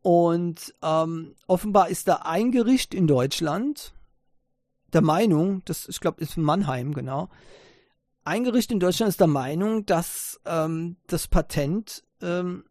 Und 0.03 0.75
ähm, 0.83 1.35
offenbar 1.49 1.89
ist 1.89 2.07
da 2.07 2.17
ein 2.25 2.53
Gericht 2.53 2.95
in 2.95 3.09
Deutschland 3.09 3.93
der 4.93 5.03
Meinung, 5.03 5.63
das 5.65 5.89
ich 5.89 6.01
glaube 6.01 6.21
ist 6.23 6.37
Mannheim 6.37 6.95
genau, 6.95 7.29
ein 8.27 8.45
Gericht 8.45 8.73
in 8.73 8.81
Deutschland 8.81 9.09
ist 9.09 9.21
der 9.21 9.29
Meinung, 9.29 9.87
dass 9.87 10.41
ähm, 10.45 10.97
das 11.07 11.29
Patent 11.29 12.03
ähm, 12.21 12.65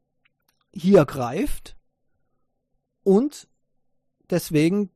hier 0.74 1.06
greift 1.06 1.78
und 3.04 3.48
deswegen 4.30 4.90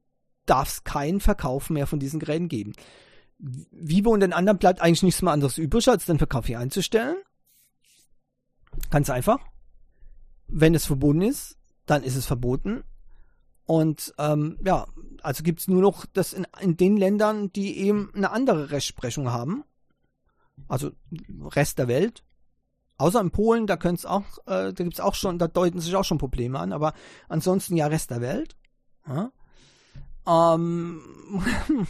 darf 0.46 0.68
es 0.68 0.84
keinen 0.84 1.22
Verkauf 1.22 1.70
mehr 1.70 1.88
von 1.88 2.00
diesen 2.00 2.20
Geräten 2.20 2.50
geben. 2.50 2.74
Vivo 3.38 4.12
und 4.12 4.20
den 4.20 4.34
anderen 4.34 4.60
bleibt 4.60 4.82
eigentlich 4.82 5.04
nichts 5.04 5.22
mehr 5.22 5.32
anderes 5.32 5.58
übrig, 5.58 5.88
als 5.88 6.06
den 6.06 6.18
Verkauf 6.18 6.48
hier 6.48 6.60
einzustellen. 6.60 7.16
Ganz 8.90 9.10
einfach. 9.10 9.40
Wenn 10.48 10.76
es 10.76 10.86
verboten 10.86 11.22
ist, 11.22 11.58
dann 11.86 12.04
ist 12.04 12.16
es 12.16 12.26
verboten. 12.26 12.84
Und 13.64 14.14
ähm, 14.18 14.60
ja, 14.66 14.88
also 15.22 15.44
gibt 15.44 15.62
es 15.62 15.68
nur 15.70 15.82
noch 15.82 16.06
das 16.08 16.34
in, 16.34 16.46
in 16.60 16.76
den 16.76 16.98
Ländern, 16.98 17.54
die 17.54 17.78
eben 17.78 18.12
eine 18.14 18.32
andere 18.32 18.72
Rechtsprechung 18.72 19.32
haben. 19.32 19.64
Also 20.68 20.92
Rest 21.56 21.80
der 21.80 21.88
Welt. 21.88 22.24
Außer 22.98 23.22
in 23.22 23.32
Polen, 23.32 23.66
da 23.66 23.78
könnte 23.78 24.00
es 24.00 24.06
auch, 24.06 24.26
äh, 24.46 24.74
da 24.74 24.84
gibt 24.84 24.96
es 24.96 25.00
auch 25.00 25.16
schon, 25.16 25.40
da 25.40 25.48
deuten 25.48 25.80
sich 25.80 25.96
auch 25.96 26.04
schon 26.04 26.18
Probleme 26.18 26.60
an, 26.60 26.74
aber 26.74 26.94
ansonsten 27.30 27.78
ja 27.78 27.88
Rest 27.88 28.12
der 28.12 28.20
Welt. 28.20 28.58
Ja? 29.08 29.32
Ähm, 30.28 31.02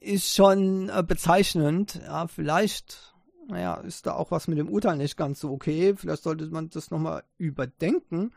ist 0.00 0.34
schon 0.34 0.88
äh, 0.88 1.04
bezeichnend. 1.06 2.00
Ja, 2.02 2.26
vielleicht, 2.28 3.14
naja, 3.46 3.74
ist 3.76 4.06
da 4.06 4.14
auch 4.14 4.30
was 4.30 4.48
mit 4.48 4.58
dem 4.58 4.70
Urteil 4.70 4.96
nicht 4.96 5.16
ganz 5.16 5.38
so 5.38 5.50
okay. 5.50 5.94
Vielleicht 5.96 6.22
sollte 6.22 6.46
man 6.46 6.70
das 6.70 6.90
nochmal 6.90 7.24
überdenken. 7.36 8.32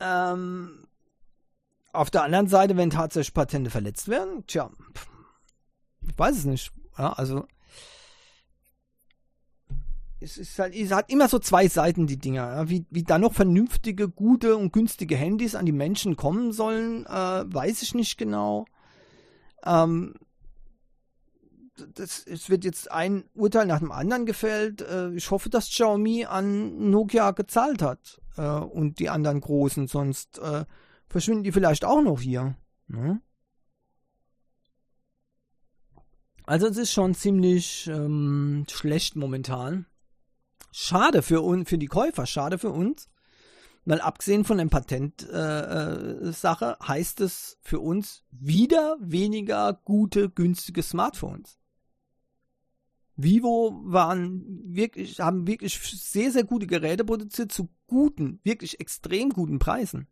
Ähm, 0.00 0.86
auf 1.92 2.10
der 2.10 2.24
anderen 2.24 2.48
Seite, 2.48 2.76
wenn 2.76 2.90
tatsächlich 2.90 3.34
Patente 3.34 3.70
verletzt 3.70 4.08
werden, 4.08 4.44
tja, 4.46 4.70
ich 6.08 6.18
weiß 6.18 6.36
es 6.36 6.44
nicht. 6.44 6.72
Ja, 6.98 7.12
also 7.12 7.46
es 10.20 10.36
ist 10.36 10.58
halt, 10.58 10.74
es 10.74 10.92
hat 10.92 11.10
immer 11.10 11.28
so 11.28 11.38
zwei 11.38 11.66
Seiten, 11.68 12.06
die 12.06 12.18
Dinger. 12.18 12.68
Wie, 12.68 12.84
wie 12.90 13.02
da 13.02 13.18
noch 13.18 13.32
vernünftige, 13.32 14.08
gute 14.08 14.56
und 14.56 14.72
günstige 14.72 15.16
Handys 15.16 15.54
an 15.54 15.66
die 15.66 15.72
Menschen 15.72 16.16
kommen 16.16 16.52
sollen, 16.52 17.06
äh, 17.06 17.10
weiß 17.10 17.82
ich 17.82 17.94
nicht 17.94 18.18
genau. 18.18 18.66
Ähm, 19.64 20.14
das, 21.94 22.24
es 22.26 22.50
wird 22.50 22.64
jetzt 22.64 22.90
ein 22.90 23.24
Urteil 23.34 23.66
nach 23.66 23.78
dem 23.78 23.92
anderen 23.92 24.26
gefällt. 24.26 24.82
Äh, 24.82 25.14
ich 25.14 25.30
hoffe, 25.30 25.48
dass 25.48 25.70
Xiaomi 25.70 26.26
an 26.26 26.90
Nokia 26.90 27.30
gezahlt 27.30 27.80
hat 27.80 28.20
äh, 28.36 28.42
und 28.42 28.98
die 28.98 29.08
anderen 29.08 29.40
Großen, 29.40 29.86
sonst 29.86 30.38
äh, 30.38 30.66
verschwinden 31.08 31.44
die 31.44 31.52
vielleicht 31.52 31.86
auch 31.86 32.02
noch 32.02 32.20
hier. 32.20 32.56
Ne? 32.88 33.22
Also 36.44 36.66
es 36.66 36.76
ist 36.76 36.92
schon 36.92 37.14
ziemlich 37.14 37.86
ähm, 37.86 38.66
schlecht 38.68 39.16
momentan. 39.16 39.86
Schade 40.72 41.22
für 41.22 41.42
uns, 41.42 41.68
für 41.68 41.78
die 41.78 41.86
Käufer, 41.86 42.26
schade 42.26 42.58
für 42.58 42.70
uns. 42.70 43.08
Weil 43.84 44.00
abgesehen 44.00 44.44
von 44.44 44.58
der 44.58 44.66
Patentsache 44.66 46.64
äh, 46.64 46.84
äh, 46.84 46.86
heißt 46.86 47.20
es 47.22 47.58
für 47.62 47.80
uns 47.80 48.24
wieder 48.30 48.98
weniger 49.00 49.80
gute, 49.84 50.28
günstige 50.28 50.82
Smartphones. 50.82 51.58
Vivo 53.16 53.80
waren 53.84 54.44
wirklich, 54.64 55.20
haben 55.20 55.46
wirklich 55.46 55.78
sehr, 55.78 56.30
sehr 56.30 56.44
gute 56.44 56.66
Geräte 56.66 57.04
produziert 57.04 57.52
zu 57.52 57.68
guten, 57.86 58.40
wirklich 58.44 58.80
extrem 58.80 59.30
guten 59.30 59.58
Preisen. 59.58 60.06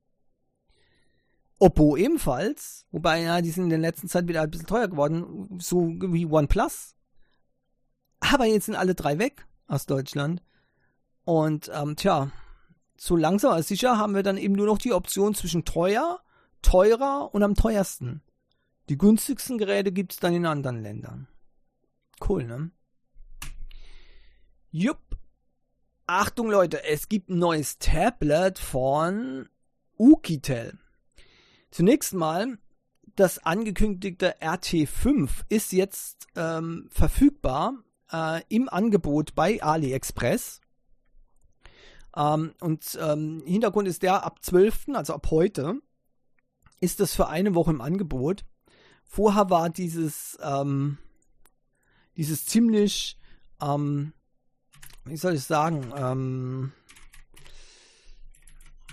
Oppo 1.58 1.96
ebenfalls, 1.96 2.86
wobei 2.90 3.22
ja, 3.22 3.40
die 3.40 3.50
sind 3.50 3.64
in 3.64 3.70
der 3.70 3.78
letzten 3.78 4.08
Zeit 4.08 4.28
wieder 4.28 4.42
ein 4.42 4.50
bisschen 4.50 4.66
teuer 4.66 4.88
geworden, 4.88 5.58
so 5.58 5.88
wie 5.88 6.26
OnePlus. 6.26 6.94
Aber 8.20 8.46
jetzt 8.46 8.66
sind 8.66 8.76
alle 8.76 8.94
drei 8.94 9.18
weg 9.18 9.47
aus 9.68 9.86
Deutschland. 9.86 10.42
Und 11.24 11.70
ähm, 11.72 11.94
tja, 11.94 12.32
so 12.96 13.14
langsam 13.14 13.52
aber 13.52 13.62
sicher 13.62 13.98
haben 13.98 14.14
wir 14.14 14.22
dann 14.22 14.38
eben 14.38 14.54
nur 14.54 14.66
noch 14.66 14.78
die 14.78 14.92
Option 14.92 15.34
zwischen 15.34 15.64
teuer, 15.64 16.20
teurer 16.62 17.30
und 17.32 17.42
am 17.42 17.54
teuersten. 17.54 18.22
Die 18.88 18.98
günstigsten 18.98 19.58
Geräte 19.58 19.92
gibt 19.92 20.14
es 20.14 20.18
dann 20.18 20.34
in 20.34 20.46
anderen 20.46 20.82
Ländern. 20.82 21.28
Cool, 22.26 22.44
ne? 22.44 22.70
Jupp. 24.70 24.98
Achtung 26.06 26.50
Leute, 26.50 26.84
es 26.84 27.08
gibt 27.10 27.28
ein 27.28 27.38
neues 27.38 27.78
Tablet 27.78 28.58
von 28.58 29.48
Ukitel. 29.98 30.78
Zunächst 31.70 32.14
mal, 32.14 32.58
das 33.14 33.38
angekündigte 33.44 34.40
RT5 34.40 35.28
ist 35.50 35.72
jetzt 35.72 36.26
ähm, 36.34 36.88
verfügbar 36.90 37.74
äh, 38.12 38.42
im 38.48 38.68
Angebot 38.68 39.34
bei 39.34 39.62
AliExpress. 39.62 40.60
Ähm, 42.16 42.54
und 42.60 42.98
ähm, 43.00 43.42
Hintergrund 43.46 43.88
ist 43.88 44.02
der, 44.02 44.24
ab 44.24 44.38
12., 44.42 44.88
also 44.94 45.14
ab 45.14 45.28
heute, 45.30 45.80
ist 46.80 47.00
das 47.00 47.14
für 47.14 47.28
eine 47.28 47.54
Woche 47.54 47.70
im 47.70 47.80
Angebot. 47.80 48.44
Vorher 49.04 49.50
war 49.50 49.70
dieses, 49.70 50.38
ähm, 50.42 50.98
dieses 52.16 52.44
ziemlich, 52.46 53.18
ähm, 53.60 54.12
wie 55.04 55.16
soll 55.16 55.34
ich 55.34 55.44
sagen, 55.44 55.92
ähm, 55.96 56.72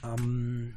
ähm, 0.03 0.75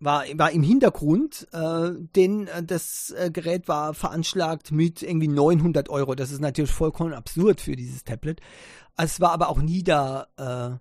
war, 0.00 0.24
war 0.34 0.50
im 0.50 0.62
Hintergrund, 0.62 1.46
äh, 1.52 1.90
denn 2.16 2.46
äh, 2.46 2.62
das 2.62 3.14
äh, 3.16 3.30
Gerät 3.30 3.68
war 3.68 3.94
veranschlagt 3.94 4.72
mit 4.72 5.02
irgendwie 5.02 5.28
900 5.28 5.90
Euro. 5.90 6.14
Das 6.14 6.32
ist 6.32 6.40
natürlich 6.40 6.72
vollkommen 6.72 7.12
absurd 7.12 7.60
für 7.60 7.76
dieses 7.76 8.04
Tablet. 8.04 8.40
Es 8.96 9.20
war 9.20 9.32
aber 9.32 9.50
auch 9.50 9.60
nie 9.60 9.82
da 9.82 10.26
äh, 10.36 10.78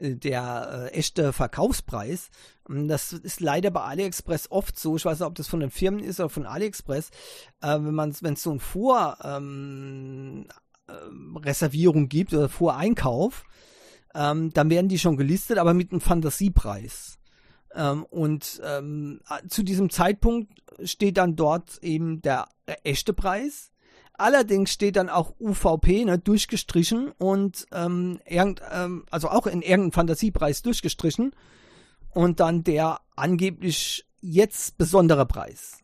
der 0.00 0.90
äh, 0.92 0.94
echte 0.94 1.32
Verkaufspreis. 1.32 2.30
Das 2.68 3.12
ist 3.12 3.40
leider 3.40 3.70
bei 3.70 3.82
AliExpress 3.82 4.50
oft 4.50 4.78
so. 4.78 4.96
Ich 4.96 5.04
weiß 5.04 5.18
nicht, 5.18 5.26
ob 5.26 5.34
das 5.34 5.48
von 5.48 5.60
den 5.60 5.70
Firmen 5.70 6.00
ist 6.00 6.20
oder 6.20 6.28
von 6.28 6.46
AliExpress. 6.46 7.10
Äh, 7.60 7.78
wenn 7.80 7.94
man, 7.94 8.14
wenn 8.20 8.34
es 8.34 8.42
so 8.42 8.52
ein 8.52 8.60
Vor 8.60 9.18
ähm, 9.22 10.46
äh, 10.86 10.92
Reservierung 11.38 12.08
gibt 12.08 12.32
oder 12.32 12.48
Voreinkauf, 12.48 13.44
ähm, 14.14 14.52
dann 14.52 14.70
werden 14.70 14.88
die 14.88 14.98
schon 14.98 15.16
gelistet, 15.16 15.58
aber 15.58 15.74
mit 15.74 15.92
einem 15.92 16.00
Fantasiepreis. 16.00 17.19
Ähm, 17.74 18.04
und 18.04 18.60
ähm, 18.64 19.20
zu 19.48 19.62
diesem 19.62 19.90
Zeitpunkt 19.90 20.52
steht 20.84 21.16
dann 21.16 21.36
dort 21.36 21.78
eben 21.82 22.22
der 22.22 22.48
echte 22.84 23.12
Preis. 23.12 23.70
Allerdings 24.14 24.70
steht 24.70 24.96
dann 24.96 25.08
auch 25.08 25.34
UVP 25.40 26.04
ne, 26.04 26.18
durchgestrichen 26.18 27.10
und 27.16 27.66
ähm, 27.72 28.20
irgend, 28.26 28.60
ähm, 28.70 29.06
also 29.10 29.30
auch 29.30 29.46
in 29.46 29.62
irgendeinem 29.62 29.92
Fantasiepreis 29.92 30.60
durchgestrichen 30.60 31.34
und 32.10 32.38
dann 32.38 32.62
der 32.62 33.00
angeblich 33.16 34.06
jetzt 34.20 34.76
besondere 34.76 35.24
Preis. 35.24 35.78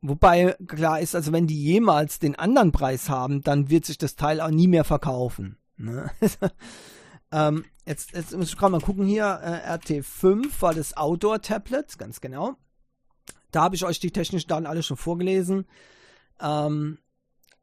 Wobei 0.00 0.56
klar 0.66 1.00
ist, 1.00 1.14
also 1.14 1.32
wenn 1.32 1.46
die 1.46 1.62
jemals 1.62 2.18
den 2.18 2.34
anderen 2.34 2.72
Preis 2.72 3.10
haben, 3.10 3.42
dann 3.42 3.68
wird 3.68 3.84
sich 3.84 3.98
das 3.98 4.16
Teil 4.16 4.40
auch 4.40 4.50
nie 4.50 4.68
mehr 4.68 4.84
verkaufen. 4.84 5.58
Ne? 5.76 6.10
Ähm, 7.32 7.64
jetzt, 7.86 8.12
jetzt 8.12 8.36
muss 8.36 8.48
ich 8.48 8.56
gerade 8.56 8.72
mal 8.72 8.80
gucken 8.80 9.06
hier. 9.06 9.40
Äh, 9.42 9.76
RT5 9.76 10.60
war 10.60 10.74
das 10.74 10.96
Outdoor-Tablet, 10.96 11.98
ganz 11.98 12.20
genau. 12.20 12.56
Da 13.50 13.62
habe 13.62 13.74
ich 13.74 13.84
euch 13.84 14.00
die 14.00 14.10
technischen 14.10 14.48
Daten 14.48 14.66
alle 14.66 14.82
schon 14.82 14.96
vorgelesen. 14.96 15.66
Ähm, 16.40 16.98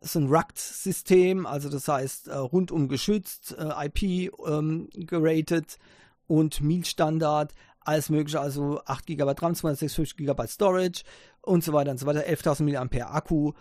ist 0.02 0.16
ein 0.16 0.28
RUCT-System, 0.28 1.46
also 1.46 1.70
das 1.70 1.88
heißt 1.88 2.30
äh, 2.30 2.36
rundum 2.36 2.88
geschützt, 2.88 3.56
äh, 3.58 3.88
IP 3.88 4.32
ähm, 4.48 4.90
geratet 4.94 5.78
und 6.28 6.62
MIL-Standard, 6.62 7.54
alles 7.82 8.10
mögliche, 8.10 8.40
also 8.40 8.82
8 8.86 9.06
GB 9.08 9.24
RAM, 9.24 9.56
256 9.56 10.16
GB 10.16 10.48
Storage 10.48 11.04
und 11.42 11.64
so 11.64 11.74
weiter 11.74 11.92
und 11.92 11.98
so 11.98 12.06
weiter, 12.06 12.22
11.000 12.22 12.64
mAh 12.64 13.12
Akku, 13.12 13.54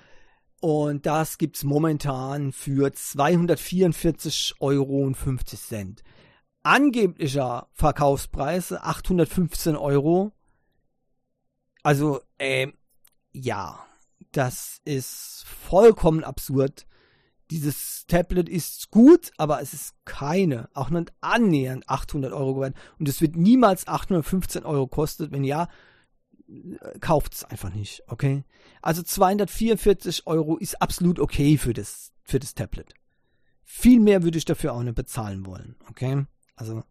und 0.61 1.07
das 1.07 1.39
gibt 1.39 1.57
es 1.57 1.65
momentan 1.65 2.53
für 2.53 2.89
244,50 2.89 4.55
Euro. 4.61 5.13
Angeblicher 6.63 7.69
Verkaufspreis 7.73 8.73
815 8.73 9.77
Euro. 9.77 10.33
Also, 11.83 12.21
äh, 12.39 12.69
ja, 13.33 13.87
das 14.33 14.81
ist 14.85 15.45
vollkommen 15.47 16.25
absurd. 16.25 16.87
Dieses 17.51 18.05
Tablet 18.07 18.49
ist 18.49 18.91
gut, 18.91 19.31
aber 19.39 19.63
es 19.63 19.73
ist 19.73 19.95
keine, 20.05 20.69
auch 20.75 20.91
nicht 20.91 21.13
annähernd 21.21 21.89
800 21.89 22.33
Euro 22.33 22.55
geworden. 22.55 22.75
Und 22.99 23.09
es 23.09 23.23
wird 23.23 23.37
niemals 23.37 23.87
815 23.87 24.65
Euro 24.65 24.87
kosten. 24.87 25.31
Wenn 25.31 25.45
ja, 25.45 25.69
kauft 27.01 27.35
es 27.35 27.45
einfach 27.45 27.73
nicht, 27.73 28.03
okay? 28.07 28.45
Also 28.83 29.03
244 29.03 30.27
Euro 30.27 30.57
ist 30.57 30.81
absolut 30.81 31.19
okay 31.19 31.59
für 31.59 31.73
das, 31.73 32.13
für 32.23 32.39
das 32.39 32.55
Tablet. 32.55 32.95
Viel 33.65 34.01
mehr 34.01 34.23
würde 34.23 34.39
ich 34.39 34.45
dafür 34.45 34.73
auch 34.73 34.83
nicht 34.83 34.95
bezahlen 34.95 35.45
wollen, 35.45 35.77
okay? 35.91 36.25
Also, 36.57 36.85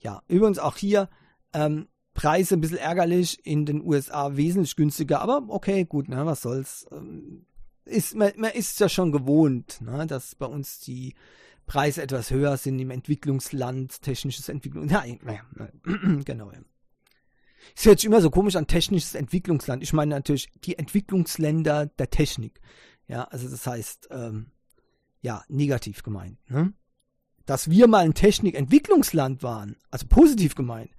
ja, 0.00 0.22
übrigens 0.28 0.58
auch 0.58 0.76
hier, 0.76 1.08
ähm, 1.52 1.88
Preise 2.14 2.54
ein 2.54 2.60
bisschen 2.60 2.78
ärgerlich, 2.78 3.44
in 3.44 3.66
den 3.66 3.84
USA 3.84 4.36
wesentlich 4.36 4.76
günstiger, 4.76 5.20
aber 5.20 5.44
okay, 5.48 5.84
gut, 5.84 6.08
ne, 6.08 6.24
was 6.26 6.42
soll's. 6.42 6.86
Ähm, 6.92 7.46
ist, 7.84 8.14
man, 8.14 8.32
man 8.36 8.52
ist 8.52 8.80
ja 8.80 8.88
schon 8.88 9.12
gewohnt, 9.12 9.80
ne, 9.80 10.06
dass 10.06 10.34
bei 10.34 10.46
uns 10.46 10.80
die 10.80 11.14
Preise 11.66 12.02
etwas 12.02 12.30
höher 12.30 12.56
sind 12.56 12.78
im 12.78 12.90
Entwicklungsland, 12.90 14.02
technisches 14.02 14.48
Entwicklung. 14.48 14.86
Nein, 14.86 15.20
ja, 15.26 15.68
genau. 16.24 16.52
Hört 17.82 18.00
sich 18.00 18.06
immer 18.06 18.20
so 18.20 18.30
komisch 18.30 18.56
an 18.56 18.66
technisches 18.66 19.14
Entwicklungsland. 19.14 19.82
Ich 19.82 19.92
meine 19.92 20.14
natürlich 20.14 20.48
die 20.64 20.78
Entwicklungsländer 20.78 21.86
der 21.86 22.10
Technik. 22.10 22.60
Ja, 23.06 23.24
also 23.24 23.48
das 23.48 23.66
heißt, 23.66 24.08
ähm, 24.10 24.50
ja, 25.20 25.42
negativ 25.48 26.02
gemeint. 26.02 26.38
Ne? 26.50 26.72
Dass 27.46 27.70
wir 27.70 27.88
mal 27.88 28.04
ein 28.04 28.14
Technikentwicklungsland 28.14 29.42
waren, 29.42 29.76
also 29.90 30.06
positiv 30.06 30.54
gemeint, 30.54 30.90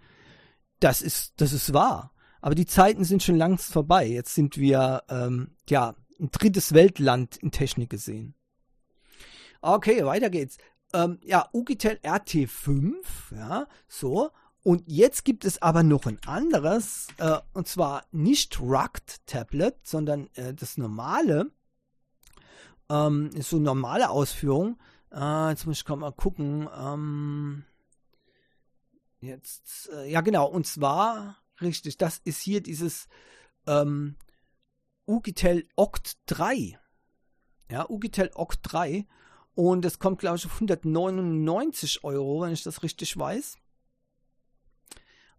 das 0.80 1.02
ist, 1.02 1.34
das 1.38 1.54
ist 1.54 1.74
wahr. 1.74 2.12
Aber 2.42 2.54
die 2.54 2.68
Zeiten 2.68 3.04
sind 3.04 3.24
schon 3.24 3.38
längst 3.38 3.72
vorbei. 3.72 4.06
Jetzt 4.06 4.36
sind 4.36 4.58
wir, 4.58 5.04
ähm, 5.10 5.56
ja, 5.68 5.96
ein 6.20 6.30
drittes 6.32 6.74
Weltland 6.74 7.38
in 7.38 7.52
Technik 7.52 7.90
gesehen. 7.90 8.36
Okay, 9.62 10.06
weiter 10.06 10.30
geht's. 10.30 10.58
Ähm, 10.94 11.20
ja, 11.24 11.50
Ugitel 11.54 12.00
RT5, 12.04 12.94
ja, 13.36 13.68
so. 13.88 14.30
Und 14.66 14.82
jetzt 14.88 15.26
gibt 15.26 15.46
es 15.46 15.62
aber 15.62 15.84
noch 15.84 16.08
ein 16.08 16.18
anderes, 16.26 17.10
äh, 17.18 17.38
und 17.54 17.68
zwar 17.68 18.04
nicht 18.12 18.60
Rugged 18.60 19.24
Tablet, 19.28 19.76
sondern 19.84 20.28
äh, 20.34 20.56
das 20.56 20.80
normale, 20.80 21.52
ähm, 22.90 23.30
ist 23.36 23.52
so 23.52 23.60
normale 23.60 24.10
Ausführung. 24.10 24.80
Äh, 25.12 25.50
jetzt 25.50 25.68
muss 25.68 25.84
ich 25.84 25.88
mal 25.88 26.12
gucken. 26.12 26.68
Ähm, 26.76 27.64
jetzt, 29.20 29.92
äh, 29.94 30.10
ja 30.10 30.22
genau, 30.22 30.48
und 30.48 30.66
zwar, 30.66 31.38
richtig, 31.62 31.98
das 31.98 32.18
ist 32.24 32.42
hier 32.42 32.64
dieses 32.64 33.08
ähm, 33.68 34.16
Ugitel 35.06 35.68
Oct 35.76 36.18
3. 36.26 36.80
Ja, 37.70 37.88
Ugitel 37.88 38.32
Oct 38.34 38.62
3. 38.64 39.06
Und 39.54 39.86
es 39.86 40.00
kommt, 40.00 40.18
glaube 40.18 40.38
ich, 40.38 40.46
auf 40.48 40.56
199 40.56 42.04
Euro, 42.04 42.42
wenn 42.42 42.52
ich 42.52 42.64
das 42.64 42.82
richtig 42.82 43.16
weiß. 43.16 43.60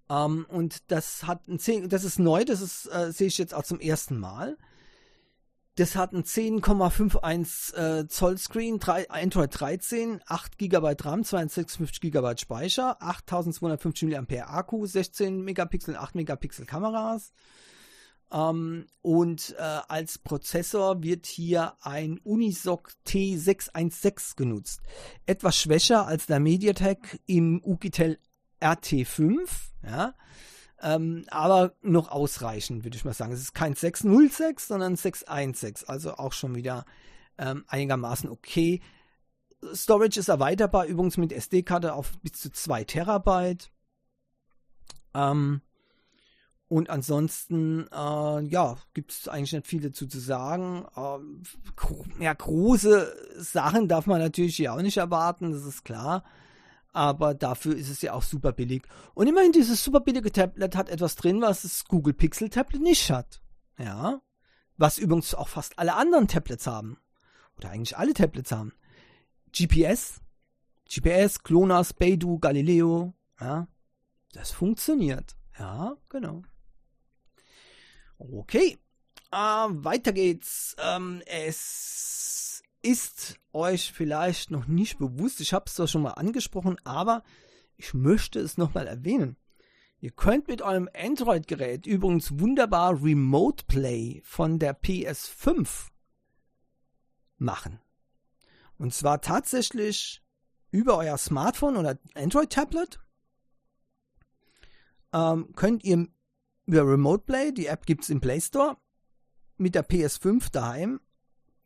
Ähm, 0.08 0.46
und 0.48 0.90
das 0.90 1.26
hat 1.26 1.48
ein 1.48 1.58
10, 1.58 1.88
das 1.88 2.04
ist 2.04 2.18
neu, 2.18 2.44
das 2.44 2.60
ist, 2.60 2.86
äh, 2.86 3.12
sehe 3.12 3.26
ich 3.28 3.38
jetzt 3.38 3.54
auch 3.54 3.64
zum 3.64 3.80
ersten 3.80 4.18
Mal. 4.18 4.56
Das 5.76 5.94
hat 5.94 6.12
ein 6.12 6.24
10,51 6.24 7.76
äh, 7.76 8.08
Zoll 8.08 8.38
Screen, 8.38 8.78
3, 8.78 9.10
Android 9.10 9.50
13, 9.52 10.22
8 10.24 10.56
GB 10.56 10.96
RAM, 11.00 11.22
256 11.22 12.00
GB 12.00 12.38
Speicher, 12.38 12.96
8250 13.00 14.08
mAh 14.08 14.46
Akku, 14.46 14.86
16 14.86 15.42
Megapixel, 15.42 15.96
8 15.96 16.14
Megapixel 16.14 16.64
Kameras. 16.64 17.32
Ähm, 18.32 18.86
und 19.02 19.54
äh, 19.58 19.62
als 19.62 20.18
Prozessor 20.18 21.02
wird 21.02 21.26
hier 21.26 21.74
ein 21.82 22.20
Unisoc 22.24 22.92
T616 23.06 24.36
genutzt. 24.36 24.80
Etwas 25.26 25.58
schwächer 25.58 26.06
als 26.06 26.24
der 26.24 26.40
MediaTek 26.40 27.20
im 27.26 27.62
Ugitel 27.62 28.18
RT5, 28.60 29.48
ja. 29.84 30.14
Ähm, 30.82 31.24
aber 31.30 31.74
noch 31.82 32.10
ausreichend, 32.10 32.84
würde 32.84 32.96
ich 32.96 33.04
mal 33.04 33.14
sagen. 33.14 33.32
Es 33.32 33.40
ist 33.40 33.54
kein 33.54 33.74
606, 33.74 34.68
sondern 34.68 34.96
616, 34.96 35.88
also 35.88 36.14
auch 36.14 36.32
schon 36.32 36.54
wieder 36.54 36.84
ähm, 37.38 37.64
einigermaßen 37.68 38.28
okay. 38.28 38.82
Storage 39.74 40.20
ist 40.20 40.28
erweiterbar, 40.28 40.86
übrigens 40.86 41.16
mit 41.16 41.32
SD-Karte 41.32 41.94
auf 41.94 42.12
bis 42.22 42.32
zu 42.32 42.52
2 42.52 42.84
Terabyte. 42.84 43.70
Ähm, 45.14 45.62
und 46.68 46.90
ansonsten, 46.90 47.86
äh, 47.92 48.40
ja, 48.42 48.76
gibt 48.92 49.12
es 49.12 49.28
eigentlich 49.28 49.52
nicht 49.52 49.66
viel 49.66 49.80
dazu 49.80 50.06
zu 50.06 50.18
sagen. 50.18 50.84
Ähm, 50.96 51.42
ja, 52.20 52.34
große 52.34 53.14
Sachen 53.36 53.88
darf 53.88 54.06
man 54.06 54.20
natürlich 54.20 54.56
hier 54.56 54.74
auch 54.74 54.82
nicht 54.82 54.96
erwarten, 54.96 55.52
das 55.52 55.64
ist 55.64 55.84
klar. 55.84 56.24
Aber 56.96 57.34
dafür 57.34 57.76
ist 57.76 57.90
es 57.90 58.00
ja 58.00 58.14
auch 58.14 58.22
super 58.22 58.52
billig. 58.52 58.82
Und 59.12 59.26
immerhin, 59.26 59.52
dieses 59.52 59.84
super 59.84 60.00
billige 60.00 60.32
Tablet 60.32 60.74
hat 60.74 60.88
etwas 60.88 61.14
drin, 61.14 61.42
was 61.42 61.60
das 61.60 61.84
Google 61.84 62.14
Pixel 62.14 62.48
Tablet 62.48 62.80
nicht 62.80 63.10
hat. 63.10 63.42
Ja. 63.78 64.22
Was 64.78 64.96
übrigens 64.96 65.34
auch 65.34 65.48
fast 65.48 65.78
alle 65.78 65.92
anderen 65.94 66.26
Tablets 66.26 66.66
haben. 66.66 66.96
Oder 67.58 67.68
eigentlich 67.68 67.98
alle 67.98 68.14
Tablets 68.14 68.50
haben. 68.50 68.72
GPS. 69.52 70.22
GPS, 70.88 71.42
GLONASS, 71.42 71.92
Beidou, 71.92 72.38
Galileo. 72.38 73.12
Ja. 73.38 73.68
Das 74.32 74.52
funktioniert. 74.52 75.36
Ja, 75.58 75.98
genau. 76.08 76.44
Okay. 78.16 78.78
Äh, 79.32 79.36
weiter 79.36 80.14
geht's. 80.14 80.74
Ähm, 80.78 81.22
es 81.26 82.15
ist 82.86 83.40
euch 83.52 83.92
vielleicht 83.92 84.52
noch 84.52 84.66
nicht 84.66 84.98
bewusst, 84.98 85.40
ich 85.40 85.52
habe 85.52 85.64
es 85.66 85.74
zwar 85.74 85.88
schon 85.88 86.02
mal 86.02 86.12
angesprochen, 86.12 86.76
aber 86.84 87.24
ich 87.76 87.94
möchte 87.94 88.38
es 88.38 88.58
nochmal 88.58 88.86
erwähnen. 88.86 89.36
Ihr 89.98 90.12
könnt 90.12 90.46
mit 90.46 90.62
eurem 90.62 90.88
Android-Gerät 90.94 91.86
übrigens 91.86 92.38
wunderbar 92.38 93.02
Remote 93.02 93.64
Play 93.66 94.22
von 94.24 94.60
der 94.60 94.80
PS5 94.80 95.88
machen. 97.38 97.80
Und 98.78 98.94
zwar 98.94 99.20
tatsächlich 99.20 100.22
über 100.70 100.96
euer 100.98 101.18
Smartphone 101.18 101.76
oder 101.76 101.98
Android-Tablet 102.14 103.00
ähm, 105.12 105.52
könnt 105.56 105.82
ihr 105.82 106.06
über 106.66 106.86
Remote 106.86 107.24
Play, 107.24 107.50
die 107.50 107.66
App 107.66 107.84
gibt 107.84 108.04
es 108.04 108.10
im 108.10 108.20
Play 108.20 108.40
Store, 108.40 108.76
mit 109.56 109.74
der 109.74 109.88
PS5 109.88 110.52
daheim 110.52 111.00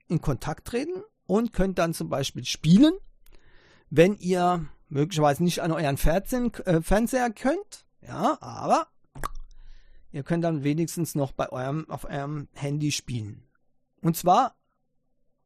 in 0.08 0.20
Kontakt 0.20 0.66
treten 0.66 1.02
und 1.30 1.52
könnt 1.52 1.78
dann 1.78 1.94
zum 1.94 2.08
Beispiel 2.08 2.44
spielen, 2.44 2.92
wenn 3.88 4.16
ihr 4.16 4.68
möglicherweise 4.88 5.44
nicht 5.44 5.62
an 5.62 5.70
euren 5.70 5.96
Fernsehen, 5.96 6.52
äh, 6.64 6.82
Fernseher 6.82 7.30
könnt, 7.30 7.86
ja, 8.00 8.36
aber 8.40 8.88
ihr 10.10 10.24
könnt 10.24 10.42
dann 10.42 10.64
wenigstens 10.64 11.14
noch 11.14 11.30
bei 11.30 11.48
eurem, 11.50 11.88
auf 11.88 12.04
eurem 12.04 12.48
Handy 12.54 12.90
spielen. 12.90 13.44
Und 14.00 14.16
zwar 14.16 14.56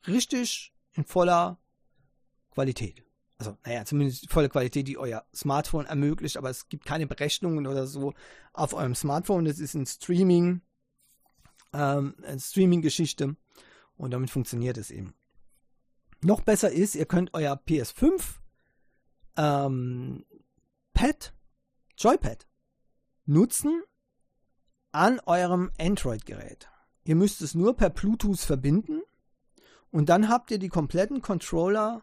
richtig 0.06 0.72
in 0.94 1.04
voller 1.04 1.58
Qualität 2.50 3.04
also 3.36 3.58
naja, 3.66 3.84
zumindest 3.84 4.30
volle 4.30 4.48
Qualität, 4.48 4.88
die 4.88 4.96
euer 4.96 5.26
Smartphone 5.34 5.86
ermöglicht, 5.86 6.36
aber 6.38 6.48
es 6.50 6.68
gibt 6.68 6.86
keine 6.86 7.06
Berechnungen 7.06 7.66
oder 7.66 7.86
so 7.86 8.14
auf 8.52 8.72
eurem 8.72 8.94
Smartphone. 8.94 9.44
Das 9.44 9.58
ist 9.58 9.74
ein 9.74 9.86
Streaming, 9.86 10.62
ähm, 11.72 12.14
eine 12.22 12.40
Streaming-Geschichte 12.40 13.36
und 13.96 14.12
damit 14.12 14.30
funktioniert 14.30 14.78
es 14.78 14.90
eben. 14.90 15.14
Noch 16.24 16.40
besser 16.40 16.72
ist, 16.72 16.94
ihr 16.94 17.04
könnt 17.04 17.34
euer 17.34 17.54
PS5 17.54 18.36
ähm, 19.36 20.24
Pad, 20.94 21.34
Joypad 21.98 22.46
nutzen 23.26 23.82
an 24.90 25.20
eurem 25.26 25.70
Android-Gerät. 25.78 26.68
Ihr 27.04 27.14
müsst 27.14 27.42
es 27.42 27.54
nur 27.54 27.76
per 27.76 27.90
Bluetooth 27.90 28.40
verbinden 28.40 29.02
und 29.90 30.08
dann 30.08 30.30
habt 30.30 30.50
ihr 30.50 30.58
die 30.58 30.70
kompletten 30.70 31.20
Controller 31.20 32.02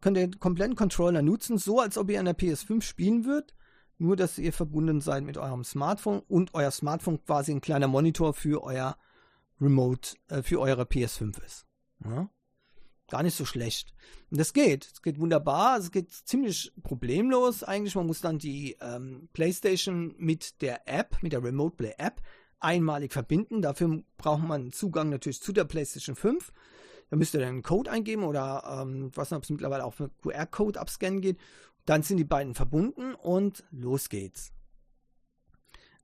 könnt 0.00 0.16
ihr 0.16 0.28
den 0.28 0.40
kompletten 0.40 0.76
Controller 0.76 1.20
nutzen, 1.20 1.58
so 1.58 1.78
als 1.78 1.98
ob 1.98 2.08
ihr 2.08 2.20
an 2.20 2.24
der 2.24 2.38
PS5 2.38 2.80
spielen 2.80 3.26
würdet, 3.26 3.54
nur 3.98 4.16
dass 4.16 4.38
ihr 4.38 4.54
verbunden 4.54 5.02
seid 5.02 5.24
mit 5.24 5.36
eurem 5.36 5.64
Smartphone 5.64 6.20
und 6.20 6.54
euer 6.54 6.70
Smartphone 6.70 7.22
quasi 7.22 7.52
ein 7.52 7.60
kleiner 7.60 7.88
Monitor 7.88 8.32
für 8.32 8.62
euer 8.62 8.96
Remote, 9.60 10.16
äh, 10.28 10.42
für 10.42 10.58
eure 10.58 10.84
PS5 10.84 11.44
ist. 11.44 11.66
Ja? 12.02 12.30
Gar 13.08 13.22
nicht 13.22 13.36
so 13.36 13.44
schlecht. 13.44 13.94
Und 14.30 14.38
das 14.38 14.52
geht. 14.52 14.90
Es 14.92 15.02
geht 15.02 15.18
wunderbar. 15.18 15.78
Es 15.78 15.90
geht 15.90 16.12
ziemlich 16.12 16.72
problemlos 16.82 17.62
eigentlich. 17.62 17.94
Man 17.94 18.06
muss 18.06 18.20
dann 18.20 18.38
die 18.38 18.76
ähm, 18.80 19.28
PlayStation 19.32 20.14
mit 20.18 20.60
der 20.60 20.86
App, 20.86 21.16
mit 21.22 21.32
der 21.32 21.42
Remote 21.42 21.76
Play 21.76 21.94
App 21.96 22.20
einmalig 22.60 23.12
verbinden. 23.12 23.62
Dafür 23.62 24.02
braucht 24.18 24.42
man 24.42 24.72
Zugang 24.72 25.08
natürlich 25.08 25.40
zu 25.40 25.52
der 25.52 25.64
PlayStation 25.64 26.16
5. 26.16 26.52
Da 27.10 27.16
müsst 27.16 27.34
ihr 27.34 27.40
dann 27.40 27.48
einen 27.48 27.62
Code 27.62 27.90
eingeben 27.90 28.24
oder 28.24 28.82
ähm, 28.82 29.08
ich 29.10 29.16
weiß 29.16 29.30
nicht, 29.30 29.38
ob 29.38 29.44
es 29.44 29.50
mittlerweile 29.50 29.84
auch 29.84 29.94
für 29.94 30.10
QR-Code 30.22 30.78
abscannen 30.78 31.22
geht. 31.22 31.38
Dann 31.86 32.02
sind 32.02 32.18
die 32.18 32.24
beiden 32.24 32.54
verbunden 32.54 33.14
und 33.14 33.64
los 33.70 34.10
geht's. 34.10 34.52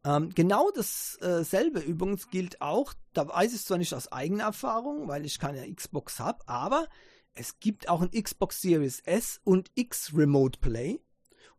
Ähm, 0.04 0.30
genau 0.34 0.70
dasselbe 0.70 1.80
übrigens 1.80 2.28
gilt 2.28 2.60
auch, 2.60 2.92
da 3.14 3.26
weiß 3.26 3.54
ich 3.54 3.64
zwar 3.64 3.78
nicht 3.78 3.94
aus 3.94 4.12
eigener 4.12 4.44
Erfahrung, 4.44 5.08
weil 5.08 5.24
ich 5.24 5.38
keine 5.38 5.72
Xbox 5.72 6.20
habe, 6.20 6.46
aber 6.46 6.88
es 7.32 7.58
gibt 7.58 7.88
auch 7.88 8.02
ein 8.02 8.10
Xbox 8.10 8.60
Series 8.60 9.00
S 9.00 9.40
und 9.44 9.70
X 9.74 10.12
Remote 10.14 10.58
Play. 10.60 11.00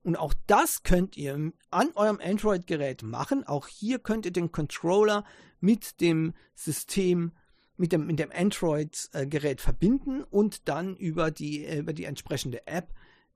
Und 0.03 0.15
auch 0.15 0.35
das 0.45 0.83
könnt 0.83 1.17
ihr 1.17 1.51
an 1.71 1.91
eurem 1.95 2.19
Android-Gerät 2.23 3.01
machen. 3.01 3.43
Auch 3.43 3.67
hier 3.67 3.97
könnt 3.97 4.27
ihr 4.27 4.31
den 4.31 4.51
Controller 4.51 5.25
mit 5.59 5.99
dem 5.99 6.33
System 6.53 7.31
mit 7.77 7.91
dem, 7.91 8.05
mit 8.05 8.19
dem 8.19 8.31
Android-Gerät 8.31 9.59
verbinden 9.59 10.23
und 10.23 10.69
dann 10.69 10.95
über 10.95 11.31
die, 11.31 11.65
äh, 11.65 11.79
über 11.79 11.91
die 11.91 12.05
entsprechende 12.05 12.65
App 12.67 12.93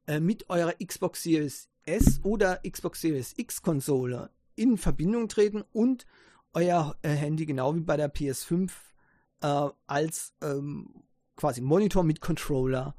äh, 0.07 0.20
mit 0.22 0.49
eurer 0.49 0.74
Xbox 0.74 1.24
Series 1.24 1.68
S 1.86 2.22
oder 2.24 2.62
Xbox 2.66 3.01
Series 3.01 3.34
X 3.36 3.62
Konsole 3.62 4.30
in 4.60 4.78
Verbindung 4.78 5.30
treten 5.30 5.64
und 5.72 6.05
euer 6.53 6.95
äh, 7.01 7.10
Handy 7.10 7.45
genau 7.45 7.76
wie 7.76 7.82
bei 7.82 7.97
der 7.97 8.14
PS5 8.14 8.72
äh, 9.41 9.70
als 9.88 10.34
ähm, 10.41 11.03
quasi 11.36 11.62
Monitor 11.62 12.03
mit 12.03 12.22
Controller 12.22 12.95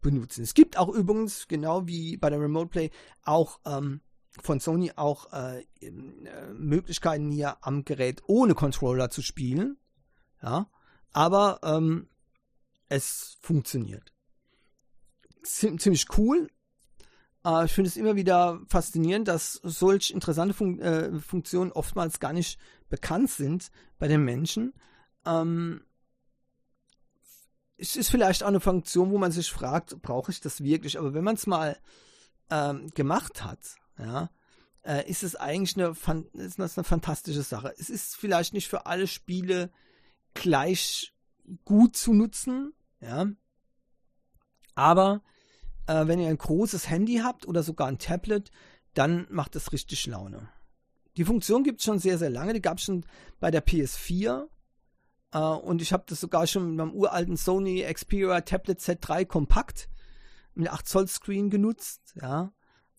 benutzen. 0.00 0.42
Es 0.42 0.54
gibt 0.54 0.78
auch 0.78 0.88
übrigens, 0.88 1.48
genau 1.48 1.86
wie 1.86 2.16
bei 2.16 2.30
der 2.30 2.40
Remote 2.40 2.68
Play, 2.68 2.90
auch 3.24 3.60
ähm, 3.66 4.00
von 4.40 4.60
Sony 4.60 4.92
auch 4.94 5.32
äh, 5.32 5.64
äh, 5.80 5.90
Möglichkeiten 6.54 7.30
hier 7.30 7.56
am 7.62 7.84
Gerät 7.84 8.22
ohne 8.26 8.54
Controller 8.54 9.10
zu 9.10 9.22
spielen. 9.22 9.76
Ja, 10.42 10.70
aber 11.12 11.60
ähm, 11.64 12.08
es 12.88 13.36
funktioniert. 13.40 14.12
ziemlich 15.42 16.06
cool. 16.16 16.48
Äh, 17.44 17.64
ich 17.66 17.72
finde 17.72 17.88
es 17.88 17.96
immer 17.96 18.16
wieder 18.16 18.60
faszinierend, 18.66 19.28
dass 19.28 19.54
solch 19.62 20.10
interessante 20.10 20.54
Fun 20.54 20.78
äh, 20.80 21.18
Funktionen 21.20 21.72
oftmals 21.72 22.20
gar 22.20 22.32
nicht 22.32 22.58
bekannt 22.88 23.30
sind 23.30 23.70
bei 23.98 24.08
den 24.08 24.24
Menschen. 24.24 24.74
Ähm, 25.24 25.84
es 27.76 27.96
ist 27.96 28.10
vielleicht 28.10 28.42
auch 28.42 28.48
eine 28.48 28.60
Funktion, 28.60 29.10
wo 29.10 29.18
man 29.18 29.32
sich 29.32 29.50
fragt, 29.50 30.02
brauche 30.02 30.30
ich 30.30 30.40
das 30.40 30.62
wirklich? 30.62 30.98
Aber 30.98 31.14
wenn 31.14 31.24
man 31.24 31.36
es 31.36 31.46
mal 31.46 31.78
ähm, 32.50 32.90
gemacht 32.90 33.42
hat, 33.42 33.76
ja, 33.98 34.30
äh, 34.82 35.08
ist 35.08 35.22
es 35.22 35.36
eigentlich 35.36 35.76
eine, 35.76 35.94
ist 36.34 36.58
das 36.58 36.76
eine 36.76 36.84
fantastische 36.84 37.42
Sache. 37.42 37.74
Es 37.78 37.88
ist 37.88 38.16
vielleicht 38.16 38.52
nicht 38.52 38.68
für 38.68 38.86
alle 38.86 39.06
Spiele 39.06 39.70
gleich 40.34 41.14
gut 41.64 41.96
zu 41.96 42.12
nutzen, 42.12 42.74
ja. 43.00 43.26
Aber 44.74 45.22
äh, 45.90 46.06
wenn 46.06 46.20
ihr 46.20 46.28
ein 46.28 46.38
großes 46.38 46.88
Handy 46.88 47.16
habt 47.16 47.48
oder 47.48 47.64
sogar 47.64 47.88
ein 47.88 47.98
Tablet, 47.98 48.52
dann 48.94 49.26
macht 49.28 49.56
es 49.56 49.72
richtig 49.72 50.06
Laune. 50.06 50.48
Die 51.16 51.24
Funktion 51.24 51.64
gibt 51.64 51.80
es 51.80 51.84
schon 51.84 51.98
sehr, 51.98 52.16
sehr 52.16 52.30
lange. 52.30 52.52
Die 52.52 52.62
gab 52.62 52.78
es 52.78 52.84
schon 52.84 53.04
bei 53.40 53.50
der 53.50 53.66
PS4. 53.66 54.46
Äh, 55.32 55.38
und 55.38 55.82
ich 55.82 55.92
habe 55.92 56.04
das 56.06 56.20
sogar 56.20 56.46
schon 56.46 56.68
mit 56.68 56.76
meinem 56.76 56.94
uralten 56.94 57.36
Sony 57.36 57.82
Xperia 57.92 58.40
Tablet 58.42 58.78
Z3 58.78 59.26
Kompakt 59.26 59.88
mit 60.54 60.68
8 60.68 60.86
Zoll 60.86 61.08
Screen 61.08 61.50
genutzt. 61.50 62.14
Ja. 62.20 62.52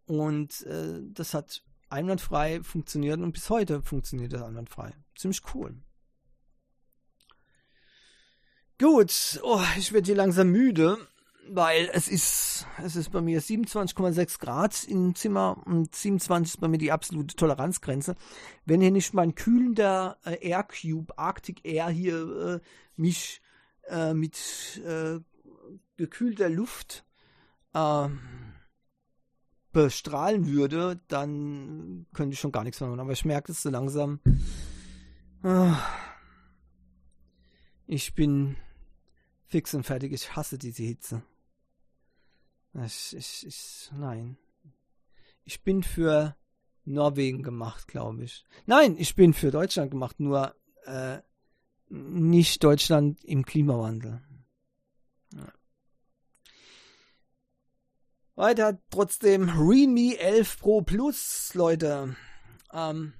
Und 0.05 0.65
äh, 0.65 0.99
das 1.13 1.33
hat 1.33 1.63
einwandfrei 1.89 2.61
funktioniert 2.61 3.21
und 3.21 3.31
bis 3.31 3.49
heute 3.49 3.81
funktioniert 3.83 4.33
das 4.33 4.41
einwandfrei. 4.41 4.93
Ziemlich 5.15 5.41
cool. 5.53 5.81
Gut, 8.77 9.39
oh, 9.43 9.61
ich 9.77 9.93
werde 9.93 10.07
hier 10.07 10.15
langsam 10.15 10.49
müde 10.49 10.97
weil 11.49 11.89
es 11.93 12.07
ist, 12.07 12.65
es 12.83 12.95
ist 12.95 13.11
bei 13.11 13.21
mir 13.21 13.41
27,6 13.41 14.39
Grad 14.39 14.83
im 14.85 15.15
Zimmer 15.15 15.61
und 15.65 15.95
27 15.95 16.55
ist 16.55 16.61
bei 16.61 16.67
mir 16.67 16.77
die 16.77 16.91
absolute 16.91 17.35
Toleranzgrenze. 17.35 18.15
Wenn 18.65 18.81
hier 18.81 18.91
nicht 18.91 19.13
mein 19.13 19.35
kühlender 19.35 20.17
äh, 20.25 20.47
Air 20.47 20.63
Cube 20.63 21.17
Arctic 21.17 21.65
Air 21.65 21.89
hier 21.89 22.59
äh, 22.61 22.67
mich 22.95 23.41
äh, 23.89 24.13
mit 24.13 24.81
äh, 24.85 25.19
gekühlter 25.97 26.49
Luft 26.49 27.05
ähm, 27.73 28.19
bestrahlen 29.71 30.47
würde, 30.47 30.99
dann 31.07 32.05
könnte 32.13 32.33
ich 32.33 32.39
schon 32.39 32.51
gar 32.51 32.63
nichts 32.63 32.79
mehr 32.79 32.89
machen. 32.89 32.99
Aber 32.99 33.13
ich 33.13 33.25
merke 33.25 33.51
es 33.51 33.61
so 33.61 33.69
langsam. 33.69 34.19
Ah. 35.43 35.77
ich 37.87 38.13
bin 38.13 38.57
fix 39.47 39.73
und 39.73 39.83
fertig. 39.83 40.13
Ich 40.13 40.35
hasse 40.35 40.57
diese 40.57 40.83
Hitze. 40.83 41.23
Ich, 42.73 43.15
ich, 43.15 43.45
ich, 43.47 43.89
nein. 43.93 44.37
Ich 45.43 45.63
bin 45.63 45.83
für 45.83 46.35
Norwegen 46.85 47.43
gemacht, 47.43 47.87
glaube 47.87 48.23
ich. 48.23 48.45
Nein, 48.65 48.95
ich 48.97 49.15
bin 49.15 49.33
für 49.33 49.51
Deutschland 49.51 49.91
gemacht, 49.91 50.19
nur 50.19 50.55
äh, 50.85 51.19
nicht 51.89 52.63
Deutschland 52.63 53.23
im 53.23 53.45
Klimawandel. 53.45 54.21
Ja. 55.33 55.53
Weiter 58.35 58.79
trotzdem 58.89 59.49
Realme 59.49 60.17
11 60.17 60.59
Pro 60.59 60.81
Plus, 60.81 61.53
Leute. 61.53 62.15
Ähm, 62.71 63.13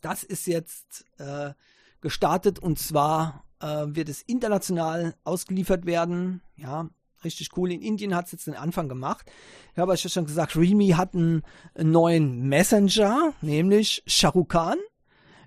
das 0.00 0.22
ist 0.22 0.46
jetzt 0.46 1.04
äh, 1.18 1.52
gestartet 2.00 2.58
und 2.58 2.78
zwar 2.78 3.44
äh, 3.60 3.86
wird 3.88 4.08
es 4.08 4.22
international 4.22 5.14
ausgeliefert 5.24 5.84
werden. 5.84 6.42
Ja, 6.56 6.88
richtig 7.26 7.50
cool. 7.56 7.70
In 7.70 7.82
Indien 7.82 8.14
hat 8.14 8.26
es 8.26 8.32
jetzt 8.32 8.46
den 8.46 8.54
Anfang 8.54 8.88
gemacht. 8.88 9.30
Ich 9.72 9.78
habe 9.78 9.92
euch 9.92 10.02
ja 10.02 10.10
schon 10.10 10.24
gesagt, 10.24 10.56
Realme 10.56 10.96
hat 10.96 11.14
einen, 11.14 11.42
neuen 11.76 12.48
Messenger, 12.48 13.34
nämlich 13.42 14.02
Shahrukh 14.06 14.76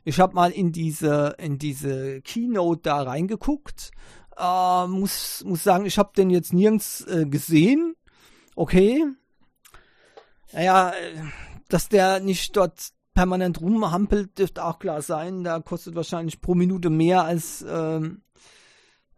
Ich 0.04 0.20
habe 0.20 0.36
mal 0.36 0.52
in 0.52 0.72
diese, 0.72 1.36
in 1.40 1.58
diese 1.58 2.22
Keynote 2.22 2.82
da 2.84 3.02
reingeguckt. 3.02 3.92
Äh, 4.38 4.88
muss, 4.88 5.44
muss 5.46 5.64
sagen, 5.64 5.86
ich 5.86 5.98
habe 5.98 6.12
den 6.16 6.30
jetzt 6.30 6.54
nirgends 6.54 7.02
äh, 7.08 7.26
gesehen. 7.26 7.96
Okay. 8.56 9.06
Naja, 10.54 10.92
äh, 10.92 11.24
dass 11.70 11.90
der 11.90 12.20
nicht 12.20 12.56
dort 12.56 12.92
permanent 13.14 13.60
rumhampelt, 13.60 14.38
dürfte 14.38 14.64
auch 14.64 14.80
klar 14.80 15.02
sein. 15.02 15.44
Da 15.44 15.60
kostet 15.60 15.96
wahrscheinlich 15.96 16.40
pro 16.40 16.56
Minute 16.56 16.90
mehr 16.90 17.24
als, 17.24 17.66
ähm, 17.68 18.22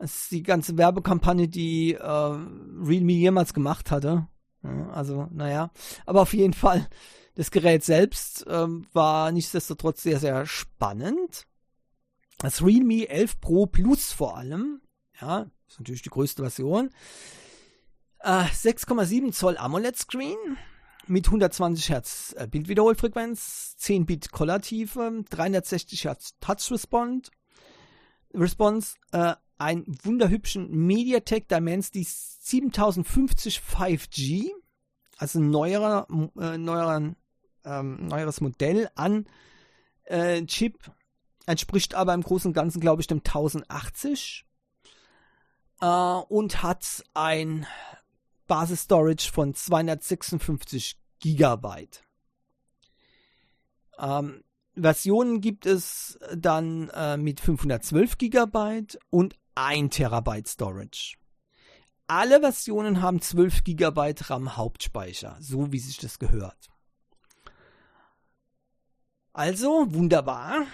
das 0.01 0.23
ist 0.23 0.31
die 0.31 0.41
ganze 0.41 0.77
Werbekampagne, 0.79 1.47
die 1.47 1.93
äh, 1.93 2.01
Realme 2.01 3.11
jemals 3.11 3.53
gemacht 3.53 3.91
hatte. 3.91 4.27
Ja, 4.63 4.89
also, 4.89 5.27
naja. 5.31 5.69
Aber 6.07 6.21
auf 6.21 6.33
jeden 6.33 6.53
Fall, 6.53 6.89
das 7.35 7.51
Gerät 7.51 7.83
selbst 7.83 8.45
ähm, 8.49 8.87
war 8.93 9.31
nichtsdestotrotz 9.31 10.01
sehr, 10.01 10.19
sehr 10.19 10.47
spannend. 10.47 11.45
Das 12.39 12.63
Realme 12.63 13.07
11 13.09 13.39
Pro 13.41 13.67
Plus 13.67 14.11
vor 14.11 14.37
allem. 14.37 14.81
Ja, 15.19 15.51
ist 15.67 15.79
natürlich 15.79 16.01
die 16.01 16.09
größte 16.09 16.41
Version. 16.41 16.89
Äh, 18.21 18.45
6,7 18.45 19.31
Zoll 19.33 19.55
AMOLED-Screen 19.55 20.57
mit 21.05 21.27
120 21.27 21.89
Hertz 21.89 22.33
äh, 22.39 22.47
Bildwiederholfrequenz, 22.47 23.75
10 23.77 24.07
Bit 24.07 24.31
Colortiefe, 24.31 25.23
360 25.29 26.05
Hertz 26.05 26.39
Touch 26.39 26.71
Response, 26.71 27.29
Response 28.33 28.95
äh, 29.11 29.35
einen 29.61 29.85
wunderhübschen 30.03 30.69
MediaTek 30.71 31.47
Dimensity 31.47 32.03
7050 32.03 33.59
5G, 33.59 34.49
also 35.17 35.39
ein 35.39 35.49
neuerer, 35.49 36.07
äh, 36.39 36.57
neuerer, 36.57 37.13
ähm, 37.63 38.07
neueres 38.07 38.41
Modell 38.41 38.89
an 38.95 39.27
äh, 40.05 40.43
Chip, 40.45 40.91
entspricht 41.45 41.93
aber 41.93 42.13
im 42.13 42.23
Großen 42.23 42.49
und 42.49 42.53
Ganzen, 42.53 42.81
glaube 42.81 43.01
ich, 43.01 43.07
dem 43.07 43.19
1080 43.19 44.45
äh, 45.81 45.85
und 45.85 46.63
hat 46.63 47.03
ein 47.13 47.67
Basis-Storage 48.47 49.31
von 49.31 49.53
256 49.53 50.97
Gigabyte. 51.19 52.03
Ähm, 53.99 54.43
Versionen 54.75 55.41
gibt 55.41 55.65
es 55.65 56.17
dann 56.35 56.89
äh, 56.89 57.17
mit 57.17 57.39
512 57.39 58.17
Gigabyte 58.17 58.97
und 59.09 59.35
1 59.55 59.95
Terabyte 59.95 60.47
Storage. 60.47 61.17
Alle 62.07 62.41
Versionen 62.41 63.01
haben 63.01 63.21
12 63.21 63.63
GB 63.63 64.15
RAM 64.21 64.57
Hauptspeicher, 64.57 65.37
so 65.39 65.71
wie 65.71 65.79
sich 65.79 65.97
das 65.97 66.19
gehört. 66.19 66.69
Also, 69.33 69.93
wunderbar. 69.93 70.65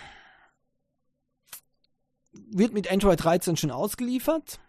Wird 2.32 2.74
mit 2.74 2.92
Android 2.92 3.24
13 3.24 3.56
schon 3.56 3.72
ausgeliefert, 3.72 4.60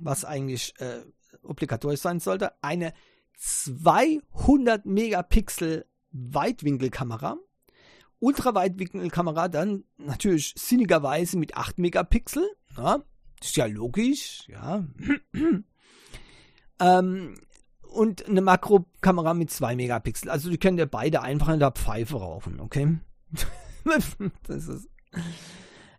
was 0.00 0.24
eigentlich 0.24 0.74
äh, 0.78 1.02
obligatorisch 1.42 2.00
sein 2.00 2.20
sollte. 2.20 2.52
Eine 2.62 2.92
200 3.38 4.86
Megapixel 4.86 5.86
Weitwinkelkamera. 6.10 7.38
Ultraweitwinkelkamera 8.20 9.48
dann 9.48 9.84
natürlich 9.96 10.54
sinnigerweise 10.56 11.38
mit 11.38 11.56
8 11.56 11.78
Megapixel. 11.78 12.48
Ja, 12.76 13.02
ist 13.40 13.56
ja 13.56 13.66
logisch, 13.66 14.48
ja. 14.48 14.84
ähm, 16.80 17.40
und 17.82 18.26
eine 18.26 18.40
Makrokamera 18.40 19.34
mit 19.34 19.50
2 19.50 19.76
Megapixel. 19.76 20.30
Also 20.30 20.50
die 20.50 20.58
können 20.58 20.78
ja 20.78 20.86
beide 20.86 21.22
einfach 21.22 21.48
in 21.48 21.60
der 21.60 21.72
Pfeife 21.72 22.16
rauchen, 22.16 22.60
okay? 22.60 22.98
das 24.46 24.68
ist. 24.68 24.88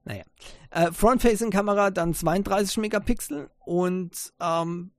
Naja. 0.06 0.24
Äh, 0.72 0.92
Front-Facing-Kamera 0.92 1.92
dann 1.92 2.14
32 2.14 2.78
Megapixel 2.78 3.50
und 3.60 4.34
ähm, 4.40 4.92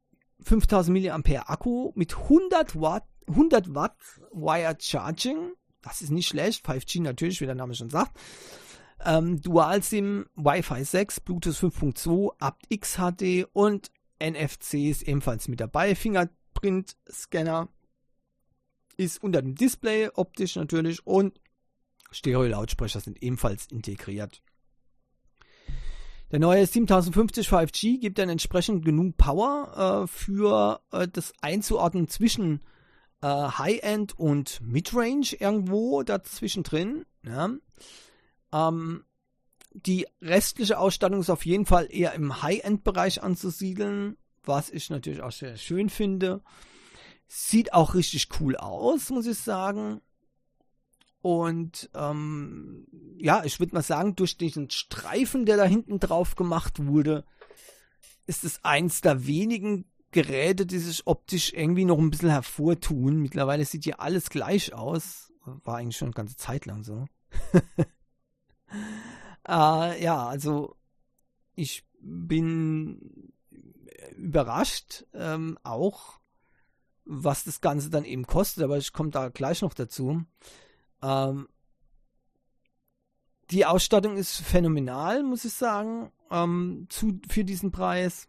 5000 0.42 1.04
mAh 1.04 1.42
Akku 1.46 1.92
mit 1.94 2.16
100 2.16 2.80
Watt, 2.80 3.04
100 3.28 3.74
Watt 3.74 3.96
Wired 4.32 4.82
Charging. 4.82 5.52
Das 5.82 6.02
ist 6.02 6.10
nicht 6.10 6.28
schlecht. 6.28 6.66
5G 6.66 7.02
natürlich, 7.02 7.40
wie 7.40 7.46
der 7.46 7.54
Name 7.54 7.74
schon 7.74 7.90
sagt 7.90 8.18
ähm, 9.04 9.40
Dual-SIM, 9.40 10.26
Wi-Fi 10.36 10.84
6, 10.84 11.20
Bluetooth 11.20 11.54
5.2, 11.54 12.34
aptX 12.38 12.96
HD 12.96 13.48
und 13.52 13.90
NFC 14.22 14.74
ist 14.90 15.02
ebenfalls 15.02 15.48
mit 15.48 15.60
dabei. 15.60 15.94
Fingerprint-Scanner 15.94 17.68
ist 18.96 19.22
unter 19.22 19.40
dem 19.42 19.54
Display, 19.54 20.10
optisch 20.14 20.56
natürlich, 20.56 21.06
und 21.06 21.40
Stereo-Lautsprecher 22.10 23.00
sind 23.00 23.22
ebenfalls 23.22 23.66
integriert. 23.66 24.42
Der 26.30 26.38
neue 26.38 26.64
7050 26.64 27.48
5G 27.48 28.00
gibt 28.00 28.18
dann 28.18 28.28
entsprechend 28.28 28.84
genug 28.84 29.16
Power 29.16 30.04
äh, 30.04 30.06
für 30.06 30.80
äh, 30.92 31.08
das 31.08 31.32
Einzuordnen 31.40 32.08
zwischen 32.08 32.60
äh, 33.20 33.26
High-End 33.26 34.16
und 34.18 34.60
Mid-Range 34.62 35.26
irgendwo 35.38 36.02
dazwischen 36.02 36.62
drin. 36.62 37.04
Ja. 37.24 37.50
Ähm, 38.52 39.04
die 39.72 40.06
restliche 40.20 40.78
Ausstattung 40.78 41.20
ist 41.20 41.30
auf 41.30 41.46
jeden 41.46 41.66
Fall 41.66 41.88
eher 41.90 42.14
im 42.14 42.42
High-End-Bereich 42.42 43.22
anzusiedeln, 43.22 44.16
was 44.42 44.70
ich 44.70 44.90
natürlich 44.90 45.22
auch 45.22 45.32
sehr 45.32 45.56
schön 45.56 45.88
finde. 45.88 46.42
Sieht 47.28 47.72
auch 47.72 47.94
richtig 47.94 48.28
cool 48.40 48.56
aus, 48.56 49.10
muss 49.10 49.26
ich 49.26 49.38
sagen. 49.38 50.00
Und 51.22 51.90
ähm, 51.94 52.86
ja, 53.18 53.44
ich 53.44 53.60
würde 53.60 53.74
mal 53.74 53.82
sagen, 53.82 54.16
durch 54.16 54.36
diesen 54.36 54.70
Streifen, 54.70 55.46
der 55.46 55.56
da 55.56 55.64
hinten 55.64 56.00
drauf 56.00 56.34
gemacht 56.34 56.84
wurde, 56.86 57.24
ist 58.26 58.42
es 58.42 58.64
eins 58.64 59.02
der 59.02 59.26
wenigen 59.26 59.84
Geräte, 60.12 60.66
die 60.66 60.78
sich 60.78 61.06
optisch 61.06 61.52
irgendwie 61.52 61.84
noch 61.84 61.98
ein 61.98 62.10
bisschen 62.10 62.30
hervortun. 62.30 63.18
Mittlerweile 63.18 63.64
sieht 63.64 63.86
ja 63.86 63.96
alles 63.96 64.30
gleich 64.30 64.72
aus. 64.72 65.32
War 65.44 65.76
eigentlich 65.76 65.96
schon 65.96 66.08
eine 66.08 66.14
ganze 66.14 66.36
Zeit 66.36 66.66
lang 66.66 66.82
so. 66.82 67.06
äh, 69.48 70.02
ja, 70.02 70.26
also 70.26 70.76
ich 71.54 71.84
bin 72.00 73.32
überrascht 74.16 75.04
ähm, 75.14 75.58
auch, 75.62 76.20
was 77.04 77.44
das 77.44 77.60
Ganze 77.60 77.90
dann 77.90 78.04
eben 78.04 78.26
kostet, 78.26 78.64
aber 78.64 78.78
ich 78.78 78.92
komme 78.92 79.10
da 79.10 79.28
gleich 79.28 79.62
noch 79.62 79.74
dazu. 79.74 80.22
Ähm, 81.02 81.48
die 83.50 83.66
Ausstattung 83.66 84.16
ist 84.16 84.36
phänomenal, 84.36 85.22
muss 85.22 85.44
ich 85.44 85.52
sagen, 85.52 86.12
ähm, 86.30 86.86
zu, 86.88 87.20
für 87.28 87.44
diesen 87.44 87.72
Preis. 87.72 88.28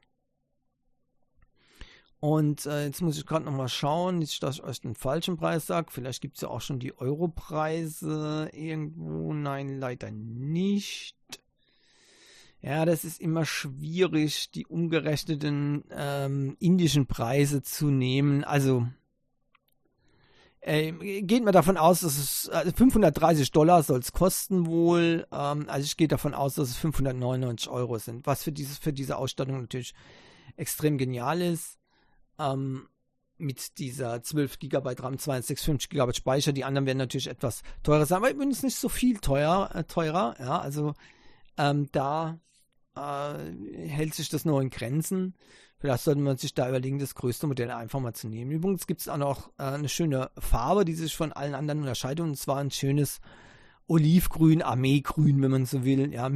Und 2.22 2.68
äh, 2.68 2.86
jetzt 2.86 3.02
muss 3.02 3.18
ich 3.18 3.26
gerade 3.26 3.46
nochmal 3.46 3.68
schauen, 3.68 4.20
nicht, 4.20 4.44
dass 4.44 4.58
ich 4.58 4.64
euch 4.64 4.80
den 4.80 4.94
falschen 4.94 5.38
Preis 5.38 5.66
sage. 5.66 5.88
Vielleicht 5.90 6.22
gibt 6.22 6.36
es 6.36 6.42
ja 6.42 6.50
auch 6.50 6.62
schon 6.62 6.78
die 6.78 6.96
Euro-Preise 6.96 8.52
irgendwo. 8.54 9.34
Nein, 9.34 9.80
leider 9.80 10.12
nicht. 10.12 11.18
Ja, 12.62 12.86
das 12.86 13.06
ist 13.06 13.20
immer 13.20 13.44
schwierig, 13.44 14.52
die 14.52 14.68
umgerechneten 14.68 15.84
ähm, 15.90 16.56
indischen 16.60 17.08
Preise 17.08 17.64
zu 17.64 17.88
nehmen. 17.88 18.44
Also 18.44 18.86
äh, 20.60 20.92
geht 21.24 21.44
mir 21.44 21.54
davon 21.54 21.76
aus, 21.76 22.02
dass 22.02 22.20
es 22.20 22.50
also 22.50 22.72
530 22.72 23.50
Dollar 23.52 23.82
soll 23.82 23.98
es 23.98 24.12
kosten 24.12 24.68
wohl. 24.68 25.26
Ähm, 25.32 25.66
also 25.68 25.86
ich 25.86 25.98
gehe 25.98 26.08
davon 26.08 26.36
aus, 26.36 26.54
dass 26.54 26.70
es 26.70 26.78
599 26.78 27.68
Euro 27.68 27.98
sind, 27.98 28.28
was 28.28 28.44
für 28.44 28.52
dieses 28.52 28.78
für 28.78 28.94
diese 28.94 29.18
Ausstattung 29.18 29.60
natürlich 29.60 29.96
extrem 30.56 31.00
genial 31.00 31.42
ist. 31.42 31.81
Ähm, 32.40 32.88
mit 33.42 33.80
dieser 33.80 34.22
12 34.22 34.60
GB 34.60 34.96
RAM, 35.00 35.18
256 35.18 35.90
GB 35.90 36.14
Speicher. 36.14 36.54
Die 36.54 36.64
anderen 36.64 36.86
werden 36.86 37.00
natürlich 37.00 37.28
etwas 37.28 37.64
teurer 37.84 38.06
sein, 38.06 38.18
aber 38.18 38.32
übrigens 38.32 38.64
nicht 38.64 38.78
so 38.78 38.88
viel 38.88 39.18
teuer, 39.18 39.70
äh, 39.74 39.84
teurer. 39.84 40.36
Ja, 40.40 40.60
also 40.60 40.94
ähm, 41.58 41.90
da 41.92 42.40
äh, 42.96 43.88
hält 43.88 44.14
sich 44.14 44.30
das 44.30 44.46
nur 44.46 44.62
in 44.62 44.70
Grenzen. 44.70 45.36
Vielleicht 45.80 46.04
sollte 46.04 46.22
man 46.22 46.38
sich 46.38 46.54
da 46.54 46.70
überlegen, 46.70 47.00
das 47.00 47.16
größte 47.16 47.48
Modell 47.48 47.72
einfach 47.72 48.00
mal 48.00 48.14
zu 48.14 48.28
nehmen. 48.28 48.52
Übrigens 48.52 48.86
gibt 48.86 49.02
es 49.02 49.08
auch 49.08 49.18
noch 49.18 49.50
äh, 49.58 49.64
eine 49.64 49.90
schöne 49.90 50.30
Farbe, 50.38 50.86
die 50.86 50.94
sich 50.94 51.16
von 51.16 51.34
allen 51.34 51.56
anderen 51.56 51.80
unterscheidet. 51.80 52.24
Und 52.24 52.38
zwar 52.38 52.58
ein 52.58 52.70
schönes 52.70 53.20
Olivgrün, 53.88 54.62
Armeegrün, 54.62 55.42
wenn 55.42 55.52
man 55.52 55.66
so 55.66 55.84
will. 55.84 56.14
Ja, 56.14 56.30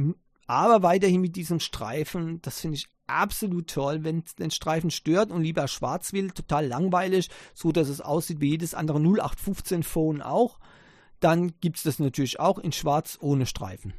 aber 0.48 0.82
weiterhin 0.82 1.20
mit 1.20 1.36
diesem 1.36 1.60
Streifen. 1.60 2.42
Das 2.42 2.60
finde 2.60 2.78
ich 2.78 2.88
absolut 3.06 3.68
toll. 3.68 4.04
Wenn 4.04 4.22
es 4.24 4.34
den 4.34 4.50
Streifen 4.50 4.90
stört 4.90 5.30
und 5.30 5.42
lieber 5.42 5.68
schwarz 5.68 6.12
will, 6.12 6.30
total 6.30 6.66
langweilig, 6.66 7.28
so 7.54 7.72
dass 7.72 7.88
es 7.88 8.00
aussieht 8.00 8.40
wie 8.40 8.50
jedes 8.50 8.74
andere 8.74 8.98
0815 8.98 9.82
Phone 9.82 10.22
auch, 10.22 10.58
dann 11.20 11.58
gibt 11.60 11.78
es 11.78 11.82
das 11.82 11.98
natürlich 11.98 12.40
auch 12.40 12.58
in 12.58 12.72
schwarz 12.72 13.18
ohne 13.20 13.46
Streifen. 13.46 13.94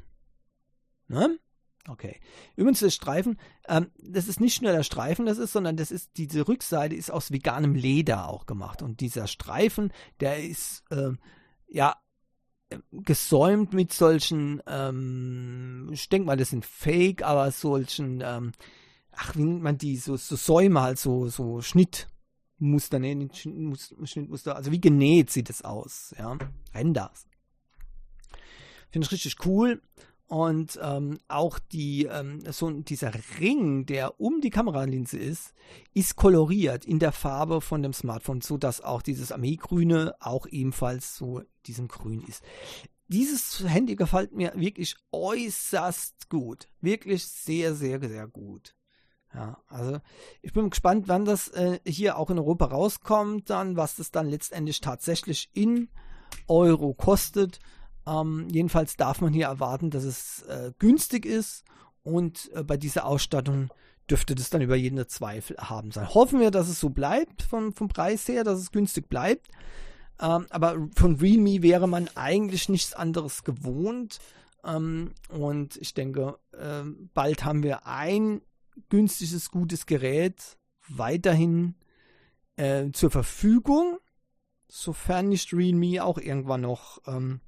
Ne? 1.08 1.40
Okay. 1.88 2.20
Übrigens, 2.56 2.82
das 2.82 2.94
Streifen, 2.94 3.40
ähm, 3.68 3.92
das 3.98 4.28
ist 4.28 4.42
nicht 4.42 4.62
nur 4.62 4.74
der 4.74 4.84
Streifen, 4.84 5.26
das 5.26 5.38
ist, 5.38 5.54
sondern 5.54 5.78
das 5.78 5.92
ist, 5.92 6.12
diese 6.18 6.48
Rückseite 6.48 6.96
ist 6.96 7.12
aus 7.12 7.32
veganem 7.32 7.76
Leder 7.76 8.28
auch 8.28 8.46
gemacht. 8.46 8.82
Und 8.82 9.00
dieser 9.00 9.28
Streifen, 9.28 9.94
der 10.20 10.44
ist, 10.44 10.84
äh, 10.92 11.12
ja, 11.70 11.96
gesäumt 12.92 13.74
mit 13.74 13.94
solchen, 13.94 14.62
ähm, 14.68 15.90
ich 15.92 16.10
denke 16.10 16.26
mal, 16.26 16.38
das 16.38 16.50
sind 16.50 16.66
Fake, 16.66 17.24
aber 17.24 17.50
solchen, 17.52 18.22
ähm, 18.24 18.52
ach, 19.18 19.36
wie 19.36 19.44
nennt 19.44 19.64
man 19.64 19.78
die, 19.78 19.98
so, 19.98 20.16
so 20.16 20.36
Säume 20.36 20.82
halt, 20.82 21.00
so, 21.00 21.28
so 21.28 21.62
Schnittmuster, 21.62 23.00
ne, 23.00 23.30
Schnittmuster, 23.34 24.56
also 24.56 24.72
wie 24.72 24.82
genäht 24.82 25.30
sieht 25.30 25.50
es 25.50 25.64
aus, 25.64 26.14
ja, 26.18 26.38
Ränder. 26.74 27.12
Finde 28.90 29.06
ich 29.06 29.12
richtig 29.12 29.46
cool. 29.46 29.82
Und 30.28 30.78
ähm, 30.84 31.20
auch 31.30 31.58
die, 31.58 32.04
ähm, 32.04 32.42
so 32.52 32.70
dieser 32.70 33.14
Ring, 33.40 33.86
der 33.86 34.20
um 34.20 34.42
die 34.42 34.50
Kameralinse 34.50 35.18
ist, 35.18 35.54
ist 35.94 36.18
koloriert 36.18 36.84
in 36.84 37.00
der 37.00 37.14
Farbe 37.14 37.62
von 37.62 37.82
dem 37.82 37.94
Smartphone, 37.94 38.42
so 38.42 38.58
dass 38.58 38.82
auch 38.82 39.02
dieses 39.02 39.32
Armeegrüne 39.32 40.16
auch 40.20 40.46
ebenfalls 40.48 41.16
so 41.16 41.44
diesem 41.66 41.88
Grün 41.88 42.24
ist. 42.28 42.44
Dieses 43.08 43.64
Handy 43.66 43.96
gefällt 43.96 44.34
mir 44.34 44.52
wirklich 44.56 44.98
äußerst 45.14 46.30
gut. 46.30 46.68
Wirklich 46.82 47.26
sehr, 47.26 47.74
sehr, 47.74 48.02
sehr 48.02 48.28
gut. 48.28 48.76
Ja, 49.34 49.58
also 49.68 50.00
ich 50.42 50.54
bin 50.54 50.70
gespannt, 50.70 51.08
wann 51.08 51.26
das 51.26 51.50
äh, 51.50 51.80
hier 51.86 52.18
auch 52.18 52.30
in 52.30 52.40
Europa 52.40 52.66
rauskommt, 52.66 53.50
dann, 53.50 53.76
was 53.76 53.96
das 53.96 54.12
dann 54.12 54.28
letztendlich 54.28 54.82
tatsächlich 54.82 55.50
in 55.54 55.90
Euro 56.48 56.94
kostet. 56.94 57.60
Ähm, 58.06 58.48
jedenfalls 58.50 58.96
darf 58.96 59.22
man 59.22 59.34
hier 59.34 59.48
erwarten, 59.48 59.90
dass 59.90 60.04
es 60.04 60.44
äh, 60.44 60.72
günstig 60.80 61.26
ist 61.26 61.66
und 62.04 62.50
äh, 62.54 62.64
bei 62.64 62.78
dieser 62.78 63.06
Ausstattung 63.06 63.70
dürfte 64.10 64.36
das 64.36 64.50
dann 64.50 64.62
über 64.62 64.76
jeden 64.76 65.06
Zweifel 65.08 65.58
haben 65.58 65.92
sein. 65.92 66.14
Hoffen 66.14 66.40
wir, 66.40 66.52
dass 66.52 66.70
es 66.70 66.80
so 66.80 66.90
bleibt 66.90 67.44
vom, 67.44 67.74
vom 67.74 67.90
Preis 67.90 68.28
her, 68.28 68.44
dass 68.44 68.60
es 68.60 68.72
günstig 68.72 69.10
bleibt. 69.10 69.50
Ähm, 70.20 70.48
aber 70.50 70.88
von 70.96 71.16
Realme 71.18 71.62
wäre 71.62 71.88
man 71.88 72.10
eigentlich 72.16 72.70
nichts 72.70 72.94
anderes 72.94 73.44
gewohnt. 73.44 74.20
Ähm, 74.66 75.12
und 75.30 75.76
ich 75.78 75.94
denke, 75.94 76.40
äh, 76.54 76.84
bald 77.14 77.44
haben 77.44 77.64
wir 77.64 77.86
ein 77.86 78.42
günstiges, 78.90 79.52
gutes 79.52 79.86
Gerät 79.86 80.58
weiterhin 80.88 81.76
äh, 82.56 82.92
zur 82.92 83.12
Verfügung, 83.12 84.00
sofern 84.68 85.30
nicht 85.30 85.54
Realme 85.54 86.04
auch 86.04 86.18
irgendwann 86.18 86.62
noch 86.62 87.02
ähm, 87.08 87.42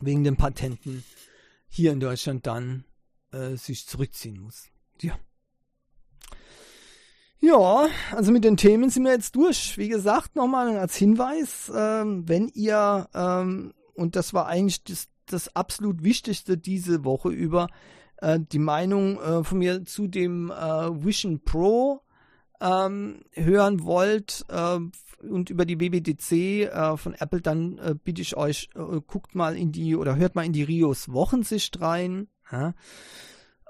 wegen 0.00 0.24
den 0.24 0.36
Patenten 0.36 1.04
hier 1.68 1.92
in 1.92 2.00
Deutschland 2.00 2.46
dann 2.46 2.84
äh, 3.32 3.56
sich 3.56 3.86
zurückziehen 3.86 4.40
muss. 4.40 4.68
Ja. 5.00 5.18
Ja, 7.40 7.88
also 8.12 8.30
mit 8.30 8.44
den 8.44 8.56
Themen 8.56 8.88
sind 8.88 9.02
wir 9.02 9.12
jetzt 9.12 9.34
durch. 9.34 9.76
Wie 9.76 9.88
gesagt, 9.88 10.36
nochmal 10.36 10.78
als 10.78 10.94
Hinweis, 10.94 11.72
ähm, 11.74 12.28
wenn 12.28 12.46
ihr, 12.48 13.08
ähm, 13.14 13.74
und 13.94 14.14
das 14.14 14.32
war 14.32 14.46
eigentlich 14.46 14.84
das, 14.84 15.08
das 15.26 15.56
absolut 15.56 16.04
Wichtigste 16.04 16.56
diese 16.56 17.04
Woche 17.04 17.30
über, 17.30 17.68
äh, 18.22 18.38
die 18.40 18.58
Meinung 18.58 19.20
äh, 19.20 19.44
von 19.44 19.58
mir 19.58 19.84
zu 19.84 20.06
dem 20.06 20.50
äh, 20.50 21.04
Vision 21.04 21.42
Pro 21.44 22.00
ähm, 22.60 23.24
hören 23.32 23.84
wollt 23.84 24.46
äh, 24.48 24.78
und 25.28 25.50
über 25.50 25.66
die 25.66 25.80
WWDC 25.80 26.32
äh, 26.72 26.96
von 26.96 27.14
Apple, 27.14 27.40
dann 27.40 28.00
bitte 28.04 28.22
ich 28.22 28.36
euch, 28.36 28.70
guckt 29.06 29.34
mal 29.34 29.56
in 29.56 29.70
die 29.70 29.94
oder 29.94 30.16
hört 30.16 30.34
mal 30.34 30.44
in 30.44 30.52
die 30.52 30.62
Rios 30.64 31.12
Wochensicht 31.12 31.80
rein. 31.80 32.28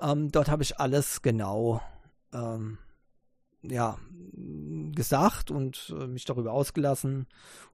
Ähm, 0.01 0.31
dort 0.31 0.49
habe 0.49 0.63
ich 0.63 0.81
alles 0.81 1.23
genau 1.23 1.83
ähm, 2.33 2.79
ja, 3.63 3.99
gesagt 4.95 5.51
und 5.51 5.95
äh, 5.99 6.07
mich 6.07 6.25
darüber 6.25 6.53
ausgelassen. 6.53 7.27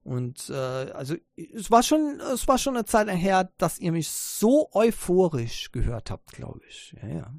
Und 0.03 0.49
äh, 0.49 0.53
also 0.53 1.15
es 1.35 1.71
war 1.71 1.83
schon, 1.83 2.19
es 2.33 2.47
war 2.47 2.57
schon 2.57 2.75
eine 2.75 2.85
Zeit 2.85 3.09
her, 3.09 3.51
dass 3.57 3.79
ihr 3.79 3.91
mich 3.91 4.09
so 4.09 4.69
euphorisch 4.73 5.71
gehört 5.71 6.11
habt, 6.11 6.31
glaube 6.31 6.61
ich. 6.67 6.95
Ja, 7.01 7.07
ja. 7.07 7.33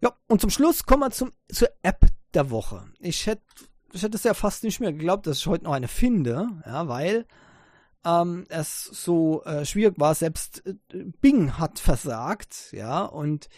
Ja, 0.00 0.12
und 0.26 0.40
zum 0.40 0.50
Schluss 0.50 0.84
kommen 0.84 1.04
wir 1.04 1.10
zum, 1.12 1.32
zur 1.50 1.68
App 1.82 2.06
der 2.34 2.50
Woche. 2.50 2.84
Ich 2.98 3.26
hätte 3.26 3.44
ich 3.92 4.02
hätte 4.02 4.16
es 4.16 4.24
ja 4.24 4.34
fast 4.34 4.64
nicht 4.64 4.80
mehr 4.80 4.92
geglaubt, 4.92 5.26
dass 5.26 5.38
ich 5.38 5.46
heute 5.46 5.64
noch 5.64 5.72
eine 5.72 5.88
finde, 5.88 6.48
ja, 6.64 6.88
weil 6.88 7.26
ähm, 8.04 8.46
es 8.48 8.84
so 8.84 9.44
äh, 9.44 9.64
schwierig 9.64 9.98
war. 9.98 10.14
Selbst 10.14 10.66
äh, 10.66 10.74
Bing 11.20 11.58
hat 11.58 11.78
versagt, 11.78 12.72
ja, 12.72 13.04
und 13.04 13.48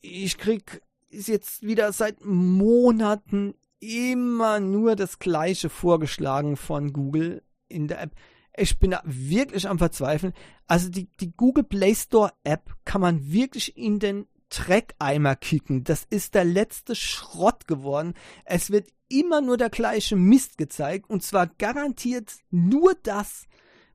ich 0.00 0.38
krieg 0.38 0.82
ist 1.14 1.28
jetzt 1.28 1.62
wieder 1.62 1.92
seit 1.92 2.24
Monaten 2.24 3.54
immer 3.80 4.60
nur 4.60 4.96
das 4.96 5.18
gleiche 5.18 5.68
vorgeschlagen 5.68 6.56
von 6.56 6.92
Google 6.92 7.42
in 7.68 7.88
der 7.88 8.00
App. 8.00 8.12
Ich 8.56 8.78
bin 8.78 8.92
da 8.92 9.02
wirklich 9.04 9.68
am 9.68 9.78
Verzweifeln. 9.78 10.32
Also 10.66 10.88
die, 10.88 11.08
die 11.20 11.32
Google 11.32 11.64
Play 11.64 11.94
Store 11.94 12.32
App 12.44 12.74
kann 12.84 13.00
man 13.00 13.32
wirklich 13.32 13.76
in 13.76 13.98
den 13.98 14.26
Dreckeimer 14.48 15.34
kicken. 15.34 15.84
Das 15.84 16.04
ist 16.08 16.34
der 16.34 16.44
letzte 16.44 16.94
Schrott 16.94 17.66
geworden. 17.66 18.14
Es 18.44 18.70
wird 18.70 18.88
immer 19.08 19.40
nur 19.40 19.56
der 19.56 19.70
gleiche 19.70 20.16
Mist 20.16 20.56
gezeigt 20.56 21.10
und 21.10 21.22
zwar 21.22 21.46
garantiert 21.46 22.32
nur 22.50 22.94
das, 23.02 23.46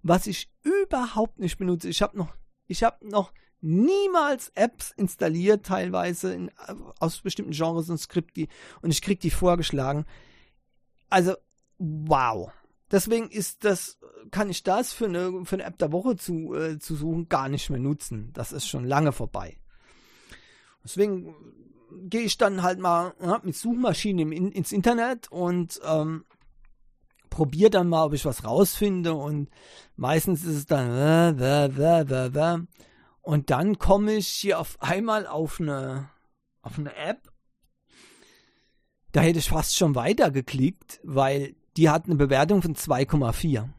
was 0.02 0.28
ich 0.28 0.52
überhaupt 0.64 1.40
nicht 1.40 1.58
benutze. 1.58 1.90
Ich 1.90 2.02
habe 2.02 2.18
noch, 2.18 2.36
ich 2.68 2.84
habe 2.84 3.08
noch 3.08 3.32
niemals 3.62 4.52
Apps 4.56 4.92
installiert, 4.92 5.66
teilweise 5.66 6.34
in, 6.34 6.52
aus 7.00 7.22
bestimmten 7.22 7.52
Genres 7.52 7.90
und 7.90 7.98
Skript, 7.98 8.38
die, 8.38 8.48
und 8.82 8.92
ich 8.92 9.02
krieg 9.02 9.20
die 9.20 9.32
vorgeschlagen. 9.32 10.06
Also, 11.10 11.34
wow. 11.78 12.52
deswegen 12.92 13.30
ist 13.30 13.64
das, 13.66 14.00
kann 14.32 14.50
ich 14.50 14.64
das 14.64 14.94
für 14.94 15.06
eine, 15.06 15.46
für 15.46 15.56
eine 15.56 15.64
App 15.64 15.78
der 15.78 15.92
Woche 15.92 16.16
zu, 16.16 16.54
äh, 16.54 16.80
zu 16.80 16.96
suchen 16.96 17.30
gar 17.30 17.50
nicht 17.50 17.70
mehr 17.70 17.80
nutzen. 17.80 18.32
Das 18.34 18.52
ist 18.52 18.68
schon 18.68 18.86
lange 18.86 19.12
vorbei. 19.12 19.58
Deswegen 20.84 21.36
gehe 22.04 22.22
ich 22.22 22.38
dann 22.38 22.64
halt 22.64 22.80
mal 22.80 23.14
ja, 23.22 23.42
mit 23.44 23.56
Suchmaschinen 23.56 24.32
in, 24.32 24.52
ins 24.52 24.72
Internet 24.72 25.32
und 25.32 25.80
ähm, 25.84 26.24
probiere 27.30 27.70
dann 27.70 27.90
mal, 27.90 28.06
ob 28.06 28.14
ich 28.14 28.26
was 28.26 28.44
rausfinde 28.44 29.14
und 29.14 29.50
meistens 29.96 30.44
ist 30.44 30.56
es 30.56 30.66
dann 30.66 30.90
äh, 31.40 31.66
äh, 31.66 32.02
äh, 32.02 32.62
und 33.22 33.50
dann 33.50 33.78
komme 33.78 34.14
ich 34.14 34.28
hier 34.28 34.60
auf 34.60 34.82
einmal 34.82 35.28
auf 35.28 35.60
eine 35.60 36.10
auf 36.62 36.78
eine 36.78 36.96
App. 36.96 37.32
Da 39.12 39.22
hätte 39.22 39.40
ich 39.40 39.50
fast 39.50 39.76
schon 39.76 39.96
weiter 39.96 40.32
geklickt, 40.32 41.00
weil 41.04 41.56
die 41.78 41.90
hat 41.90 42.06
eine 42.06 42.16
Bewertung 42.16 42.62
von 42.62 42.76
2,4. 42.76 43.70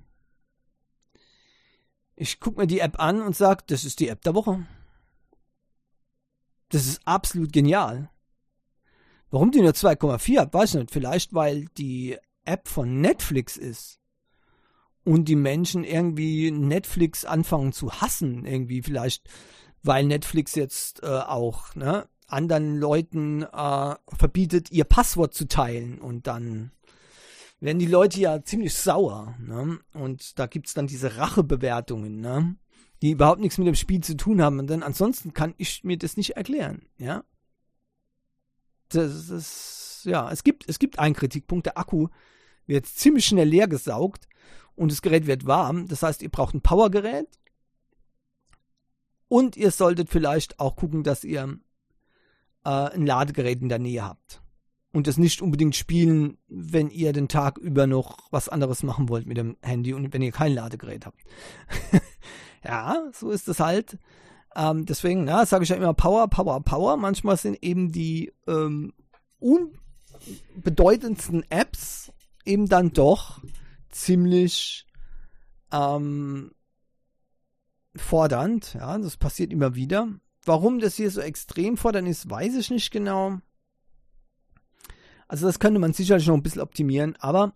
Ich 2.16 2.41
gucke 2.41 2.61
mir 2.61 2.66
die 2.66 2.80
App 2.80 2.99
an 2.99 3.22
und 3.22 3.36
sage, 3.36 3.64
das 3.66 3.84
ist 3.84 4.01
die 4.01 4.09
App 4.09 4.22
der 4.22 4.34
Woche. 4.34 4.66
Das 6.68 6.86
ist 6.86 7.07
absolut 7.07 7.53
genial. 7.53 8.11
Warum 9.30 9.53
die 9.53 9.61
nur 9.61 9.72
2,4 9.72 10.41
hat, 10.41 10.55
weiß 10.55 10.74
ich 10.74 10.80
nicht. 10.80 10.91
Vielleicht, 10.91 11.34
weil 11.34 11.66
die 11.76 12.18
App 12.45 12.68
von 12.68 13.01
Netflix 13.01 13.57
ist 13.57 13.99
und 15.05 15.26
die 15.26 15.36
Menschen 15.36 15.84
irgendwie 15.84 16.51
Netflix 16.51 17.24
anfangen 17.24 17.72
zu 17.72 17.92
hassen. 17.92 18.44
Irgendwie 18.44 18.82
vielleicht, 18.82 19.28
weil 19.82 20.05
Netflix 20.05 20.55
jetzt 20.55 21.03
äh, 21.03 21.07
auch 21.07 21.74
ne, 21.74 22.07
anderen 22.26 22.76
Leuten 22.76 23.42
äh, 23.42 23.94
verbietet, 24.16 24.70
ihr 24.70 24.84
Passwort 24.84 25.34
zu 25.34 25.48
teilen 25.48 25.98
und 25.98 26.26
dann 26.26 26.72
werden 27.61 27.78
die 27.78 27.86
Leute 27.86 28.20
ja 28.20 28.42
ziemlich 28.42 28.74
sauer. 28.74 29.34
Ne? 29.38 29.78
Und 29.92 30.38
da 30.38 30.46
gibt 30.46 30.66
es 30.68 30.74
dann 30.74 30.86
diese 30.86 31.16
Rachebewertungen, 31.18 32.20
ne? 32.20 32.57
die 33.03 33.11
überhaupt 33.11 33.40
nichts 33.40 33.59
mit 33.59 33.66
dem 33.66 33.74
Spiel 33.74 34.03
zu 34.03 34.16
tun 34.16 34.42
haben. 34.42 34.59
Und 34.59 34.68
dann 34.68 34.82
ansonsten 34.82 35.34
kann 35.34 35.55
ich 35.59 35.84
mir 35.84 35.98
das 35.98 36.16
nicht 36.16 36.36
erklären. 36.36 36.86
Ja. 36.98 37.24
Das 38.88 39.28
ist, 39.28 40.03
ja, 40.05 40.30
es 40.30 40.42
gibt, 40.42 40.68
es 40.68 40.78
gibt 40.78 40.98
einen 40.98 41.14
Kritikpunkt. 41.14 41.66
Der 41.66 41.78
Akku 41.78 42.09
wird 42.66 42.86
ziemlich 42.86 43.26
schnell 43.26 43.48
leer 43.48 43.68
gesaugt 43.68 44.26
und 44.80 44.90
das 44.90 45.02
Gerät 45.02 45.26
wird 45.26 45.46
warm. 45.46 45.86
Das 45.88 46.02
heißt, 46.02 46.22
ihr 46.22 46.30
braucht 46.30 46.54
ein 46.54 46.62
Powergerät. 46.62 47.28
Und 49.28 49.58
ihr 49.58 49.72
solltet 49.72 50.08
vielleicht 50.08 50.58
auch 50.58 50.74
gucken, 50.74 51.02
dass 51.02 51.22
ihr 51.22 51.58
äh, 52.64 52.70
ein 52.70 53.04
Ladegerät 53.04 53.60
in 53.60 53.68
der 53.68 53.78
Nähe 53.78 54.02
habt. 54.02 54.40
Und 54.90 55.06
das 55.06 55.18
nicht 55.18 55.42
unbedingt 55.42 55.76
spielen, 55.76 56.38
wenn 56.48 56.88
ihr 56.88 57.12
den 57.12 57.28
Tag 57.28 57.58
über 57.58 57.86
noch 57.86 58.16
was 58.30 58.48
anderes 58.48 58.82
machen 58.82 59.10
wollt 59.10 59.26
mit 59.26 59.36
dem 59.36 59.58
Handy 59.60 59.92
und 59.92 60.14
wenn 60.14 60.22
ihr 60.22 60.32
kein 60.32 60.54
Ladegerät 60.54 61.04
habt. 61.04 61.20
ja, 62.64 63.04
so 63.12 63.32
ist 63.32 63.48
es 63.48 63.60
halt. 63.60 63.98
Ähm, 64.56 64.86
deswegen, 64.86 65.26
sage 65.26 65.62
ich 65.62 65.68
ja 65.68 65.76
immer 65.76 65.92
Power, 65.92 66.26
Power, 66.28 66.58
Power. 66.62 66.96
Manchmal 66.96 67.36
sind 67.36 67.62
eben 67.62 67.92
die 67.92 68.32
ähm, 68.46 68.94
unbedeutendsten 69.40 71.44
Apps 71.50 72.10
eben 72.46 72.66
dann 72.66 72.94
doch 72.94 73.42
ziemlich 73.91 74.86
ähm, 75.72 76.53
fordernd. 77.97 78.74
Ja, 78.74 78.99
das 78.99 79.16
passiert 79.16 79.53
immer 79.53 79.74
wieder. 79.74 80.09
Warum 80.45 80.78
das 80.78 80.97
hier 80.97 81.11
so 81.11 81.20
extrem 81.20 81.76
fordernd 81.76 82.09
ist, 82.09 82.30
weiß 82.30 82.57
ich 82.57 82.70
nicht 82.70 82.91
genau. 82.91 83.38
Also 85.28 85.47
das 85.47 85.61
könnte 85.61 85.78
man 85.78 85.93
sicherlich 85.93 86.26
noch 86.26 86.34
ein 86.34 86.43
bisschen 86.43 86.62
optimieren, 86.62 87.14
aber 87.20 87.55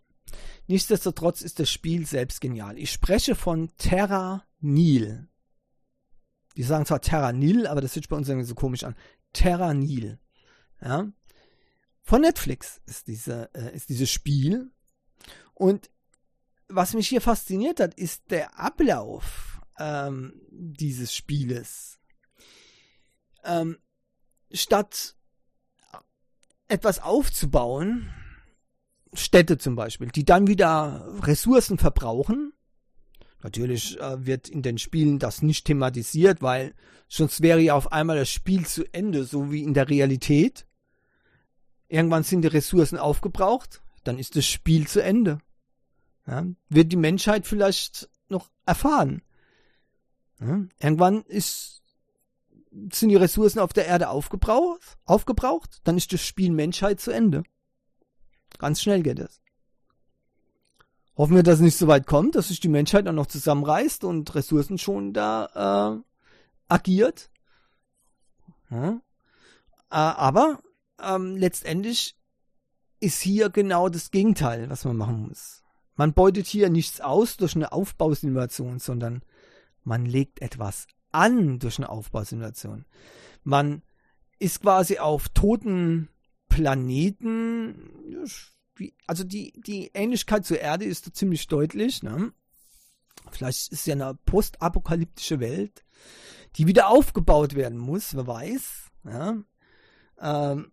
nichtsdestotrotz 0.69 1.43
ist 1.43 1.59
das 1.59 1.71
Spiel 1.71 2.07
selbst 2.07 2.41
genial. 2.41 2.79
Ich 2.79 2.93
spreche 2.93 3.35
von 3.35 3.71
Terra 3.79 4.45
Nil. 4.61 5.29
Die 6.57 6.63
sagen 6.63 6.87
zwar 6.87 7.01
Terra 7.01 7.33
Nil, 7.33 7.67
aber 7.67 7.81
das 7.81 7.91
hört 7.97 8.05
sich 8.05 8.09
bei 8.09 8.17
uns 8.17 8.29
irgendwie 8.29 8.47
so 8.47 8.55
komisch 8.55 8.85
an. 8.85 8.95
Terra 9.33 9.75
Nil. 9.75 10.21
Ja. 10.81 11.09
Von 12.03 12.21
Netflix 12.21 12.81
ist, 12.87 13.09
diese, 13.09 13.51
äh, 13.55 13.75
ist 13.75 13.89
dieses 13.89 14.11
Spiel. 14.11 14.71
Und 15.55 15.91
was 16.69 16.95
mich 16.95 17.09
hier 17.09 17.21
fasziniert 17.21 17.81
hat, 17.81 17.95
ist 17.95 18.31
der 18.31 18.59
Ablauf 18.59 19.61
ähm, 19.79 20.41
dieses 20.51 21.15
Spieles 21.15 21.99
ähm, 23.45 23.79
statt 24.53 25.17
etwas 26.69 27.01
aufzubauen, 27.01 28.11
Städte 29.13 29.59
zum 29.59 29.77
Beispiel, 29.77 30.09
die 30.09 30.25
dann 30.25 30.47
wieder 30.47 31.07
Ressourcen 31.21 31.79
verbrauchen. 31.79 32.53
Natürlich 33.43 34.01
äh, 34.01 34.27
wird 34.27 34.49
in 34.49 34.63
den 34.63 34.79
Spielen 34.79 35.19
das 35.19 35.43
nicht 35.43 35.67
thematisiert, 35.67 36.41
weil 36.43 36.75
sonst 37.09 37.43
wäre 37.43 37.61
ja 37.61 37.75
auf 37.75 37.93
einmal 37.93 38.17
das 38.17 38.31
Spiel 38.31 38.67
zu 38.67 38.85
Ende, 38.93 39.25
so 39.25 39.53
wie 39.53 39.63
in 39.63 39.75
der 39.75 39.89
Realität. 39.89 40.67
Irgendwann 41.89 42.25
sind 42.25 42.43
die 42.43 42.49
Ressourcen 42.49 42.99
aufgebraucht, 42.99 43.83
dann 44.03 44.19
ist 44.19 44.35
das 44.37 44.47
Spiel 44.47 44.89
zu 44.89 45.03
Ende. 45.03 45.39
Ja, 46.27 46.47
wird 46.69 46.93
die 46.93 46.97
Menschheit 46.97 47.47
vielleicht 47.47 48.09
noch 48.29 48.51
erfahren. 48.67 49.23
Ja, 50.41 50.65
irgendwann 50.81 51.23
ist 51.25 51.83
sind 52.93 53.09
die 53.09 53.17
Ressourcen 53.17 53.61
auf 53.61 53.73
der 53.73 53.87
Erde 53.87 54.09
aufgebraucht, 54.09 54.99
aufgebraucht, 55.05 55.81
dann 55.85 55.97
ist 55.97 56.13
das 56.13 56.23
Spiel 56.23 56.51
Menschheit 56.51 57.01
zu 57.01 57.13
Ende. 57.13 57.45
Ganz 58.59 58.83
schnell 58.83 59.03
geht 59.03 59.21
es. 59.21 59.41
Hoffen 61.17 61.37
wir, 61.37 61.45
dass 61.45 61.57
es 61.57 61.61
nicht 61.61 61.77
so 61.77 61.87
weit 61.87 62.07
kommt, 62.07 62.35
dass 62.35 62.49
sich 62.49 62.59
die 62.59 62.69
Menschheit 62.69 63.07
dann 63.07 63.15
noch 63.15 63.27
zusammenreißt 63.27 64.03
und 64.05 64.35
Ressourcen 64.35 64.79
schon 64.79 65.13
da 65.13 66.03
äh, 66.03 66.03
agiert. 66.69 67.31
Ja. 68.71 68.95
Äh, 68.95 69.01
aber 69.91 70.61
ähm, 71.01 71.37
letztendlich 71.37 72.17
ist 72.99 73.21
hier 73.21 73.51
genau 73.51 73.89
das 73.89 74.11
Gegenteil, 74.11 74.69
was 74.71 74.85
man 74.85 74.97
machen 74.97 75.29
muss. 75.29 75.64
Man 75.97 76.13
beutet 76.13 76.47
hier 76.47 76.71
nichts 76.71 77.01
aus 77.01 77.37
durch 77.37 77.55
eine 77.55 77.73
Aufbausimulation, 77.73 78.79
sondern 78.79 79.23
man 79.85 80.07
legt 80.07 80.43
etwas 80.43 80.87
an 81.13 81.59
durch 81.59 81.79
eine 81.79 81.89
Aufbausimulation. 81.89 82.87
Man 83.45 83.83
ist 84.39 84.63
quasi 84.63 84.99
auf 84.99 85.29
toten 85.29 86.09
Planeten, 86.49 88.19
also 89.07 89.25
die, 89.25 89.53
die 89.65 89.91
Ähnlichkeit 89.95 90.45
zur 90.45 90.59
Erde 90.59 90.85
ist 90.85 91.07
da 91.07 91.13
ziemlich 91.13 91.47
deutlich. 91.47 92.03
Ne? 92.03 92.33
Vielleicht 93.31 93.73
ist 93.73 93.81
es 93.81 93.87
ja 93.87 93.95
eine 93.95 94.19
postapokalyptische 94.27 95.39
Welt, 95.41 95.85
die 96.57 96.67
wieder 96.67 96.89
aufgebaut 96.89 97.55
werden 97.55 97.79
muss, 97.79 98.15
wer 98.17 98.27
weiß. 98.27 98.91
Ja? 99.05 99.37
Ähm, 100.21 100.73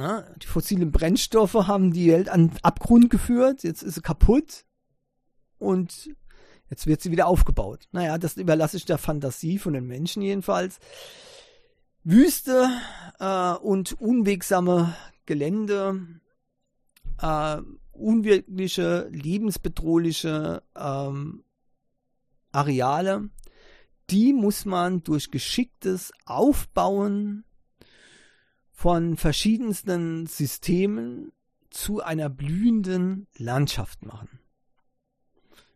na, 0.00 0.22
die 0.42 0.46
fossilen 0.46 0.92
Brennstoffe 0.92 1.52
haben 1.52 1.92
die 1.92 2.10
Welt 2.10 2.30
an 2.30 2.52
Abgrund 2.62 3.10
geführt, 3.10 3.62
jetzt 3.64 3.82
ist 3.82 3.94
sie 3.96 4.00
kaputt 4.00 4.64
und 5.58 6.10
Jetzt 6.70 6.86
wird 6.86 7.02
sie 7.02 7.10
wieder 7.10 7.26
aufgebaut. 7.26 7.88
Naja, 7.90 8.16
das 8.16 8.36
überlasse 8.36 8.76
ich 8.76 8.84
der 8.84 8.96
Fantasie 8.96 9.58
von 9.58 9.72
den 9.72 9.88
Menschen 9.88 10.22
jedenfalls. 10.22 10.78
Wüste 12.04 12.70
äh, 13.18 13.54
und 13.54 14.00
unwegsame 14.00 14.94
Gelände, 15.26 16.06
äh, 17.20 17.56
unwirkliche, 17.90 19.08
lebensbedrohliche 19.10 20.62
ähm, 20.76 21.42
Areale, 22.52 23.30
die 24.08 24.32
muss 24.32 24.64
man 24.64 25.02
durch 25.02 25.32
geschicktes 25.32 26.12
Aufbauen 26.24 27.44
von 28.80 29.18
verschiedensten 29.18 30.26
Systemen 30.26 31.32
zu 31.68 32.00
einer 32.00 32.30
blühenden 32.30 33.26
Landschaft 33.36 34.06
machen 34.06 34.40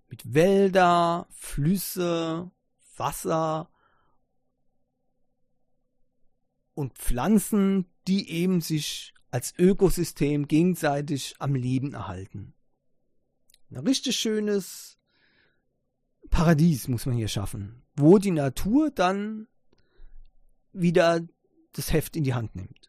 mit 0.09 0.33
Wälder, 0.33 1.27
Flüsse, 1.29 2.51
Wasser 2.97 3.69
und 6.73 6.95
Pflanzen, 6.95 7.85
die 8.09 8.31
eben 8.31 8.63
sich 8.63 9.13
als 9.31 9.53
Ökosystem 9.59 10.49
gegenseitig 10.49 11.35
am 11.41 11.55
Leben 11.55 11.93
erhalten. 11.93 12.55
Ein 13.69 13.87
richtig 13.87 14.17
schönes 14.17 14.97
Paradies 16.31 16.89
muss 16.89 17.05
man 17.05 17.17
hier 17.17 17.29
schaffen, 17.29 17.83
wo 17.97 18.17
die 18.17 18.31
Natur 18.31 18.91
dann 18.91 19.47
wieder 20.73 21.21
das 21.75 21.93
Heft 21.93 22.17
in 22.17 22.25
die 22.25 22.33
Hand 22.33 22.55
nimmt. 22.57 22.84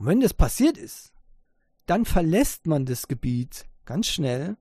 Und 0.00 0.06
wenn 0.06 0.20
das 0.20 0.32
passiert 0.32 0.78
ist, 0.78 1.12
dann 1.84 2.06
verlässt 2.06 2.66
man 2.66 2.86
das 2.86 3.06
Gebiet 3.06 3.66
ganz 3.84 4.06
schnell 4.06 4.56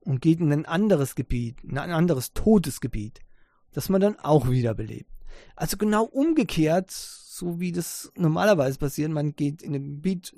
und 0.00 0.20
geht 0.20 0.40
in 0.40 0.52
ein 0.52 0.66
anderes 0.66 1.14
Gebiet, 1.14 1.64
in 1.64 1.78
ein 1.78 1.90
anderes 1.90 2.34
Todesgebiet, 2.34 3.20
das 3.72 3.88
man 3.88 4.02
dann 4.02 4.18
auch 4.18 4.50
wiederbelebt. 4.50 5.10
Also 5.56 5.78
genau 5.78 6.04
umgekehrt, 6.04 6.90
so 6.90 7.60
wie 7.60 7.72
das 7.72 8.12
normalerweise 8.14 8.78
passiert, 8.78 9.10
man 9.10 9.34
geht 9.34 9.62
in 9.62 9.74
ein 9.74 9.94
Gebiet, 9.94 10.36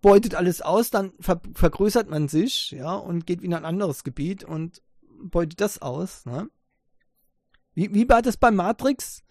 beutet 0.00 0.34
alles 0.34 0.62
aus, 0.62 0.90
dann 0.90 1.12
ver 1.20 1.42
vergrößert 1.52 2.08
man 2.08 2.28
sich, 2.28 2.70
ja, 2.70 2.94
und 2.94 3.26
geht 3.26 3.42
in 3.42 3.52
ein 3.52 3.66
anderes 3.66 4.02
Gebiet 4.02 4.44
und 4.44 4.80
beutet 5.20 5.60
das 5.60 5.82
aus, 5.82 6.24
ne? 6.24 6.48
Wie, 7.74 7.92
wie 7.92 8.08
war 8.08 8.22
das 8.22 8.38
bei 8.38 8.50
Matrix? 8.50 9.22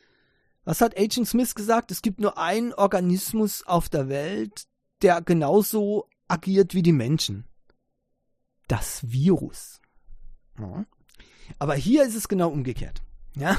Was 0.65 0.81
hat 0.81 0.97
Agent 0.97 1.27
Smith 1.27 1.55
gesagt? 1.55 1.91
Es 1.91 2.01
gibt 2.01 2.19
nur 2.19 2.37
einen 2.37 2.73
Organismus 2.73 3.63
auf 3.65 3.87
der 3.87 4.09
Welt, 4.09 4.67
der 5.01 5.21
genauso 5.21 6.09
agiert 6.27 6.73
wie 6.73 6.81
die 6.81 6.91
Menschen. 6.91 7.45
Das 8.67 9.09
Virus. 9.09 9.79
Ja. 10.59 10.85
Aber 11.59 11.75
hier 11.75 12.03
ist 12.03 12.15
es 12.15 12.27
genau 12.27 12.49
umgekehrt. 12.49 13.01
Ja? 13.35 13.57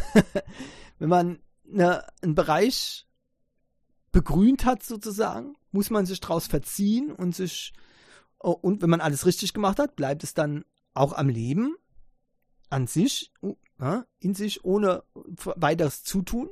Wenn 0.99 1.09
man 1.09 1.39
eine, 1.71 2.05
einen 2.23 2.35
Bereich 2.35 3.07
begrünt 4.11 4.65
hat 4.65 4.83
sozusagen, 4.83 5.55
muss 5.71 5.91
man 5.91 6.07
sich 6.07 6.21
daraus 6.21 6.47
verziehen 6.47 7.13
und 7.13 7.35
sich 7.35 7.73
oh, 8.39 8.53
und 8.53 8.81
wenn 8.81 8.91
man 8.91 9.03
alles 9.03 9.27
richtig 9.27 9.53
gemacht 9.53 9.79
hat, 9.79 9.95
bleibt 9.95 10.25
es 10.25 10.33
dann 10.33 10.65
auch 10.95 11.13
am 11.13 11.29
Leben 11.29 11.77
an 12.71 12.87
sich, 12.87 13.33
ja, 13.79 14.07
in 14.19 14.35
sich 14.35 14.65
ohne 14.65 15.05
weiteres 15.15 16.03
Zutun. 16.03 16.49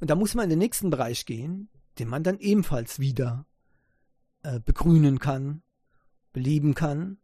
Und 0.00 0.10
da 0.10 0.14
muss 0.14 0.34
man 0.34 0.44
in 0.44 0.50
den 0.50 0.58
nächsten 0.58 0.90
Bereich 0.90 1.26
gehen, 1.26 1.70
den 1.98 2.08
man 2.08 2.22
dann 2.22 2.38
ebenfalls 2.38 2.98
wieder 2.98 3.46
äh, 4.42 4.60
begrünen 4.60 5.18
kann, 5.18 5.62
beleben 6.32 6.74
kann, 6.74 7.18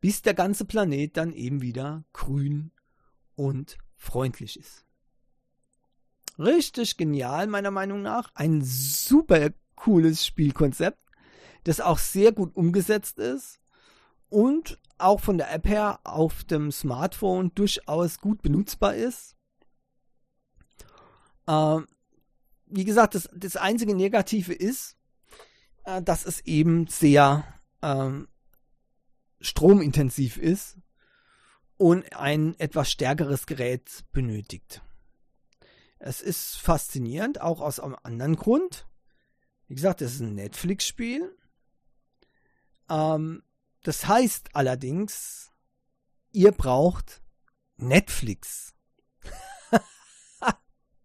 bis 0.00 0.22
der 0.22 0.34
ganze 0.34 0.64
Planet 0.64 1.16
dann 1.16 1.32
eben 1.32 1.60
wieder 1.60 2.04
grün 2.12 2.72
und 3.34 3.76
freundlich 3.96 4.58
ist. 4.58 4.86
Richtig 6.38 6.96
genial, 6.96 7.46
meiner 7.48 7.70
Meinung 7.70 8.02
nach. 8.02 8.30
Ein 8.34 8.62
super 8.62 9.50
cooles 9.74 10.24
Spielkonzept, 10.24 10.98
das 11.64 11.80
auch 11.80 11.98
sehr 11.98 12.32
gut 12.32 12.56
umgesetzt 12.56 13.18
ist 13.18 13.60
und 14.28 14.78
auch 14.98 15.20
von 15.20 15.38
der 15.38 15.52
App 15.52 15.66
her 15.66 16.00
auf 16.04 16.44
dem 16.44 16.72
Smartphone 16.72 17.52
durchaus 17.54 18.18
gut 18.18 18.42
benutzbar 18.42 18.94
ist. 18.94 19.36
Ähm, 21.46 21.86
wie 22.70 22.84
gesagt, 22.84 23.14
das, 23.14 23.28
das 23.34 23.56
einzige 23.56 23.94
Negative 23.94 24.52
ist, 24.52 24.96
äh, 25.84 26.02
dass 26.02 26.24
es 26.24 26.40
eben 26.40 26.86
sehr 26.86 27.44
ähm, 27.82 28.28
stromintensiv 29.40 30.36
ist 30.36 30.76
und 31.76 32.12
ein 32.14 32.58
etwas 32.58 32.90
stärkeres 32.90 33.46
Gerät 33.46 34.04
benötigt. 34.12 34.82
Es 35.98 36.20
ist 36.20 36.56
faszinierend, 36.56 37.40
auch 37.40 37.60
aus 37.60 37.80
einem 37.80 37.96
anderen 38.02 38.36
Grund. 38.36 38.86
Wie 39.66 39.74
gesagt, 39.74 40.00
es 40.00 40.14
ist 40.14 40.20
ein 40.20 40.34
Netflix-Spiel. 40.34 41.36
Ähm, 42.88 43.42
das 43.82 44.06
heißt 44.06 44.50
allerdings, 44.54 45.52
ihr 46.32 46.52
braucht 46.52 47.22
Netflix. 47.76 48.74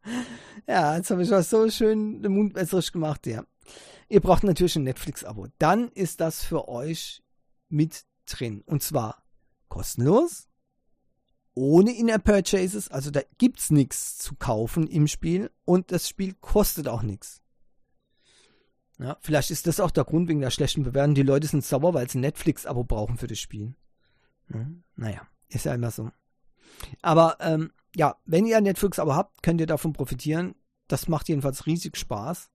ja, 0.68 0.96
jetzt 0.98 1.10
habe 1.12 1.24
ich 1.24 1.30
was 1.30 1.50
so 1.50 1.70
schön 1.70 2.22
den 2.22 2.34
Mund 2.34 2.56
wässrig 2.56 2.92
gemacht, 2.92 3.26
ja. 3.28 3.46
Ihr 4.10 4.22
braucht 4.22 4.44
natürlich 4.44 4.76
ein 4.76 4.84
Netflix-Abo. 4.84 5.48
Dann 5.58 5.90
ist 5.90 6.20
das 6.20 6.44
für 6.44 6.68
euch 6.68 7.24
mit 7.70 8.06
drin. 8.26 8.62
Und 8.66 8.84
zwar 8.84 9.24
kostenlos, 9.70 10.50
ohne 11.56 11.96
In-App-Purchases. 11.96 12.90
Also 12.90 13.12
da 13.12 13.22
gibt 13.38 13.60
es 13.60 13.72
nichts 13.72 14.18
zu 14.18 14.36
kaufen 14.36 14.88
im 14.88 15.08
Spiel. 15.08 15.52
Und 15.66 15.92
das 15.92 16.08
Spiel 16.08 16.34
kostet 16.34 16.88
auch 16.88 17.02
nichts. 17.02 17.42
Ja, 19.00 19.18
vielleicht 19.22 19.50
ist 19.50 19.66
das 19.66 19.80
auch 19.80 19.92
der 19.92 20.04
Grund 20.04 20.30
wegen 20.30 20.42
der 20.42 20.52
schlechten 20.52 20.84
Bewertung. 20.84 21.16
Die 21.16 21.24
Leute 21.24 21.48
sind 21.48 21.66
sauer, 21.66 21.94
weil 21.94 22.10
sie 22.10 22.20
ein 22.20 22.22
Netflix-Abo 22.22 22.84
brauchen 22.84 23.18
für 23.18 23.28
das 23.28 23.40
Spiel. 23.40 23.76
Ja, 24.54 24.68
naja, 24.96 25.28
ist 25.48 25.66
ja 25.66 25.74
immer 25.74 25.92
so. 25.92 26.12
Aber 27.02 27.38
ähm, 27.40 27.72
ja, 27.96 28.18
wenn 28.26 28.46
ihr 28.46 28.58
ein 28.58 28.64
Netflix-Abo 28.64 29.14
habt, 29.16 29.44
könnt 29.44 29.62
ihr 29.62 29.68
davon 29.68 29.94
profitieren. 29.94 30.56
Das 30.88 31.08
macht 31.08 31.30
jedenfalls 31.30 31.66
riesig 31.66 31.98
Spaß. 31.98 32.50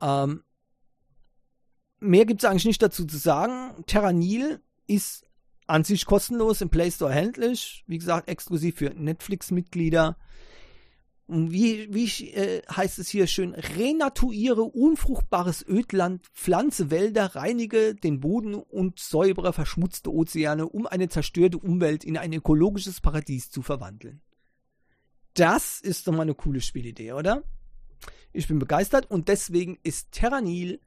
Ähm, 0.00 0.42
mehr 2.00 2.24
gibt 2.24 2.42
es 2.42 2.48
eigentlich 2.48 2.64
nicht 2.64 2.82
dazu 2.82 3.04
zu 3.04 3.16
sagen. 3.16 3.84
Terranil 3.86 4.60
ist 4.86 5.24
an 5.66 5.84
sich 5.84 6.04
kostenlos 6.04 6.60
im 6.60 6.70
Play 6.70 6.90
Store 6.90 7.10
erhältlich. 7.10 7.84
Wie 7.86 7.98
gesagt, 7.98 8.28
exklusiv 8.28 8.76
für 8.76 8.90
Netflix-Mitglieder. 8.90 10.16
Wie, 11.26 11.92
wie 11.92 12.30
äh, 12.32 12.62
heißt 12.70 12.98
es 12.98 13.08
hier 13.08 13.26
schön, 13.26 13.54
renaturiere 13.54 14.62
unfruchtbares 14.62 15.64
Ödland, 15.66 16.26
pflanze 16.34 16.90
Wälder, 16.90 17.34
reinige 17.34 17.94
den 17.94 18.20
Boden 18.20 18.54
und 18.54 19.00
säubere 19.00 19.54
verschmutzte 19.54 20.12
Ozeane, 20.12 20.68
um 20.68 20.86
eine 20.86 21.08
zerstörte 21.08 21.56
Umwelt 21.58 22.04
in 22.04 22.18
ein 22.18 22.34
ökologisches 22.34 23.00
Paradies 23.00 23.50
zu 23.50 23.62
verwandeln. 23.62 24.20
Das 25.32 25.80
ist 25.80 26.06
doch 26.06 26.12
mal 26.12 26.22
eine 26.22 26.34
coole 26.34 26.60
Spielidee, 26.60 27.12
oder? 27.12 27.42
Ich 28.32 28.46
bin 28.46 28.58
begeistert 28.58 29.10
und 29.10 29.28
deswegen 29.28 29.78
ist 29.82 30.12
Terranil 30.12 30.78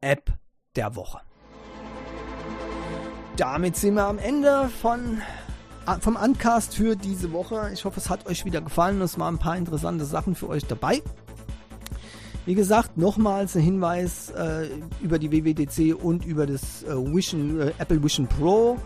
App 0.00 0.38
der 0.76 0.94
Woche. 0.94 1.20
Damit 3.36 3.74
sind 3.74 3.94
wir 3.94 4.04
am 4.04 4.18
Ende 4.18 4.68
von, 4.68 5.20
vom 6.00 6.16
Uncast 6.16 6.74
für 6.74 6.96
diese 6.96 7.32
Woche. 7.32 7.70
Ich 7.72 7.84
hoffe, 7.84 7.98
es 7.98 8.08
hat 8.10 8.26
euch 8.26 8.44
wieder 8.44 8.60
gefallen. 8.60 9.00
Es 9.00 9.18
waren 9.18 9.34
ein 9.34 9.38
paar 9.38 9.56
interessante 9.56 10.04
Sachen 10.04 10.34
für 10.34 10.48
euch 10.48 10.64
dabei. 10.66 11.02
Wie 12.46 12.54
gesagt, 12.54 12.96
nochmals 12.96 13.54
ein 13.54 13.62
Hinweis 13.62 14.30
äh, 14.30 14.68
über 15.02 15.18
die 15.18 15.30
WWDC 15.30 15.94
und 15.94 16.24
über 16.24 16.46
das 16.46 16.82
äh, 16.82 16.96
Vision, 16.96 17.60
äh, 17.60 17.72
Apple 17.78 18.02
Vision 18.02 18.26
Pro. 18.26 18.76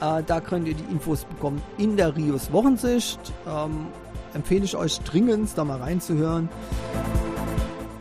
Äh, 0.00 0.22
da 0.26 0.40
könnt 0.40 0.66
ihr 0.66 0.74
die 0.74 0.84
Infos 0.90 1.24
bekommen 1.24 1.62
in 1.78 1.96
der 1.96 2.16
Rios 2.16 2.52
Wochensicht. 2.52 3.20
Ähm, 3.46 3.86
empfehle 4.34 4.64
ich 4.64 4.76
euch 4.76 4.98
dringend, 5.00 5.50
da 5.56 5.64
mal 5.64 5.78
reinzuhören. 5.78 6.48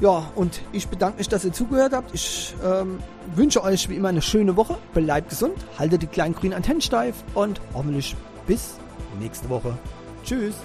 Ja, 0.02 0.30
und 0.36 0.62
ich 0.74 0.88
bedanke 0.90 1.20
mich, 1.20 1.30
dass 1.30 1.46
ihr 1.46 1.54
zugehört 1.54 1.94
habt. 1.94 2.14
Ich 2.14 2.54
ähm, 2.66 3.00
wünsche 3.34 3.64
euch 3.64 3.88
wie 3.88 3.96
immer 3.96 4.10
eine 4.10 4.22
schöne 4.22 4.58
Woche. 4.58 4.78
Bleibt 4.94 5.30
gesund, 5.30 5.56
haltet 5.80 6.02
die 6.02 6.08
kleinen 6.08 6.36
grünen 6.36 6.54
Antennen 6.54 6.82
steif 6.82 7.24
und 7.34 7.62
hoffentlich 7.74 8.16
bis 8.48 8.78
nächste 9.20 9.50
Woche. 9.50 9.78
Tschüss. 10.24 10.56